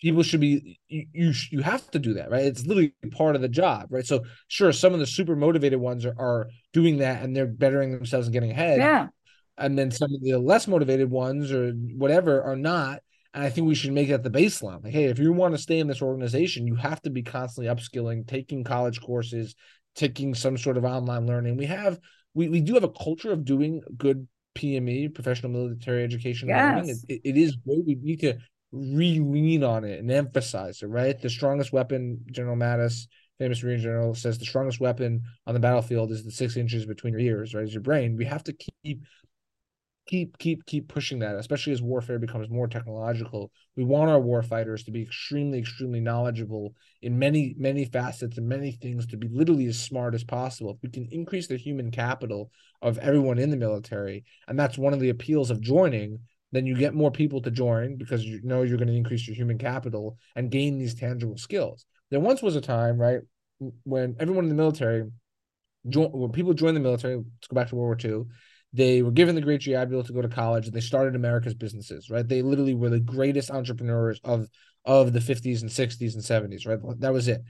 people 0.00 0.22
should 0.22 0.40
be 0.40 0.78
you, 0.88 1.06
you 1.12 1.32
you 1.50 1.60
have 1.60 1.90
to 1.90 1.98
do 1.98 2.14
that 2.14 2.30
right 2.30 2.46
it's 2.46 2.64
literally 2.64 2.94
part 3.12 3.36
of 3.36 3.42
the 3.42 3.48
job 3.50 3.86
right 3.90 4.06
so 4.06 4.22
sure 4.48 4.72
some 4.72 4.94
of 4.94 4.98
the 4.98 5.06
super 5.06 5.36
motivated 5.36 5.78
ones 5.78 6.06
are, 6.06 6.14
are 6.18 6.48
doing 6.72 6.96
that 6.96 7.22
and 7.22 7.36
they're 7.36 7.46
bettering 7.46 7.92
themselves 7.92 8.26
and 8.26 8.32
getting 8.32 8.50
ahead 8.50 8.78
yeah 8.78 9.08
and 9.60 9.78
then 9.78 9.90
some 9.90 10.12
of 10.12 10.20
the 10.22 10.38
less 10.38 10.66
motivated 10.66 11.10
ones 11.10 11.52
or 11.52 11.72
whatever 11.72 12.42
are 12.42 12.56
not. 12.56 13.00
And 13.32 13.44
I 13.44 13.50
think 13.50 13.66
we 13.66 13.74
should 13.74 13.92
make 13.92 14.08
that 14.08 14.24
the 14.24 14.30
baseline. 14.30 14.82
Like, 14.82 14.92
hey, 14.92 15.04
if 15.04 15.18
you 15.18 15.32
want 15.32 15.54
to 15.54 15.62
stay 15.62 15.78
in 15.78 15.86
this 15.86 16.02
organization, 16.02 16.66
you 16.66 16.74
have 16.74 17.00
to 17.02 17.10
be 17.10 17.22
constantly 17.22 17.72
upskilling, 17.72 18.26
taking 18.26 18.64
college 18.64 19.00
courses, 19.00 19.54
taking 19.94 20.34
some 20.34 20.58
sort 20.58 20.76
of 20.76 20.84
online 20.84 21.26
learning. 21.26 21.56
We 21.56 21.66
have 21.66 22.00
we, 22.34 22.48
we 22.48 22.60
do 22.60 22.74
have 22.74 22.84
a 22.84 22.88
culture 22.88 23.32
of 23.32 23.44
doing 23.44 23.82
good 23.96 24.26
PME, 24.56 25.14
professional 25.14 25.52
military 25.52 26.04
education 26.04 26.48
yes. 26.48 27.04
It, 27.08 27.20
it 27.24 27.36
is 27.36 27.56
great. 27.56 27.84
We 27.86 27.98
need 28.02 28.20
to 28.20 28.38
re-lean 28.72 29.64
on 29.64 29.84
it 29.84 29.98
and 29.98 30.10
emphasize 30.10 30.82
it, 30.82 30.86
right? 30.86 31.20
The 31.20 31.30
strongest 31.30 31.72
weapon, 31.72 32.20
General 32.30 32.56
Mattis, 32.56 33.06
famous 33.38 33.62
Marine 33.62 33.80
general, 33.80 34.14
says 34.14 34.38
the 34.38 34.44
strongest 34.44 34.80
weapon 34.80 35.22
on 35.46 35.54
the 35.54 35.60
battlefield 35.60 36.12
is 36.12 36.24
the 36.24 36.30
six 36.30 36.56
inches 36.56 36.86
between 36.86 37.14
your 37.14 37.20
ears, 37.20 37.54
right? 37.54 37.64
Is 37.64 37.72
your 37.72 37.82
brain. 37.82 38.16
We 38.16 38.26
have 38.26 38.44
to 38.44 38.56
keep 38.84 39.02
keep 40.10 40.36
keep 40.38 40.66
keep 40.66 40.88
pushing 40.88 41.20
that 41.20 41.36
especially 41.36 41.72
as 41.72 41.80
warfare 41.80 42.18
becomes 42.18 42.50
more 42.50 42.66
technological. 42.66 43.52
We 43.76 43.84
want 43.84 44.10
our 44.10 44.18
war 44.18 44.42
fighters 44.42 44.82
to 44.84 44.90
be 44.90 45.02
extremely 45.02 45.60
extremely 45.60 46.00
knowledgeable 46.00 46.74
in 47.00 47.16
many 47.16 47.54
many 47.56 47.84
facets 47.84 48.36
and 48.36 48.48
many 48.48 48.72
things 48.72 49.06
to 49.06 49.16
be 49.16 49.28
literally 49.28 49.66
as 49.66 49.78
smart 49.78 50.16
as 50.16 50.24
possible. 50.24 50.72
If 50.72 50.82
we 50.82 50.90
can 50.90 51.06
increase 51.12 51.46
the 51.46 51.56
human 51.56 51.92
capital 51.92 52.50
of 52.82 52.98
everyone 52.98 53.38
in 53.38 53.50
the 53.50 53.56
military 53.56 54.24
and 54.48 54.58
that's 54.58 54.76
one 54.76 54.92
of 54.92 55.00
the 55.00 55.10
appeals 55.10 55.50
of 55.50 55.60
joining 55.60 56.18
then 56.50 56.66
you 56.66 56.76
get 56.76 56.94
more 56.94 57.12
people 57.12 57.40
to 57.40 57.50
join 57.52 57.96
because 57.96 58.24
you 58.24 58.40
know 58.42 58.62
you're 58.62 58.78
going 58.78 58.88
to 58.88 58.96
increase 58.96 59.28
your 59.28 59.36
human 59.36 59.58
capital 59.58 60.18
and 60.34 60.50
gain 60.50 60.76
these 60.76 60.96
tangible 60.96 61.38
skills. 61.38 61.86
There 62.10 62.18
once 62.18 62.42
was 62.42 62.56
a 62.56 62.60
time 62.60 62.98
right 62.98 63.20
when 63.84 64.16
everyone 64.18 64.44
in 64.44 64.48
the 64.48 64.56
military 64.56 65.04
join, 65.88 66.10
when 66.10 66.32
people 66.32 66.52
joined 66.52 66.76
the 66.76 66.80
military 66.80 67.16
let's 67.16 67.46
go 67.48 67.54
back 67.54 67.68
to 67.68 67.76
world 67.76 68.02
war 68.04 68.12
ii 68.12 68.24
they 68.72 69.02
were 69.02 69.10
given 69.10 69.34
the 69.34 69.40
great 69.40 69.60
GI 69.60 69.86
Bill 69.86 70.04
to 70.04 70.12
go 70.12 70.22
to 70.22 70.28
college 70.28 70.66
and 70.66 70.74
they 70.74 70.80
started 70.80 71.16
America's 71.16 71.54
businesses, 71.54 72.08
right? 72.08 72.26
They 72.26 72.42
literally 72.42 72.74
were 72.74 72.90
the 72.90 73.00
greatest 73.00 73.50
entrepreneurs 73.50 74.20
of 74.24 74.48
of 74.86 75.12
the 75.12 75.20
50s 75.20 75.60
and 75.60 75.70
60s 75.70 76.14
and 76.14 76.52
70s, 76.52 76.66
right? 76.66 76.78
That 77.00 77.12
was 77.12 77.28
it. 77.28 77.42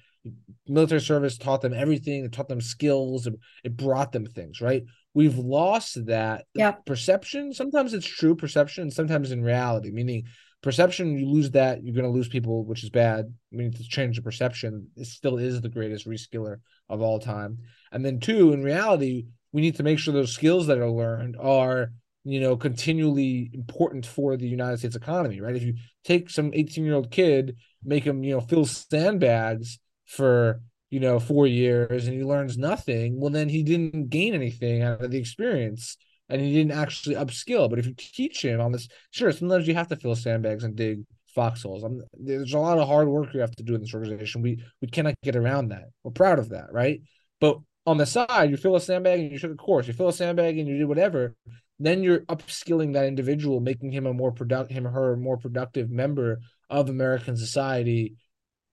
Military 0.66 1.00
service 1.00 1.38
taught 1.38 1.60
them 1.60 1.72
everything, 1.72 2.24
it 2.24 2.32
taught 2.32 2.48
them 2.48 2.60
skills, 2.60 3.28
it 3.62 3.76
brought 3.76 4.10
them 4.10 4.26
things, 4.26 4.60
right? 4.60 4.82
We've 5.14 5.38
lost 5.38 6.06
that 6.06 6.46
yep. 6.54 6.84
perception. 6.84 7.52
Sometimes 7.52 7.94
it's 7.94 8.06
true 8.06 8.34
perception, 8.34 8.90
sometimes 8.90 9.30
in 9.30 9.42
reality, 9.42 9.92
meaning 9.92 10.24
perception, 10.62 11.16
you 11.18 11.26
lose 11.26 11.50
that, 11.52 11.82
you're 11.82 11.94
going 11.94 12.04
to 12.04 12.10
lose 12.10 12.28
people, 12.28 12.64
which 12.64 12.84
is 12.84 12.90
bad. 12.90 13.32
We 13.52 13.64
need 13.64 13.76
to 13.76 13.84
change 13.84 14.16
the 14.16 14.22
perception. 14.22 14.88
It 14.96 15.06
still 15.06 15.38
is 15.38 15.60
the 15.60 15.68
greatest 15.68 16.06
reskiller 16.06 16.56
of 16.88 17.00
all 17.00 17.18
time. 17.18 17.58
And 17.92 18.04
then, 18.04 18.20
two, 18.20 18.52
in 18.52 18.62
reality, 18.62 19.26
we 19.52 19.60
need 19.60 19.76
to 19.76 19.82
make 19.82 19.98
sure 19.98 20.14
those 20.14 20.34
skills 20.34 20.66
that 20.66 20.78
are 20.78 20.90
learned 20.90 21.36
are 21.40 21.90
you 22.24 22.40
know 22.40 22.56
continually 22.56 23.50
important 23.54 24.04
for 24.04 24.36
the 24.36 24.48
united 24.48 24.78
states 24.78 24.96
economy 24.96 25.40
right 25.40 25.56
if 25.56 25.62
you 25.62 25.74
take 26.04 26.28
some 26.28 26.50
18 26.52 26.84
year 26.84 26.94
old 26.94 27.10
kid 27.10 27.56
make 27.82 28.04
him 28.04 28.22
you 28.22 28.34
know 28.34 28.40
fill 28.40 28.66
sandbags 28.66 29.78
for 30.06 30.60
you 30.90 31.00
know 31.00 31.18
four 31.18 31.46
years 31.46 32.06
and 32.06 32.16
he 32.16 32.22
learns 32.22 32.58
nothing 32.58 33.18
well 33.18 33.30
then 33.30 33.48
he 33.48 33.62
didn't 33.62 34.10
gain 34.10 34.34
anything 34.34 34.82
out 34.82 35.02
of 35.02 35.10
the 35.10 35.18
experience 35.18 35.96
and 36.30 36.40
he 36.40 36.52
didn't 36.52 36.72
actually 36.72 37.16
upskill. 37.16 37.68
But 37.68 37.80
if 37.80 37.86
you 37.86 37.94
teach 37.96 38.42
him 38.44 38.60
on 38.60 38.72
this, 38.72 38.88
sure, 39.10 39.32
sometimes 39.32 39.66
you 39.66 39.74
have 39.74 39.88
to 39.88 39.96
fill 39.96 40.14
sandbags 40.14 40.64
and 40.64 40.76
dig 40.76 41.02
foxholes. 41.34 41.82
I'm, 41.82 42.02
there's 42.14 42.54
a 42.54 42.58
lot 42.58 42.78
of 42.78 42.88
hard 42.88 43.08
work 43.08 43.34
you 43.34 43.40
have 43.40 43.54
to 43.56 43.62
do 43.62 43.74
in 43.74 43.80
this 43.80 43.94
organization. 43.94 44.40
We 44.40 44.62
we 44.80 44.88
cannot 44.88 45.14
get 45.22 45.36
around 45.36 45.68
that. 45.68 45.84
We're 46.02 46.12
proud 46.12 46.38
of 46.38 46.50
that, 46.50 46.72
right? 46.72 47.02
But 47.40 47.58
on 47.86 47.96
the 47.96 48.06
side, 48.06 48.50
you 48.50 48.56
fill 48.56 48.76
a 48.76 48.80
sandbag 48.80 49.20
and 49.20 49.32
you 49.32 49.38
took 49.38 49.52
a 49.52 49.56
course. 49.56 49.86
You 49.86 49.94
fill 49.94 50.08
a 50.08 50.12
sandbag 50.12 50.58
and 50.58 50.68
you 50.68 50.78
do 50.78 50.88
whatever. 50.88 51.34
Then 51.78 52.02
you're 52.02 52.20
upskilling 52.20 52.92
that 52.92 53.06
individual, 53.06 53.60
making 53.60 53.92
him 53.92 54.06
a 54.06 54.12
more 54.12 54.32
productive, 54.32 54.76
him 54.76 54.86
or 54.86 54.90
her 54.90 55.16
more 55.16 55.38
productive 55.38 55.90
member 55.90 56.40
of 56.68 56.90
American 56.90 57.36
society 57.36 58.16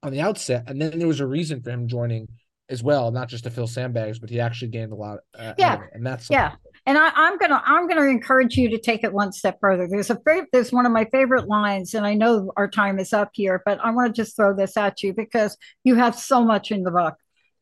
on 0.03 0.11
the 0.11 0.21
outset. 0.21 0.65
And 0.67 0.81
then 0.81 0.99
there 0.99 1.07
was 1.07 1.21
a 1.21 1.27
reason 1.27 1.61
for 1.61 1.71
him 1.71 1.87
joining 1.87 2.27
as 2.69 2.83
well, 2.83 3.11
not 3.11 3.29
just 3.29 3.45
to 3.45 3.49
fill 3.49 3.67
sandbags, 3.67 4.19
but 4.19 4.29
he 4.29 4.39
actually 4.39 4.69
gained 4.69 4.91
a 4.91 4.95
lot. 4.95 5.19
Uh, 5.37 5.53
yeah, 5.57 5.79
and 5.93 6.05
that's 6.05 6.29
yeah. 6.29 6.55
And 6.85 6.97
I, 6.97 7.11
am 7.15 7.37
gonna 7.37 7.61
I'm 7.65 7.87
gonna 7.87 8.03
encourage 8.03 8.55
you 8.57 8.69
to 8.69 8.77
take 8.77 9.03
it 9.03 9.13
one 9.13 9.31
step 9.31 9.57
further. 9.61 9.87
There's 9.89 10.09
a 10.09 10.17
there's 10.51 10.71
one 10.71 10.85
of 10.85 10.91
my 10.91 11.05
favorite 11.05 11.47
lines, 11.47 11.93
and 11.93 12.05
I 12.05 12.13
know 12.13 12.51
our 12.57 12.69
time 12.69 12.99
is 12.99 13.13
up 13.13 13.29
here, 13.33 13.61
but 13.65 13.79
I 13.83 13.91
want 13.91 14.13
to 14.13 14.21
just 14.21 14.35
throw 14.35 14.55
this 14.55 14.77
at 14.77 15.01
you 15.01 15.13
because 15.13 15.57
you 15.83 15.95
have 15.95 16.17
so 16.17 16.43
much 16.43 16.71
in 16.71 16.83
the 16.83 16.91
book, 16.91 17.15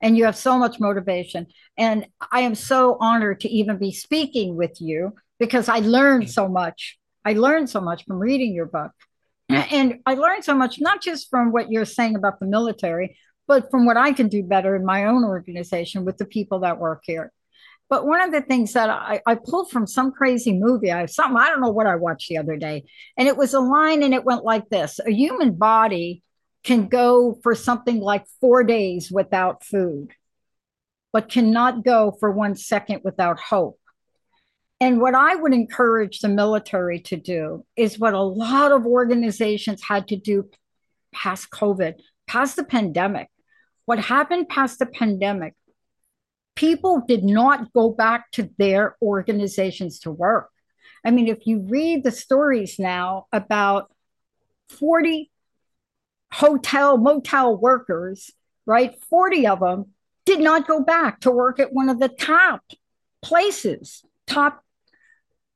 and 0.06 0.16
you 0.16 0.26
have 0.26 0.38
so 0.38 0.56
much 0.60 0.80
motivation, 0.80 1.48
and 1.80 2.06
I 2.32 2.42
am 2.42 2.54
so 2.54 2.96
honored 3.00 3.40
to 3.40 3.50
even 3.50 3.80
be 3.80 3.92
speaking 3.92 4.56
with 4.56 4.80
you 4.80 5.16
because 5.40 5.68
I 5.68 5.80
learned 5.80 6.30
so 6.30 6.48
much. 6.48 7.00
I 7.26 7.34
learned 7.34 7.72
so 7.72 7.82
much 7.82 8.06
from 8.06 8.20
reading 8.20 8.54
your 8.54 8.68
book. 8.68 8.92
And 9.50 10.00
I 10.06 10.14
learned 10.14 10.44
so 10.44 10.54
much, 10.54 10.80
not 10.80 11.02
just 11.02 11.28
from 11.32 11.52
what 11.52 11.72
you're 11.72 11.86
saying 11.86 12.16
about 12.16 12.40
the 12.40 12.46
military, 12.46 13.18
but 13.48 13.72
from 13.72 13.88
what 13.88 13.98
I 13.98 14.14
can 14.14 14.28
do 14.28 14.44
better 14.44 14.76
in 14.76 14.86
my 14.86 15.06
own 15.06 15.24
organization 15.24 16.06
with 16.06 16.18
the 16.20 16.26
people 16.26 16.60
that 16.60 16.78
work 16.78 17.02
here. 17.06 17.32
But 17.90 18.06
one 18.06 18.22
of 18.22 18.32
the 18.32 18.42
things 18.42 18.74
that 18.74 18.92
I, 18.92 19.22
I 19.26 19.34
pulled 19.34 19.72
from 19.72 19.88
some 19.88 20.12
crazy 20.12 20.54
movie, 20.54 20.92
I 20.92 21.08
something 21.08 21.38
I 21.38 21.50
don't 21.50 21.62
know 21.62 21.72
what 21.72 21.88
I 21.88 21.96
watched 21.96 22.30
the 22.30 22.38
other 22.38 22.58
day, 22.58 22.86
and 23.18 23.28
it 23.28 23.38
was 23.38 23.56
a 23.56 23.60
line, 23.60 24.04
and 24.04 24.14
it 24.14 24.24
went 24.24 24.44
like 24.44 24.70
this: 24.70 25.00
A 25.00 25.12
human 25.12 25.56
body 25.56 26.22
can 26.66 26.88
go 26.88 27.38
for 27.44 27.54
something 27.54 28.00
like 28.00 28.26
four 28.42 28.64
days 28.64 29.12
without 29.12 29.64
food, 29.64 30.10
but 31.14 31.30
cannot 31.30 31.86
go 31.86 32.12
for 32.20 32.32
one 32.32 32.56
second 32.56 33.02
without 33.04 33.40
hope. 33.40 33.80
And 34.82 35.00
what 35.00 35.14
I 35.14 35.36
would 35.36 35.54
encourage 35.54 36.20
the 36.20 36.28
military 36.28 37.00
to 37.02 37.18
do 37.18 37.64
is 37.78 38.00
what 38.00 38.16
a 38.16 38.22
lot 38.22 38.72
of 38.72 38.88
organizations 38.88 39.84
had 39.84 40.08
to 40.08 40.18
do 40.18 40.50
past 41.14 41.52
COVID, 41.52 42.00
past 42.28 42.56
the 42.56 42.64
pandemic. 42.64 43.30
What 43.86 44.00
happened 44.00 44.50
past 44.50 44.80
the 44.80 44.88
pandemic, 44.88 45.54
people 46.56 47.04
did 47.08 47.24
not 47.24 47.72
go 47.74 47.92
back 47.92 48.32
to 48.32 48.50
their 48.58 48.98
organizations 49.04 50.00
to 50.00 50.12
work. 50.12 50.50
I 51.06 51.12
mean, 51.12 51.28
if 51.28 51.46
you 51.46 51.60
read 51.60 52.04
the 52.04 52.12
stories 52.12 52.80
now 52.80 53.28
about 53.32 53.92
40 54.70 55.30
hotel, 56.32 56.98
motel 56.98 57.58
workers, 57.58 58.32
right? 58.66 59.02
40 59.10 59.48
of 59.48 59.60
them 59.60 59.86
did 60.26 60.40
not 60.40 60.68
go 60.68 60.82
back 60.82 61.22
to 61.22 61.32
work 61.32 61.60
at 61.60 61.74
one 61.74 61.90
of 61.90 62.00
the 62.00 62.10
top 62.10 62.62
places, 63.22 64.04
top 64.28 64.64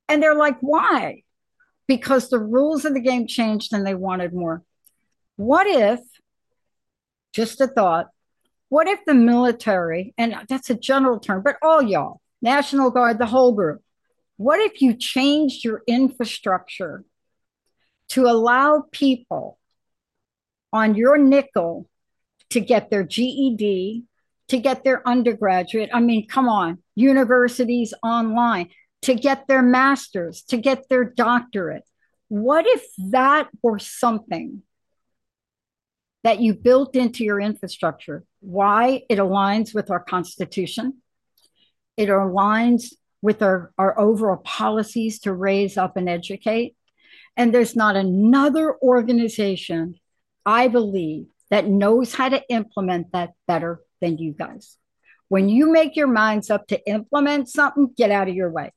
and 0.08 0.24
they're 0.24 0.36
like, 0.36 0.58
why? 0.62 1.24
Because 1.88 2.30
the 2.30 2.40
rules 2.40 2.84
of 2.84 2.94
the 2.94 3.00
game 3.00 3.28
changed 3.28 3.74
and 3.74 3.86
they 3.86 3.94
wanted 3.94 4.34
more. 4.34 4.64
What 5.36 5.68
if, 5.68 6.00
just 7.32 7.62
a 7.62 7.68
thought, 7.68 8.08
what 8.70 8.88
if 8.88 9.00
the 9.06 9.14
military, 9.14 10.14
and 10.18 10.36
that's 10.50 10.70
a 10.70 10.76
general 10.76 11.20
term, 11.20 11.44
but 11.44 11.58
all 11.62 11.82
y'all, 11.82 12.22
National 12.42 12.90
Guard, 12.90 13.20
the 13.20 13.28
whole 13.28 13.54
group, 13.54 13.82
what 14.38 14.60
if 14.60 14.82
you 14.82 14.96
changed 14.96 15.64
your 15.64 15.84
infrastructure 15.86 17.04
to 18.10 18.26
allow 18.26 18.84
people 18.92 19.59
on 20.72 20.96
your 20.96 21.18
nickel 21.18 21.88
to 22.52 22.60
get 22.60 22.90
their 22.90 23.04
GED, 23.04 24.04
to 24.50 24.58
get 24.58 24.84
their 24.84 25.08
undergraduate? 25.08 25.90
I 25.94 26.00
mean, 26.00 26.28
come 26.28 26.50
on, 26.50 26.80
universities 26.96 27.94
online 28.04 28.70
to 29.04 29.16
get 29.16 29.48
their 29.48 29.62
master's, 29.62 30.42
to 30.44 30.58
get 30.58 30.90
their 30.90 31.04
doctorate. 31.04 31.84
What 32.28 32.66
if 32.68 32.84
that 33.12 33.48
were 33.64 33.80
something 33.80 34.62
that 36.24 36.42
you 36.42 36.54
built 36.54 36.96
into 36.96 37.24
your 37.24 37.40
infrastructure? 37.40 38.24
Why? 38.42 39.04
It 39.10 39.20
aligns 39.20 39.74
with 39.74 39.90
our 39.90 40.02
Constitution, 40.02 41.02
it 41.98 42.10
aligns 42.10 42.94
with 43.22 43.42
our, 43.42 43.72
our 43.78 44.00
overall 44.00 44.38
policies 44.38 45.20
to 45.20 45.34
raise 45.34 45.78
up 45.78 45.98
and 45.98 46.08
educate. 46.08 46.76
And 47.36 47.54
there's 47.54 47.76
not 47.76 47.96
another 47.96 48.78
organization, 48.82 49.96
I 50.50 50.68
believe, 50.68 51.28
that 51.52 51.68
knows 51.68 52.16
how 52.16 52.28
to 52.28 52.42
implement 52.50 53.12
that 53.12 53.34
better 53.48 53.82
than 54.02 54.18
you 54.18 54.34
guys. 54.34 54.78
When 55.28 55.48
you 55.48 55.72
make 55.72 55.96
your 55.96 56.08
minds 56.08 56.50
up 56.50 56.66
to 56.70 56.90
implement 56.90 57.50
something, 57.50 57.94
get 57.96 58.10
out 58.10 58.28
of 58.28 58.34
your 58.34 58.50
way. 58.50 58.74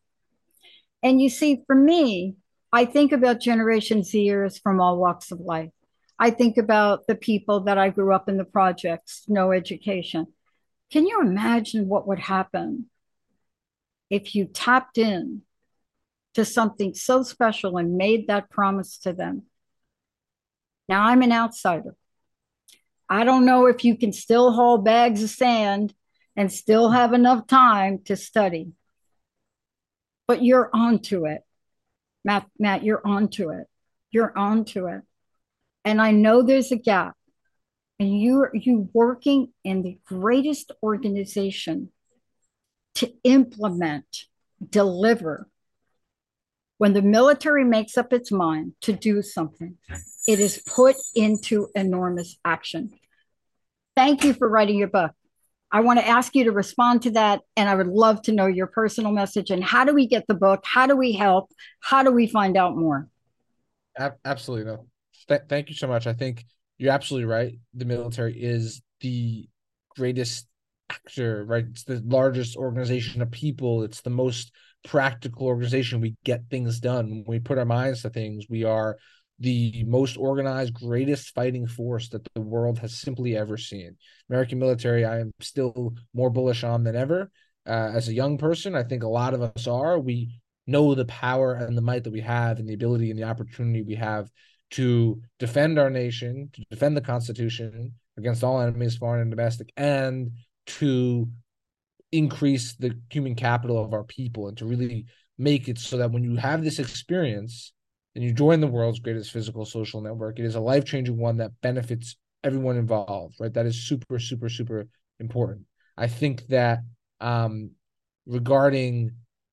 And 1.02 1.18
you 1.20 1.30
see, 1.30 1.62
for 1.66 1.74
me, 1.74 2.36
I 2.74 2.84
think 2.84 3.12
about 3.12 3.40
Generation 3.40 4.02
Zers 4.02 4.60
from 4.62 4.82
all 4.82 4.98
walks 4.98 5.32
of 5.32 5.40
life. 5.40 5.70
I 6.18 6.28
think 6.28 6.58
about 6.58 7.06
the 7.06 7.14
people 7.14 7.60
that 7.60 7.78
I 7.78 7.88
grew 7.88 8.14
up 8.14 8.28
in 8.28 8.36
the 8.36 8.44
projects, 8.44 9.24
no 9.26 9.50
education. 9.50 10.26
Can 10.90 11.06
you 11.06 11.22
imagine 11.22 11.88
what 11.88 12.06
would 12.06 12.18
happen 12.20 12.90
if 14.10 14.34
you 14.34 14.44
tapped 14.44 14.98
in 14.98 15.40
to 16.34 16.44
something 16.44 16.92
so 16.92 17.22
special 17.22 17.78
and 17.78 17.96
made 17.96 18.26
that 18.26 18.50
promise 18.50 18.98
to 18.98 19.14
them? 19.14 19.44
Now, 20.88 21.04
I'm 21.04 21.22
an 21.22 21.32
outsider. 21.32 21.94
I 23.08 23.24
don't 23.24 23.44
know 23.44 23.66
if 23.66 23.84
you 23.84 23.96
can 23.96 24.12
still 24.12 24.52
haul 24.52 24.78
bags 24.78 25.22
of 25.22 25.30
sand 25.30 25.94
and 26.36 26.52
still 26.52 26.90
have 26.90 27.12
enough 27.12 27.46
time 27.46 28.00
to 28.06 28.16
study 28.16 28.72
but 30.32 30.42
you're 30.42 30.70
onto 30.72 31.26
it. 31.26 31.42
Matt, 32.24 32.46
Matt, 32.58 32.84
you're 32.84 33.06
onto 33.06 33.50
it. 33.50 33.66
You're 34.10 34.32
onto 34.34 34.86
it. 34.86 35.02
And 35.84 36.00
I 36.00 36.12
know 36.12 36.42
there's 36.42 36.72
a 36.72 36.76
gap. 36.76 37.16
And 37.98 38.18
you 38.18 38.40
are 38.40 38.50
you 38.54 38.88
working 38.94 39.52
in 39.62 39.82
the 39.82 39.98
greatest 40.06 40.72
organization 40.82 41.90
to 42.94 43.12
implement, 43.24 44.24
deliver. 44.66 45.50
When 46.82 46.94
the 46.94 47.00
military 47.00 47.62
makes 47.62 47.96
up 47.96 48.12
its 48.12 48.32
mind 48.32 48.72
to 48.80 48.92
do 48.92 49.22
something, 49.22 49.76
it 50.26 50.40
is 50.40 50.60
put 50.66 50.96
into 51.14 51.68
enormous 51.76 52.36
action. 52.44 52.90
Thank 53.94 54.24
you 54.24 54.34
for 54.34 54.48
writing 54.48 54.78
your 54.78 54.88
book. 54.88 55.12
I 55.70 55.82
want 55.82 56.00
to 56.00 56.08
ask 56.08 56.34
you 56.34 56.42
to 56.42 56.50
respond 56.50 57.02
to 57.02 57.12
that. 57.12 57.42
And 57.56 57.68
I 57.68 57.76
would 57.76 57.86
love 57.86 58.20
to 58.22 58.32
know 58.32 58.46
your 58.46 58.66
personal 58.66 59.12
message 59.12 59.50
and 59.50 59.62
how 59.62 59.84
do 59.84 59.94
we 59.94 60.08
get 60.08 60.26
the 60.26 60.34
book? 60.34 60.64
How 60.64 60.88
do 60.88 60.96
we 60.96 61.12
help? 61.12 61.52
How 61.78 62.02
do 62.02 62.10
we 62.10 62.26
find 62.26 62.56
out 62.56 62.76
more? 62.76 63.06
Absolutely. 64.24 64.72
No. 64.72 64.86
Th- 65.28 65.42
thank 65.48 65.68
you 65.68 65.76
so 65.76 65.86
much. 65.86 66.08
I 66.08 66.14
think 66.14 66.44
you're 66.78 66.92
absolutely 66.92 67.26
right. 67.26 67.60
The 67.74 67.84
military 67.84 68.42
is 68.42 68.82
the 69.00 69.48
greatest 69.94 70.48
actor, 70.90 71.44
right? 71.44 71.64
It's 71.70 71.84
the 71.84 72.02
largest 72.04 72.56
organization 72.56 73.22
of 73.22 73.30
people. 73.30 73.84
It's 73.84 74.00
the 74.00 74.10
most 74.10 74.50
practical 74.84 75.46
organization. 75.46 76.00
We 76.00 76.16
get 76.24 76.42
things 76.50 76.80
done. 76.80 77.24
We 77.26 77.38
put 77.38 77.58
our 77.58 77.64
minds 77.64 78.02
to 78.02 78.10
things, 78.10 78.46
we 78.48 78.64
are 78.64 78.96
the 79.38 79.84
most 79.84 80.16
organized, 80.16 80.72
greatest 80.72 81.34
fighting 81.34 81.66
force 81.66 82.08
that 82.10 82.26
the 82.32 82.40
world 82.40 82.78
has 82.78 83.00
simply 83.00 83.36
ever 83.36 83.56
seen. 83.56 83.96
American 84.30 84.58
military, 84.58 85.04
I 85.04 85.18
am 85.18 85.32
still 85.40 85.94
more 86.14 86.30
bullish 86.30 86.62
on 86.62 86.84
than 86.84 86.94
ever. 86.94 87.30
Uh, 87.66 87.90
as 87.92 88.08
a 88.08 88.14
young 88.14 88.38
person, 88.38 88.76
I 88.76 88.84
think 88.84 89.02
a 89.02 89.08
lot 89.08 89.34
of 89.34 89.42
us 89.42 89.66
are. 89.66 89.98
We 89.98 90.40
know 90.66 90.94
the 90.94 91.06
power 91.06 91.54
and 91.54 91.76
the 91.76 91.82
might 91.82 92.04
that 92.04 92.12
we 92.12 92.20
have, 92.20 92.58
and 92.58 92.68
the 92.68 92.74
ability 92.74 93.10
and 93.10 93.18
the 93.18 93.24
opportunity 93.24 93.82
we 93.82 93.96
have 93.96 94.30
to 94.72 95.20
defend 95.38 95.78
our 95.78 95.90
nation, 95.90 96.50
to 96.52 96.64
defend 96.70 96.96
the 96.96 97.00
Constitution 97.00 97.92
against 98.16 98.44
all 98.44 98.60
enemies, 98.60 98.96
foreign 98.96 99.22
and 99.22 99.30
domestic, 99.30 99.72
and 99.76 100.30
to 100.66 101.28
increase 102.12 102.74
the 102.76 102.98
human 103.10 103.34
capital 103.34 103.82
of 103.82 103.92
our 103.92 104.04
people 104.04 104.48
and 104.48 104.56
to 104.58 104.66
really 104.66 105.06
make 105.38 105.68
it 105.68 105.78
so 105.78 105.96
that 105.96 106.12
when 106.12 106.22
you 106.22 106.36
have 106.36 106.62
this 106.62 106.78
experience 106.78 107.72
and 108.14 108.22
you 108.22 108.32
join 108.32 108.60
the 108.60 108.66
world's 108.66 109.00
greatest 109.00 109.30
physical 109.30 109.64
social 109.64 110.00
network. 110.00 110.38
It 110.38 110.44
is 110.44 110.54
a 110.54 110.60
life 110.60 110.84
changing 110.84 111.16
one 111.16 111.38
that 111.38 111.52
benefits 111.62 112.16
everyone 112.44 112.76
involved, 112.76 113.36
right? 113.40 113.52
That 113.52 113.66
is 113.66 113.86
super, 113.88 114.18
super, 114.18 114.48
super 114.48 114.86
important. 115.18 115.62
I 115.96 116.08
think 116.08 116.46
that 116.48 116.80
um, 117.20 117.70
regarding 118.26 119.12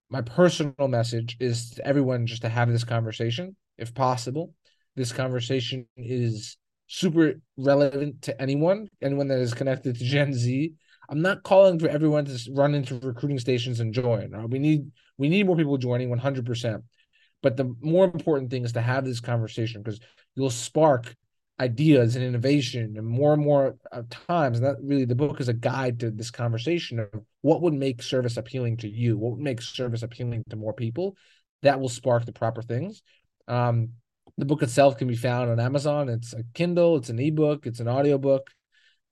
my 0.09 0.21
personal 0.21 0.87
message 0.87 1.37
is 1.39 1.71
to 1.71 1.85
everyone 1.85 2.25
just 2.25 2.41
to 2.41 2.49
have 2.49 2.69
this 2.69 2.83
conversation 2.83 3.55
if 3.77 3.93
possible. 3.93 4.53
This 4.95 5.13
conversation 5.13 5.87
is 5.95 6.57
super 6.87 7.35
relevant 7.57 8.23
to 8.23 8.41
anyone, 8.41 8.89
anyone 9.01 9.27
that 9.27 9.39
is 9.39 9.53
connected 9.53 9.97
to 9.97 10.03
Gen 10.03 10.33
Z. 10.33 10.73
I'm 11.09 11.21
not 11.21 11.43
calling 11.43 11.79
for 11.79 11.87
everyone 11.87 12.25
to 12.25 12.53
run 12.53 12.75
into 12.75 12.99
recruiting 12.99 13.39
stations 13.39 13.79
and 13.79 13.93
join. 13.93 14.31
Right? 14.31 14.49
We 14.49 14.59
need 14.59 14.91
we 15.17 15.27
need 15.27 15.47
more 15.47 15.57
people 15.57 15.77
joining 15.77 16.09
100%. 16.09 16.83
But 17.41 17.57
the 17.57 17.73
more 17.81 18.05
important 18.05 18.51
thing 18.51 18.65
is 18.65 18.73
to 18.73 18.81
have 18.81 19.05
this 19.05 19.19
conversation 19.19 19.81
because 19.81 19.99
you'll 20.35 20.49
spark 20.49 21.15
ideas 21.59 22.15
and 22.15 22.23
innovation 22.23 22.95
and 22.97 23.05
more 23.05 23.33
and 23.33 23.43
more 23.43 23.75
times 24.09 24.59
and 24.59 24.67
that 24.67 24.77
really 24.81 25.03
the 25.03 25.15
book 25.15 25.41
is 25.41 25.49
a 25.49 25.53
guide 25.53 25.99
to 25.99 26.09
this 26.09 26.31
conversation 26.31 26.99
of 26.99 27.09
what 27.41 27.61
would 27.61 27.73
make 27.73 28.01
service 28.01 28.37
appealing 28.37 28.77
to 28.77 28.87
you 28.87 29.17
what 29.17 29.31
would 29.31 29.41
make 29.41 29.61
service 29.61 30.01
appealing 30.01 30.41
to 30.49 30.55
more 30.55 30.73
people 30.73 31.17
that 31.61 31.79
will 31.79 31.89
spark 31.89 32.25
the 32.25 32.31
proper 32.31 32.61
things 32.61 33.01
um, 33.49 33.89
the 34.37 34.45
book 34.45 34.63
itself 34.63 34.97
can 34.97 35.09
be 35.09 35.17
found 35.17 35.49
on 35.49 35.59
amazon 35.59 36.07
it's 36.07 36.31
a 36.31 36.43
kindle 36.53 36.95
it's 36.95 37.09
an 37.09 37.19
ebook 37.19 37.65
it's 37.65 37.81
an 37.81 37.89
audiobook 37.89 38.49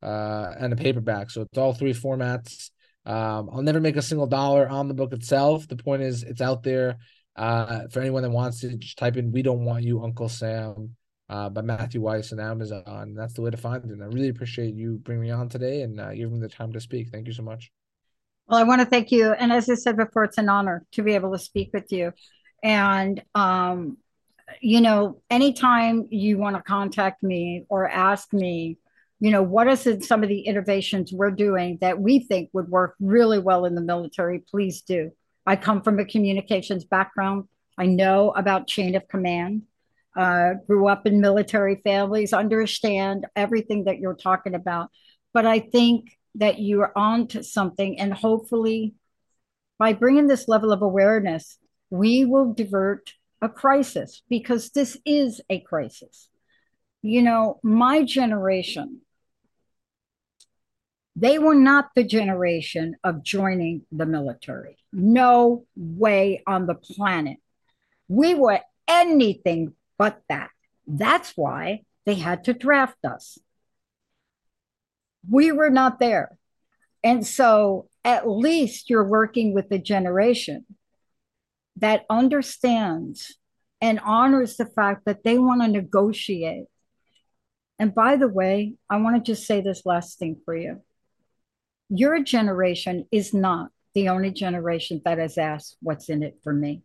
uh, 0.03 0.53
and 0.59 0.73
a 0.73 0.75
paperback 0.75 1.29
so 1.29 1.41
it's 1.41 1.57
all 1.57 1.73
three 1.73 1.93
formats 1.93 2.69
um, 3.05 3.49
i'll 3.51 3.61
never 3.61 3.79
make 3.79 3.97
a 3.97 4.01
single 4.01 4.27
dollar 4.27 4.67
on 4.67 4.87
the 4.87 4.93
book 4.93 5.13
itself 5.13 5.67
the 5.67 5.75
point 5.75 6.01
is 6.01 6.23
it's 6.23 6.41
out 6.41 6.63
there 6.63 6.97
uh, 7.35 7.87
for 7.91 7.99
anyone 8.01 8.23
that 8.23 8.31
wants 8.31 8.61
to 8.61 8.75
just 8.77 8.97
type 8.97 9.17
in 9.17 9.31
we 9.31 9.41
don't 9.41 9.65
want 9.65 9.83
you 9.83 10.03
uncle 10.03 10.29
sam 10.29 10.95
uh, 11.29 11.49
by 11.49 11.61
Matthew 11.61 12.01
Weiss 12.01 12.31
and 12.31 12.39
Amazon. 12.39 13.13
That's 13.15 13.33
the 13.33 13.41
way 13.41 13.51
to 13.51 13.57
find 13.57 13.83
it. 13.83 13.91
And 13.91 14.01
I 14.01 14.07
really 14.07 14.29
appreciate 14.29 14.75
you 14.75 14.97
bringing 15.03 15.23
me 15.23 15.31
on 15.31 15.49
today 15.49 15.81
and 15.81 15.99
uh, 15.99 16.13
giving 16.13 16.35
me 16.35 16.39
the 16.39 16.49
time 16.49 16.71
to 16.73 16.79
speak. 16.79 17.09
Thank 17.09 17.27
you 17.27 17.33
so 17.33 17.43
much. 17.43 17.71
Well, 18.47 18.59
I 18.59 18.63
want 18.63 18.81
to 18.81 18.85
thank 18.85 19.11
you. 19.11 19.33
And 19.33 19.51
as 19.51 19.69
I 19.69 19.75
said 19.75 19.97
before, 19.97 20.23
it's 20.23 20.37
an 20.37 20.47
honor 20.47 20.85
to 20.93 21.03
be 21.03 21.15
able 21.15 21.33
to 21.33 21.39
speak 21.39 21.71
with 21.73 21.91
you. 21.91 22.13
And, 22.63 23.21
um, 23.35 23.97
you 24.61 24.79
know, 24.79 25.21
anytime 25.29 26.07
you 26.09 26.37
want 26.37 26.55
to 26.55 26.61
contact 26.61 27.21
me 27.23 27.65
or 27.67 27.89
ask 27.89 28.31
me, 28.31 28.77
you 29.19 29.31
know, 29.31 29.43
what 29.43 29.67
it, 29.67 30.03
some 30.03 30.23
of 30.23 30.29
the 30.29 30.41
innovations 30.41 31.11
we're 31.11 31.31
doing 31.31 31.77
that 31.81 31.99
we 31.99 32.19
think 32.19 32.49
would 32.53 32.69
work 32.69 32.95
really 32.99 33.39
well 33.39 33.65
in 33.65 33.75
the 33.75 33.81
military, 33.81 34.43
please 34.49 34.81
do. 34.81 35.11
I 35.45 35.55
come 35.55 35.81
from 35.81 35.99
a 35.99 36.05
communications 36.05 36.85
background. 36.85 37.45
I 37.77 37.85
know 37.85 38.31
about 38.31 38.67
chain 38.67 38.95
of 38.95 39.07
command 39.07 39.63
uh, 40.17 40.55
grew 40.65 40.87
up 40.87 41.05
in 41.05 41.21
military 41.21 41.79
families, 41.83 42.33
understand 42.33 43.27
everything 43.35 43.83
that 43.83 43.99
you're 43.99 44.15
talking 44.15 44.55
about. 44.55 44.89
But 45.33 45.45
I 45.45 45.59
think 45.59 46.17
that 46.35 46.59
you 46.59 46.81
are 46.81 46.97
on 46.97 47.27
to 47.29 47.43
something, 47.43 47.99
and 47.99 48.13
hopefully, 48.13 48.95
by 49.77 49.93
bringing 49.93 50.27
this 50.27 50.47
level 50.47 50.71
of 50.71 50.81
awareness, 50.81 51.59
we 51.89 52.25
will 52.25 52.53
divert 52.53 53.13
a 53.41 53.49
crisis 53.49 54.23
because 54.27 54.71
this 54.71 54.97
is 55.05 55.39
a 55.49 55.59
crisis. 55.59 56.29
You 57.03 57.21
know, 57.21 57.59
my 57.63 58.03
generation, 58.03 59.01
they 61.19 61.39
were 61.39 61.55
not 61.55 61.89
the 61.95 62.03
generation 62.03 62.95
of 63.03 63.23
joining 63.23 63.81
the 63.91 64.05
military. 64.05 64.77
No 64.93 65.65
way 65.75 66.43
on 66.45 66.67
the 66.67 66.75
planet. 66.75 67.37
We 68.07 68.35
were 68.35 68.59
anything 68.87 69.73
but 69.97 70.21
that. 70.29 70.51
That's 70.85 71.33
why 71.35 71.81
they 72.05 72.13
had 72.13 72.43
to 72.43 72.53
draft 72.53 73.03
us. 73.03 73.39
We 75.27 75.51
were 75.51 75.71
not 75.71 75.99
there. 75.99 76.37
And 77.03 77.25
so 77.25 77.89
at 78.03 78.29
least 78.29 78.87
you're 78.87 79.03
working 79.03 79.55
with 79.55 79.71
a 79.71 79.79
generation 79.79 80.67
that 81.77 82.05
understands 82.11 83.35
and 83.81 83.99
honors 84.03 84.55
the 84.55 84.67
fact 84.67 85.05
that 85.05 85.23
they 85.23 85.39
want 85.39 85.63
to 85.63 85.67
negotiate. 85.67 86.65
And 87.79 87.93
by 87.93 88.17
the 88.17 88.27
way, 88.27 88.75
I 88.87 88.97
want 88.97 89.15
to 89.15 89.31
just 89.31 89.47
say 89.47 89.61
this 89.61 89.83
last 89.83 90.19
thing 90.19 90.39
for 90.45 90.55
you. 90.55 90.81
Your 91.89 92.21
generation 92.21 93.07
is 93.11 93.33
not 93.33 93.69
the 93.93 94.09
only 94.09 94.31
generation 94.31 95.01
that 95.05 95.17
has 95.17 95.37
asked, 95.37 95.77
What's 95.81 96.09
in 96.09 96.23
it 96.23 96.39
for 96.43 96.53
me? 96.53 96.83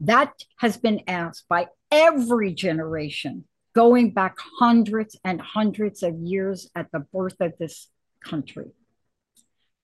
That 0.00 0.32
has 0.58 0.76
been 0.76 1.02
asked 1.06 1.48
by 1.48 1.68
every 1.90 2.52
generation 2.52 3.44
going 3.74 4.10
back 4.10 4.36
hundreds 4.58 5.18
and 5.24 5.40
hundreds 5.40 6.02
of 6.02 6.14
years 6.16 6.70
at 6.74 6.90
the 6.92 7.00
birth 7.00 7.36
of 7.40 7.52
this 7.58 7.88
country. 8.24 8.70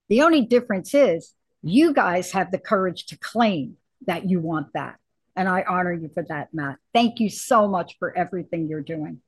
The 0.08 0.22
only 0.22 0.42
difference 0.42 0.94
is 0.94 1.34
you 1.62 1.92
guys 1.92 2.32
have 2.32 2.50
the 2.50 2.58
courage 2.58 3.06
to 3.06 3.18
claim 3.18 3.76
that 4.06 4.28
you 4.28 4.40
want 4.40 4.68
that. 4.74 4.96
And 5.36 5.48
I 5.48 5.64
honor 5.66 5.92
you 5.92 6.10
for 6.12 6.24
that, 6.28 6.52
Matt. 6.52 6.76
Thank 6.92 7.20
you 7.20 7.30
so 7.30 7.68
much 7.68 7.96
for 7.98 8.16
everything 8.16 8.68
you're 8.68 8.82
doing. 8.82 9.20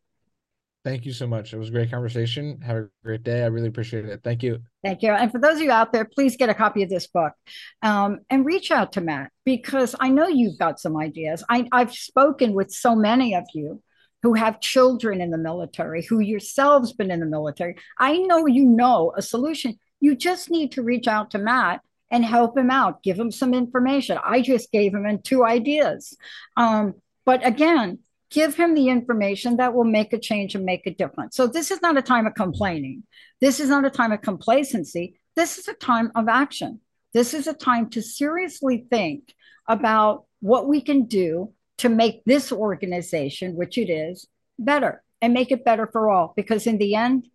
Thank 0.84 1.06
you 1.06 1.14
so 1.14 1.26
much. 1.26 1.54
It 1.54 1.58
was 1.58 1.68
a 1.68 1.72
great 1.72 1.90
conversation. 1.90 2.60
Have 2.60 2.76
a 2.76 2.88
great 3.02 3.22
day. 3.22 3.42
I 3.42 3.46
really 3.46 3.68
appreciate 3.68 4.04
it. 4.04 4.20
Thank 4.22 4.42
you. 4.42 4.60
Thank 4.82 5.00
you. 5.00 5.12
And 5.12 5.32
for 5.32 5.38
those 5.38 5.56
of 5.56 5.62
you 5.62 5.70
out 5.70 5.94
there, 5.94 6.04
please 6.04 6.36
get 6.36 6.50
a 6.50 6.54
copy 6.54 6.82
of 6.82 6.90
this 6.90 7.06
book 7.06 7.32
um, 7.80 8.20
and 8.28 8.44
reach 8.44 8.70
out 8.70 8.92
to 8.92 9.00
Matt 9.00 9.32
because 9.46 9.94
I 9.98 10.10
know 10.10 10.28
you've 10.28 10.58
got 10.58 10.78
some 10.78 10.98
ideas. 10.98 11.42
I, 11.48 11.66
I've 11.72 11.94
spoken 11.94 12.52
with 12.52 12.70
so 12.70 12.94
many 12.94 13.34
of 13.34 13.44
you 13.54 13.82
who 14.22 14.34
have 14.34 14.60
children 14.60 15.22
in 15.22 15.30
the 15.30 15.38
military, 15.38 16.04
who 16.04 16.20
yourselves 16.20 16.92
been 16.92 17.10
in 17.10 17.20
the 17.20 17.26
military. 17.26 17.76
I 17.98 18.18
know 18.18 18.46
you 18.46 18.66
know 18.66 19.14
a 19.16 19.22
solution. 19.22 19.78
You 20.00 20.14
just 20.14 20.50
need 20.50 20.72
to 20.72 20.82
reach 20.82 21.08
out 21.08 21.30
to 21.30 21.38
Matt 21.38 21.80
and 22.10 22.24
help 22.26 22.58
him 22.58 22.70
out, 22.70 23.02
give 23.02 23.18
him 23.18 23.30
some 23.30 23.54
information. 23.54 24.18
I 24.22 24.42
just 24.42 24.70
gave 24.70 24.94
him 24.94 25.18
two 25.22 25.46
ideas. 25.46 26.14
Um, 26.58 26.94
but 27.24 27.46
again, 27.46 28.00
give 28.34 28.56
him 28.56 28.74
the 28.74 28.88
information 28.88 29.56
that 29.58 29.72
will 29.72 29.84
make 29.84 30.12
a 30.12 30.18
change 30.18 30.56
and 30.56 30.64
make 30.64 30.86
a 30.86 30.94
difference. 30.94 31.36
So 31.36 31.46
this 31.46 31.70
is 31.70 31.80
not 31.80 31.96
a 31.96 32.02
time 32.02 32.26
of 32.26 32.34
complaining. 32.34 33.04
This 33.40 33.60
is 33.60 33.68
not 33.68 33.84
a 33.84 33.90
time 33.90 34.10
of 34.10 34.22
complacency. 34.22 35.20
This 35.36 35.56
is 35.56 35.68
a 35.68 35.74
time 35.74 36.10
of 36.16 36.26
action. 36.28 36.80
This 37.12 37.32
is 37.32 37.46
a 37.46 37.54
time 37.54 37.90
to 37.90 38.02
seriously 38.02 38.86
think 38.90 39.32
about 39.68 40.24
what 40.40 40.66
we 40.66 40.80
can 40.80 41.04
do 41.04 41.52
to 41.78 41.88
make 41.88 42.24
this 42.24 42.50
organization, 42.50 43.54
which 43.54 43.78
it 43.78 43.88
is, 43.88 44.26
better 44.58 45.02
and 45.22 45.32
make 45.32 45.52
it 45.52 45.64
better 45.64 45.86
for 45.86 46.10
all. 46.10 46.32
Because 46.36 46.66
in 46.66 46.78
the 46.78 46.96
end, 46.96 47.28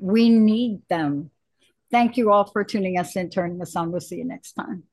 we 0.00 0.30
need 0.30 0.80
them. 0.88 1.30
Thank 1.90 2.16
you 2.16 2.32
all 2.32 2.46
for 2.46 2.64
tuning 2.64 2.98
us 2.98 3.16
in, 3.16 3.28
turning 3.28 3.60
us 3.60 3.76
on. 3.76 3.92
We'll 3.92 4.00
see 4.00 4.16
you 4.16 4.24
next 4.24 4.54
time. 4.54 4.84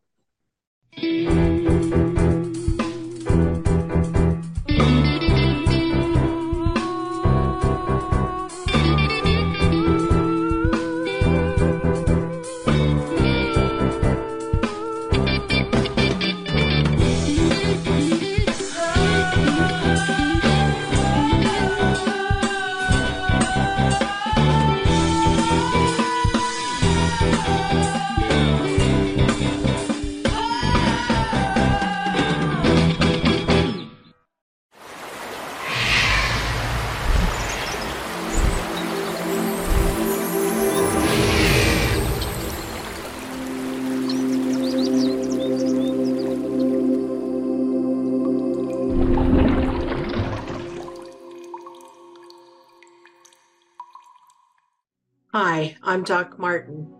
I'm 55.87 56.03
Doc 56.03 56.39
Martin. 56.39 56.91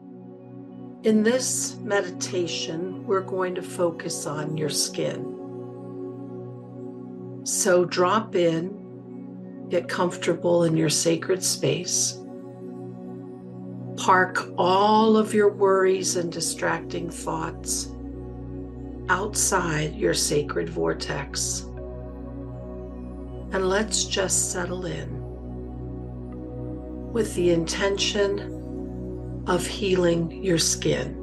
In 1.02 1.24
this 1.24 1.78
meditation, 1.78 3.04
we're 3.08 3.22
going 3.22 3.56
to 3.56 3.64
focus 3.64 4.28
on 4.28 4.58
your 4.58 4.70
skin. 4.70 5.24
So 7.46 7.84
drop 7.86 8.36
in, 8.36 9.68
get 9.70 9.90
comfortable 9.90 10.66
in 10.66 10.78
your 10.78 10.92
sacred 10.92 11.44
space. 11.44 12.20
Park 13.98 14.52
all 14.56 15.18
of 15.18 15.34
your 15.34 15.50
worries 15.50 16.16
and 16.16 16.32
distracting 16.32 17.10
thoughts 17.10 17.90
outside 19.10 19.96
your 19.96 20.14
sacred 20.14 20.70
vortex. 20.70 21.62
And 23.52 23.68
let's 23.68 24.04
just 24.04 24.52
settle 24.52 24.86
in 24.86 25.24
with 27.12 27.34
the 27.34 27.50
intention 27.50 28.62
of 29.48 29.66
healing 29.66 30.44
your 30.44 30.58
skin. 30.58 31.22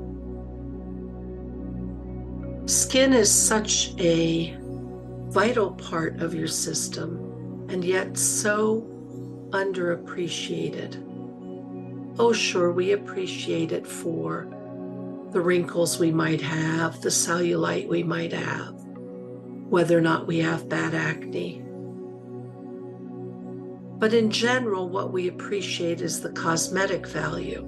Skin 2.66 3.12
is 3.12 3.32
such 3.32 3.92
a 3.98 4.56
vital 5.28 5.72
part 5.72 6.20
of 6.20 6.34
your 6.34 6.46
system 6.46 7.66
and 7.68 7.84
yet 7.84 8.16
so 8.16 8.86
underappreciated. 9.50 11.08
oh, 12.18 12.32
sure, 12.32 12.70
we 12.72 12.92
appreciate 12.92 13.72
it 13.72 13.86
for 13.86 14.46
the 15.32 15.40
wrinkles 15.40 15.98
we 15.98 16.10
might 16.10 16.42
have, 16.42 17.00
the 17.00 17.08
cellulite 17.08 17.88
we 17.88 18.02
might 18.02 18.32
have, 18.32 18.74
whether 19.68 19.96
or 19.96 20.02
not 20.02 20.26
we 20.26 20.38
have 20.38 20.68
bad 20.68 20.94
acne. 20.94 21.62
But 23.98 24.12
in 24.12 24.30
general, 24.30 24.90
what 24.90 25.12
we 25.12 25.28
appreciate 25.28 26.02
is 26.02 26.20
the 26.20 26.32
cosmetic 26.32 27.06
value, 27.06 27.66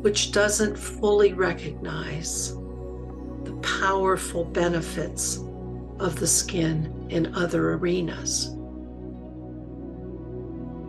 which 0.00 0.32
doesn't 0.32 0.76
fully 0.76 1.32
recognize 1.32 2.54
the 3.44 3.58
powerful 3.62 4.44
benefits 4.44 5.38
of 5.98 6.18
the 6.20 6.26
skin 6.26 7.06
in 7.08 7.34
other 7.34 7.72
arenas. 7.72 8.54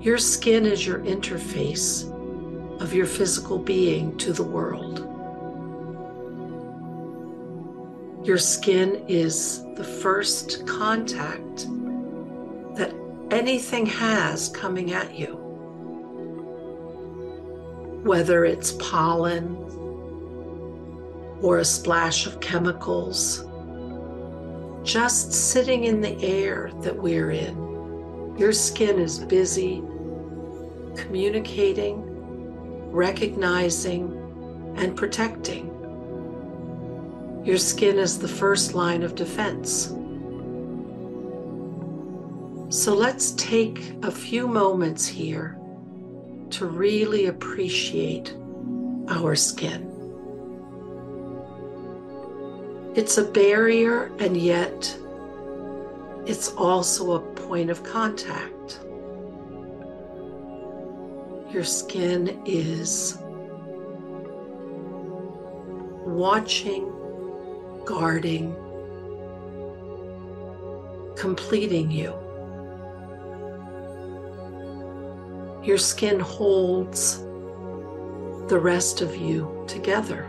Your 0.01 0.17
skin 0.17 0.65
is 0.65 0.85
your 0.85 0.99
interface 0.99 2.09
of 2.81 2.93
your 2.93 3.05
physical 3.05 3.57
being 3.57 4.17
to 4.17 4.31
the 4.31 4.43
world. 4.43 5.05
Your 8.25 8.37
skin 8.37 9.03
is 9.07 9.63
the 9.75 9.83
first 9.83 10.67
contact 10.67 11.67
that 12.75 12.93
anything 13.31 13.85
has 13.85 14.49
coming 14.49 14.93
at 14.93 15.17
you. 15.17 15.38
Whether 18.03 18.45
it's 18.45 18.71
pollen 18.73 19.55
or 21.41 21.59
a 21.59 21.65
splash 21.65 22.25
of 22.25 22.39
chemicals, 22.39 23.45
just 24.83 25.33
sitting 25.33 25.83
in 25.83 26.01
the 26.01 26.21
air 26.23 26.71
that 26.81 26.95
we're 26.95 27.31
in. 27.31 28.35
Your 28.37 28.53
skin 28.53 28.99
is 28.99 29.19
busy 29.19 29.83
communicating, 30.95 32.01
recognizing, 32.91 34.15
and 34.77 34.95
protecting. 34.95 35.67
Your 37.43 37.57
skin 37.57 37.97
is 37.97 38.19
the 38.19 38.27
first 38.27 38.73
line 38.73 39.03
of 39.03 39.15
defense. 39.15 39.93
So 42.69 42.93
let's 42.93 43.31
take 43.31 43.93
a 44.03 44.11
few 44.11 44.47
moments 44.47 45.07
here 45.07 45.58
to 46.51 46.65
really 46.65 47.27
appreciate 47.27 48.35
our 49.07 49.35
skin. 49.35 49.85
It's 52.95 53.17
a 53.17 53.23
barrier, 53.23 54.11
and 54.19 54.35
yet 54.35 54.97
it's 56.25 56.53
also 56.53 57.13
a 57.13 57.19
point 57.19 57.69
of 57.69 57.83
contact. 57.83 58.79
Your 61.51 61.63
skin 61.63 62.41
is 62.45 63.17
watching, 66.05 66.91
guarding, 67.85 68.55
completing 71.15 71.89
you. 71.89 72.13
Your 75.63 75.77
skin 75.77 76.19
holds 76.19 77.19
the 78.47 78.59
rest 78.59 79.01
of 79.01 79.15
you 79.15 79.63
together. 79.67 80.23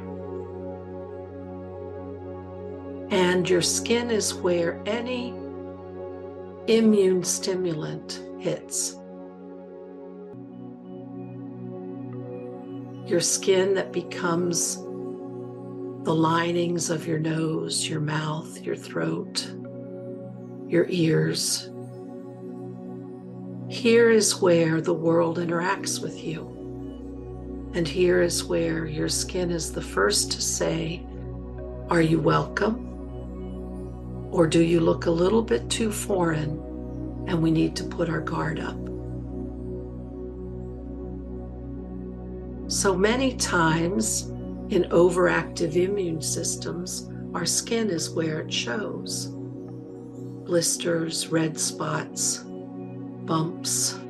And 3.10 3.48
your 3.48 3.62
skin 3.62 4.10
is 4.10 4.34
where 4.34 4.80
any 4.86 5.34
immune 6.66 7.24
stimulant 7.24 8.22
hits. 8.38 8.96
Your 13.06 13.20
skin 13.20 13.74
that 13.74 13.92
becomes 13.92 14.76
the 16.04 16.14
linings 16.14 16.90
of 16.90 17.06
your 17.06 17.18
nose, 17.18 17.88
your 17.88 18.00
mouth, 18.00 18.60
your 18.62 18.76
throat, 18.76 19.50
your 20.68 20.86
ears. 20.88 21.69
Here 23.70 24.10
is 24.10 24.40
where 24.40 24.80
the 24.80 24.92
world 24.92 25.38
interacts 25.38 26.02
with 26.02 26.24
you. 26.24 27.70
And 27.72 27.86
here 27.86 28.20
is 28.20 28.42
where 28.42 28.84
your 28.84 29.08
skin 29.08 29.52
is 29.52 29.72
the 29.72 29.80
first 29.80 30.32
to 30.32 30.42
say, 30.42 31.06
Are 31.88 32.02
you 32.02 32.18
welcome? 32.18 32.88
Or 34.32 34.48
do 34.48 34.60
you 34.60 34.80
look 34.80 35.06
a 35.06 35.10
little 35.10 35.40
bit 35.40 35.70
too 35.70 35.92
foreign 35.92 36.58
and 37.28 37.40
we 37.40 37.52
need 37.52 37.76
to 37.76 37.84
put 37.84 38.08
our 38.08 38.20
guard 38.20 38.58
up? 38.58 38.76
So 42.68 42.96
many 42.96 43.36
times 43.36 44.30
in 44.70 44.88
overactive 44.90 45.76
immune 45.76 46.22
systems, 46.22 47.08
our 47.34 47.46
skin 47.46 47.88
is 47.88 48.10
where 48.10 48.40
it 48.40 48.52
shows 48.52 49.28
blisters, 50.44 51.28
red 51.28 51.56
spots, 51.56 52.44
bumps. 53.30 54.00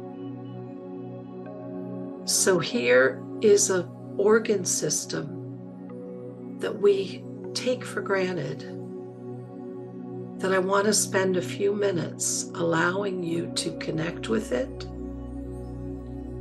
So 2.25 2.59
here 2.59 3.23
is 3.43 3.69
an 3.69 3.87
organ 4.17 4.65
system 4.65 6.57
that 6.59 6.81
we 6.81 7.23
take 7.53 7.85
for 7.85 8.01
granted 8.01 8.61
that 10.39 10.55
I 10.55 10.59
want 10.59 10.87
to 10.87 10.95
spend 10.95 11.37
a 11.37 11.43
few 11.43 11.75
minutes 11.75 12.51
allowing 12.55 13.23
you 13.23 13.53
to 13.57 13.77
connect 13.77 14.31
with 14.31 14.53
it 14.53 14.85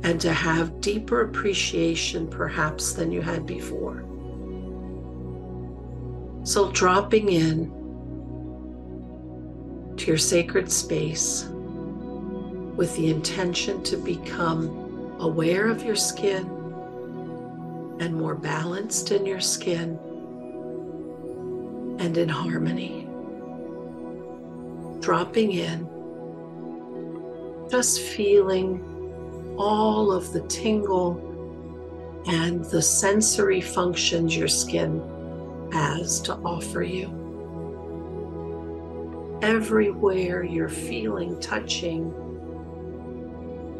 and 0.02 0.18
to 0.18 0.32
have 0.32 0.80
deeper 0.80 1.20
appreciation 1.20 2.28
perhaps 2.28 2.94
than 2.94 3.12
you 3.12 3.20
had 3.20 3.44
before. 3.44 4.06
So, 6.44 6.72
dropping 6.72 7.28
in 7.28 7.66
to 9.98 10.06
your 10.06 10.16
sacred 10.16 10.72
space 10.72 11.50
with 12.80 12.96
the 12.96 13.10
intention 13.10 13.82
to 13.82 13.94
become 13.98 15.14
aware 15.20 15.68
of 15.68 15.82
your 15.82 15.94
skin 15.94 16.46
and 18.00 18.14
more 18.14 18.34
balanced 18.34 19.10
in 19.10 19.26
your 19.26 19.38
skin 19.38 19.98
and 22.00 22.16
in 22.16 22.26
harmony 22.26 23.06
dropping 25.00 25.52
in, 25.52 25.86
just 27.70 28.00
feeling 28.00 28.82
all 29.58 30.10
of 30.10 30.32
the 30.32 30.40
tingle 30.48 31.20
and 32.28 32.64
the 32.64 32.80
sensory 32.80 33.60
functions 33.60 34.34
your 34.34 34.48
skin 34.48 35.02
has 35.70 36.18
to 36.18 36.34
offer 36.36 36.82
you. 36.82 37.08
Everywhere 39.42 40.42
you're 40.42 40.70
feeling 40.70 41.38
touching 41.40 42.14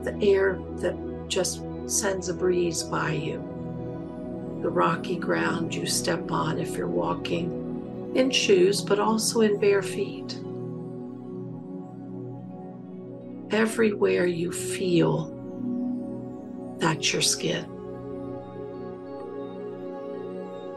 the 0.05 0.17
air 0.23 0.59
that 0.77 0.97
just 1.29 1.63
sends 1.87 2.29
a 2.29 2.35
breeze 2.35 2.83
by 2.83 3.13
you, 3.13 3.39
the 4.63 4.71
rocky 4.71 5.17
ground 5.17 5.75
you 5.75 5.87
step 5.87 6.31
on 6.31 6.59
if 6.59 6.77
you're 6.77 6.87
walking 6.87 8.13
in 8.15 8.31
shoes, 8.31 8.81
but 8.81 8.99
also 8.99 9.41
in 9.41 9.59
bare 9.59 9.83
feet. 9.83 10.39
everywhere 13.53 14.27
you 14.27 14.53
feel 14.53 15.37
that's 16.79 17.13
your 17.13 17.23
skin. 17.23 17.65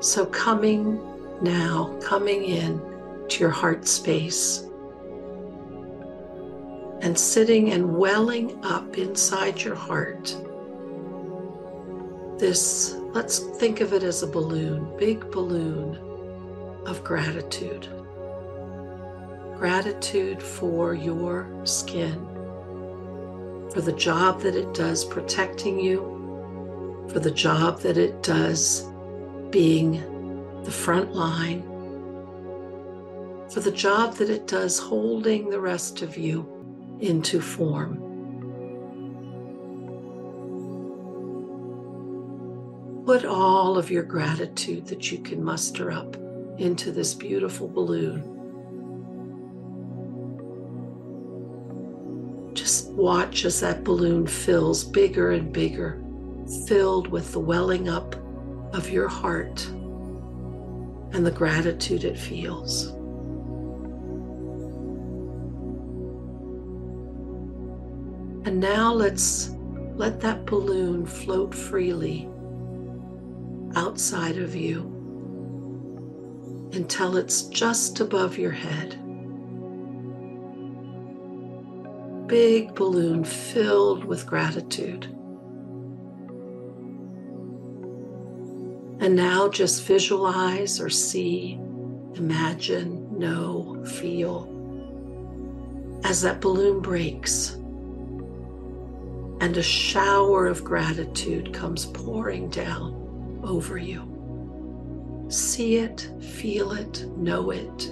So, 0.01 0.25
coming 0.25 0.99
now, 1.41 1.97
coming 2.01 2.43
in 2.43 2.81
to 3.29 3.39
your 3.39 3.49
heart 3.49 3.87
space 3.87 4.65
and 7.03 7.19
sitting 7.19 7.73
and 7.73 7.97
welling 7.97 8.57
up 8.63 8.97
inside 8.97 9.61
your 9.61 9.75
heart. 9.75 10.33
This, 12.39 12.95
let's 13.13 13.39
think 13.57 13.81
of 13.81 13.91
it 13.91 14.03
as 14.03 14.23
a 14.23 14.27
balloon, 14.27 14.97
big 14.97 15.29
balloon 15.29 15.97
of 16.85 17.03
gratitude. 17.03 17.89
Gratitude 19.57 20.41
for 20.41 20.93
your 20.93 21.49
skin 21.65 22.29
for 23.73 23.81
the 23.81 23.93
job 23.93 24.39
that 24.41 24.55
it 24.55 24.73
does 24.73 25.03
protecting 25.03 25.79
you, 25.79 27.07
for 27.11 27.19
the 27.19 27.31
job 27.31 27.81
that 27.81 27.97
it 27.97 28.23
does 28.23 28.87
being 29.49 29.93
the 30.63 30.71
front 30.71 31.13
line, 31.13 31.63
for 33.49 33.59
the 33.59 33.71
job 33.71 34.13
that 34.13 34.29
it 34.29 34.47
does 34.47 34.79
holding 34.79 35.49
the 35.49 35.59
rest 35.59 36.01
of 36.01 36.15
you 36.15 36.52
into 37.03 37.41
form. 37.41 37.99
Put 43.05 43.25
all 43.25 43.77
of 43.77 43.91
your 43.91 44.03
gratitude 44.03 44.87
that 44.87 45.11
you 45.11 45.17
can 45.17 45.43
muster 45.43 45.91
up 45.91 46.15
into 46.57 46.93
this 46.93 47.13
beautiful 47.13 47.67
balloon. 47.67 48.29
Just 52.53 52.89
watch 52.91 53.43
as 53.43 53.59
that 53.59 53.83
balloon 53.83 54.25
fills 54.25 54.85
bigger 54.85 55.31
and 55.31 55.51
bigger 55.51 56.01
filled 56.67 57.07
with 57.09 57.33
the 57.33 57.39
welling 57.39 57.89
up 57.89 58.15
of 58.73 58.89
your 58.89 59.09
heart 59.09 59.65
and 61.11 61.25
the 61.25 61.31
gratitude 61.31 62.05
it 62.05 62.17
feels. 62.17 62.93
And 68.45 68.59
now 68.59 68.93
let's 68.93 69.55
let 69.95 70.19
that 70.21 70.45
balloon 70.45 71.05
float 71.05 71.55
freely 71.55 72.29
outside 73.75 74.37
of 74.37 74.55
you 74.55 74.89
until 76.73 77.15
it's 77.17 77.43
just 77.43 77.99
above 77.99 78.37
your 78.37 78.51
head. 78.51 78.99
Big 82.27 82.73
balloon 82.75 83.23
filled 83.23 84.03
with 84.03 84.25
gratitude. 84.25 85.05
And 88.99 89.15
now 89.15 89.49
just 89.49 89.83
visualize 89.83 90.81
or 90.81 90.89
see, 90.89 91.59
imagine, 92.15 93.19
know, 93.19 93.83
feel 93.85 94.49
as 96.03 96.21
that 96.21 96.41
balloon 96.41 96.81
breaks 96.81 97.57
and 99.43 99.57
a 99.57 99.61
shower 99.61 100.47
of 100.47 100.63
gratitude 100.63 101.53
comes 101.53 101.87
pouring 101.87 102.47
down 102.49 103.41
over 103.43 103.77
you. 103.77 105.25
See 105.27 105.75
it, 105.75 106.09
feel 106.21 106.71
it, 106.71 107.05
know 107.17 107.51
it. 107.51 107.91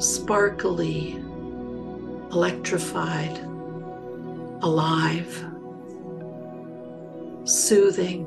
Sparkly, 0.00 1.14
electrified, 2.30 3.36
alive, 4.62 5.44
soothing, 7.42 8.26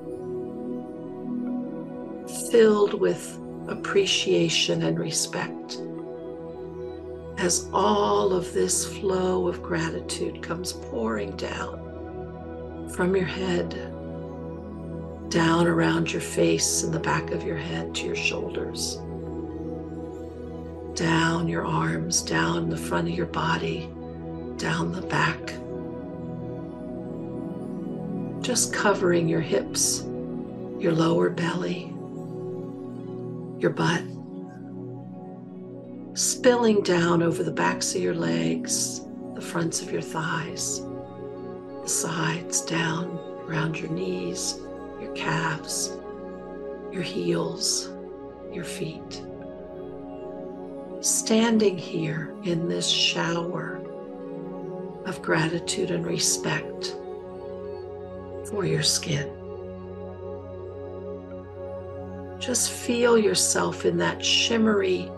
filled 2.52 3.00
with 3.00 3.40
appreciation 3.70 4.84
and 4.84 5.00
respect 5.00 5.78
as 7.38 7.70
all 7.72 8.34
of 8.34 8.52
this 8.54 8.86
flow 8.98 9.48
of 9.48 9.62
gratitude 9.62 10.42
comes 10.42 10.74
pouring 10.74 11.36
down 11.36 12.90
from 12.96 13.16
your 13.16 13.26
head, 13.26 13.70
down 15.30 15.68
around 15.68 16.12
your 16.12 16.22
face 16.22 16.82
and 16.84 16.94
the 16.94 17.00
back 17.00 17.32
of 17.32 17.44
your 17.44 17.58
head 17.58 17.94
to 17.94 18.08
your 18.08 18.16
shoulders, 18.16 18.96
down 20.96 21.48
your 21.48 21.66
arms, 21.66 22.24
down 22.24 22.70
the 22.70 22.78
front 22.78 23.08
of 23.08 23.14
your 23.14 23.28
body, 23.28 23.88
down 24.58 24.92
the 24.92 25.02
back. 25.02 25.54
Just 28.42 28.74
covering 28.74 29.28
your 29.30 29.42
hips, 29.42 30.04
your 30.80 30.94
lower 30.94 31.30
belly, 31.30 31.94
your 33.60 33.72
butt 33.72 34.02
spilling 36.18 36.82
down 36.82 37.22
over 37.22 37.44
the 37.44 37.52
backs 37.52 37.94
of 37.94 38.02
your 38.02 38.16
legs, 38.16 39.02
the 39.36 39.42
fronts 39.42 39.84
of 39.84 39.92
your 39.92 40.02
thighs, 40.02 40.82
the 41.84 41.88
sides, 41.88 42.62
down 42.62 43.20
around 43.48 43.80
your 43.80 43.92
knees, 43.92 44.60
your 45.00 45.12
calves, 45.14 45.96
your 46.92 47.04
heels, 47.04 47.92
your 48.52 48.64
feet. 48.64 49.22
Standing 51.02 51.78
here 51.78 52.34
in 52.46 52.68
this 52.68 52.88
shower 52.88 53.80
of 55.06 55.22
gratitude 55.22 55.92
and 55.92 56.04
respect 56.04 56.96
for 58.50 58.66
your 58.66 58.82
skin. 58.82 59.32
Just 62.40 62.72
feel 62.72 63.20
yourself 63.20 63.86
in 63.86 63.98
that 63.98 64.26
shimmery 64.26 65.12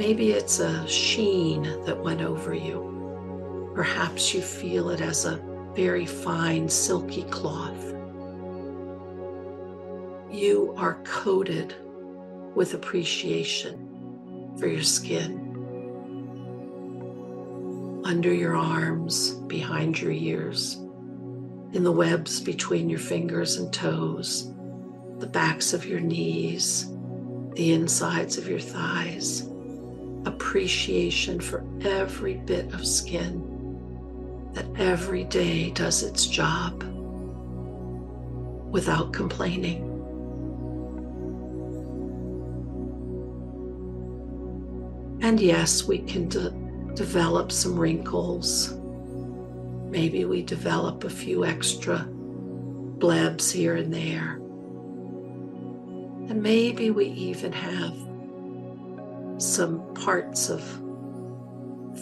Maybe 0.00 0.30
it's 0.30 0.60
a 0.60 0.88
sheen 0.88 1.64
that 1.84 2.02
went 2.02 2.22
over 2.22 2.54
you. 2.54 3.70
Perhaps 3.74 4.32
you 4.32 4.40
feel 4.40 4.88
it 4.88 5.02
as 5.02 5.26
a 5.26 5.42
very 5.74 6.06
fine, 6.06 6.70
silky 6.70 7.24
cloth. 7.24 7.84
You 10.30 10.72
are 10.78 11.02
coated 11.04 11.74
with 12.54 12.72
appreciation 12.72 14.54
for 14.58 14.68
your 14.68 14.82
skin. 14.82 15.38
Under 18.02 18.32
your 18.32 18.56
arms, 18.56 19.32
behind 19.48 20.00
your 20.00 20.12
ears, 20.12 20.76
in 21.74 21.82
the 21.84 21.92
webs 21.92 22.40
between 22.40 22.88
your 22.88 22.98
fingers 22.98 23.56
and 23.56 23.70
toes, 23.70 24.50
the 25.18 25.26
backs 25.26 25.74
of 25.74 25.84
your 25.84 26.00
knees, 26.00 26.90
the 27.52 27.74
insides 27.74 28.38
of 28.38 28.48
your 28.48 28.60
thighs 28.60 29.46
appreciation 30.50 31.38
for 31.38 31.64
every 31.82 32.34
bit 32.34 32.74
of 32.74 32.84
skin 32.84 33.40
that 34.52 34.66
every 34.80 35.22
day 35.22 35.70
does 35.70 36.02
its 36.02 36.26
job 36.26 36.82
without 38.72 39.12
complaining. 39.12 39.84
And 45.22 45.38
yes, 45.38 45.84
we 45.84 46.00
can 46.00 46.28
de- 46.28 46.50
develop 46.96 47.52
some 47.52 47.78
wrinkles. 47.78 48.74
Maybe 49.88 50.24
we 50.24 50.42
develop 50.42 51.04
a 51.04 51.10
few 51.10 51.44
extra 51.44 52.08
blebs 52.98 53.52
here 53.52 53.76
and 53.76 53.94
there. 53.94 54.40
And 56.28 56.42
maybe 56.42 56.90
we 56.90 57.06
even 57.06 57.52
have 57.52 58.09
some 59.40 59.94
parts 59.94 60.50
of 60.50 60.62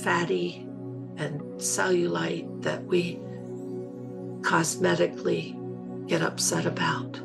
fatty 0.02 0.66
and 1.16 1.40
cellulite 1.56 2.62
that 2.62 2.84
we 2.84 3.20
cosmetically 4.40 5.54
get 6.08 6.22
upset 6.22 6.66
about. 6.66 7.20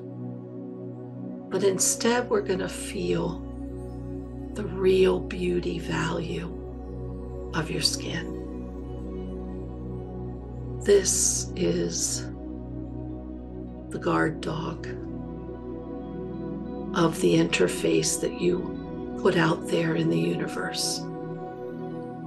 But 1.50 1.64
instead, 1.64 2.30
we're 2.30 2.42
going 2.42 2.60
to 2.60 2.70
feel 2.70 3.40
the 4.54 4.66
real 4.66 5.20
beauty 5.20 5.80
value 5.80 7.52
of 7.56 7.72
your 7.72 7.82
skin. 7.82 8.40
This 10.84 11.52
is 11.56 12.28
the 13.90 14.00
guard 14.00 14.42
dog 14.42 14.88
of 16.96 17.20
the 17.22 17.36
interface 17.36 18.20
that 18.22 18.40
you 18.42 18.83
put 19.24 19.38
out 19.38 19.66
there 19.70 19.96
in 19.96 20.10
the 20.10 20.20
universe. 20.20 21.00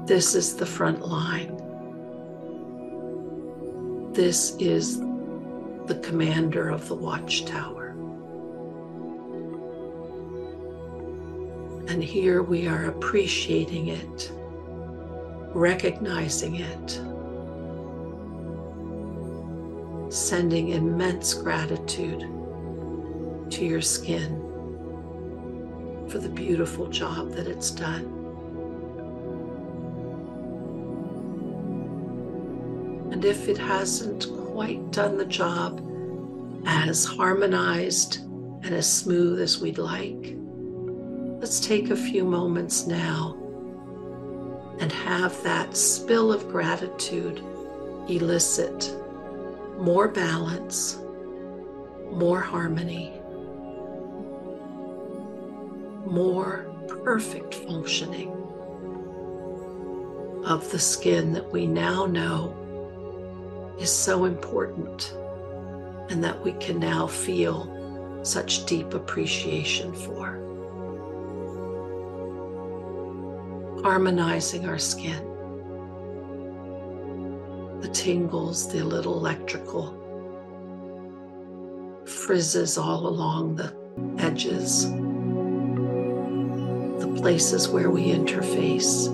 This 0.06 0.34
is 0.34 0.56
the 0.56 0.64
front 0.64 1.06
line. 1.06 1.54
This 4.14 4.56
is 4.58 4.98
the 5.84 6.00
commander 6.02 6.70
of 6.70 6.88
the 6.88 6.94
watchtower. 6.94 7.88
And 11.88 12.02
here 12.02 12.42
we 12.42 12.66
are 12.66 12.86
appreciating 12.86 13.88
it, 13.88 14.32
recognizing 15.52 16.54
it, 16.56 16.90
sending 20.10 20.70
immense 20.70 21.34
gratitude 21.34 22.20
to 23.50 23.66
your 23.66 23.82
skin 23.82 24.45
for 26.08 26.18
the 26.18 26.28
beautiful 26.28 26.86
job 26.86 27.32
that 27.32 27.46
it's 27.46 27.70
done. 27.70 28.04
And 33.12 33.24
if 33.24 33.48
it 33.48 33.58
hasn't 33.58 34.26
quite 34.52 34.90
done 34.90 35.16
the 35.16 35.24
job 35.24 35.82
as 36.66 37.04
harmonized 37.04 38.18
and 38.62 38.74
as 38.74 38.92
smooth 38.92 39.40
as 39.40 39.60
we'd 39.60 39.78
like, 39.78 40.36
let's 41.40 41.60
take 41.60 41.90
a 41.90 41.96
few 41.96 42.24
moments 42.24 42.86
now 42.86 43.36
and 44.80 44.92
have 44.92 45.42
that 45.42 45.76
spill 45.76 46.32
of 46.32 46.48
gratitude 46.48 47.42
elicit 48.08 48.94
more 49.78 50.08
balance, 50.08 50.98
more 52.10 52.40
harmony 52.40 53.15
more 56.06 56.66
perfect 57.04 57.54
functioning 57.54 58.30
of 60.44 60.70
the 60.70 60.78
skin 60.78 61.32
that 61.32 61.52
we 61.52 61.66
now 61.66 62.06
know 62.06 62.54
is 63.80 63.90
so 63.90 64.24
important 64.24 65.12
and 66.08 66.22
that 66.22 66.42
we 66.44 66.52
can 66.52 66.78
now 66.78 67.06
feel 67.06 67.72
such 68.22 68.64
deep 68.66 68.94
appreciation 68.94 69.92
for. 69.92 70.42
Harmonizing 73.82 74.66
our 74.66 74.78
skin, 74.78 75.22
the 77.80 77.88
tingles, 77.88 78.72
the 78.72 78.84
little 78.84 79.16
electrical 79.18 80.02
frizzes 82.04 82.78
all 82.78 83.06
along 83.06 83.56
the 83.56 83.74
edges, 84.18 84.86
the 87.00 87.20
places 87.20 87.68
where 87.68 87.90
we 87.90 88.06
interface, 88.06 89.06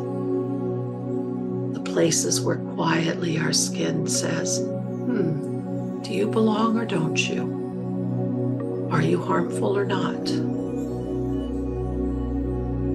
the 1.74 1.80
places 1.80 2.40
where 2.40 2.58
quietly 2.74 3.38
our 3.38 3.52
skin 3.52 4.06
says, 4.06 4.60
hmm, 4.60 6.00
do 6.02 6.12
you 6.12 6.28
belong 6.28 6.78
or 6.78 6.84
don't 6.84 7.28
you? 7.28 8.88
Are 8.92 9.02
you 9.02 9.20
harmful 9.20 9.76
or 9.76 9.84
not? 9.84 10.28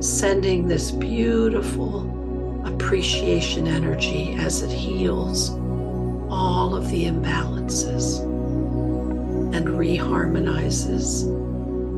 Sending 0.03 0.67
this 0.67 0.91
beautiful 0.91 2.05
appreciation 2.65 3.67
energy 3.67 4.35
as 4.35 4.61
it 4.61 4.71
heals 4.71 5.51
all 6.29 6.75
of 6.75 6.89
the 6.89 7.05
imbalances 7.05 8.21
and 9.53 9.67
reharmonizes 9.67 11.23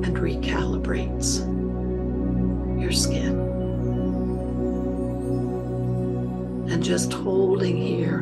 and 0.05 0.15
recalibrates 0.17 1.48
your 2.89 2.97
skin. 2.97 3.39
And 6.71 6.83
just 6.83 7.13
holding 7.13 7.77
here 7.77 8.21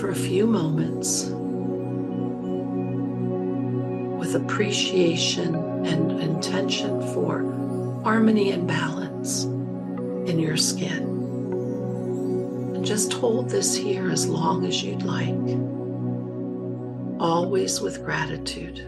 for 0.00 0.10
a 0.10 0.14
few 0.16 0.48
moments 0.48 1.26
with 4.18 4.34
appreciation 4.34 5.54
and 5.86 6.20
intention 6.20 7.00
for 7.14 7.42
harmony 8.02 8.50
and 8.50 8.66
balance 8.66 9.44
in 9.44 10.40
your 10.40 10.56
skin. 10.56 11.04
And 12.74 12.84
just 12.84 13.12
hold 13.12 13.48
this 13.48 13.76
here 13.76 14.10
as 14.10 14.28
long 14.28 14.66
as 14.66 14.82
you'd 14.82 15.02
like, 15.02 15.28
always 17.20 17.80
with 17.80 18.02
gratitude. 18.04 18.86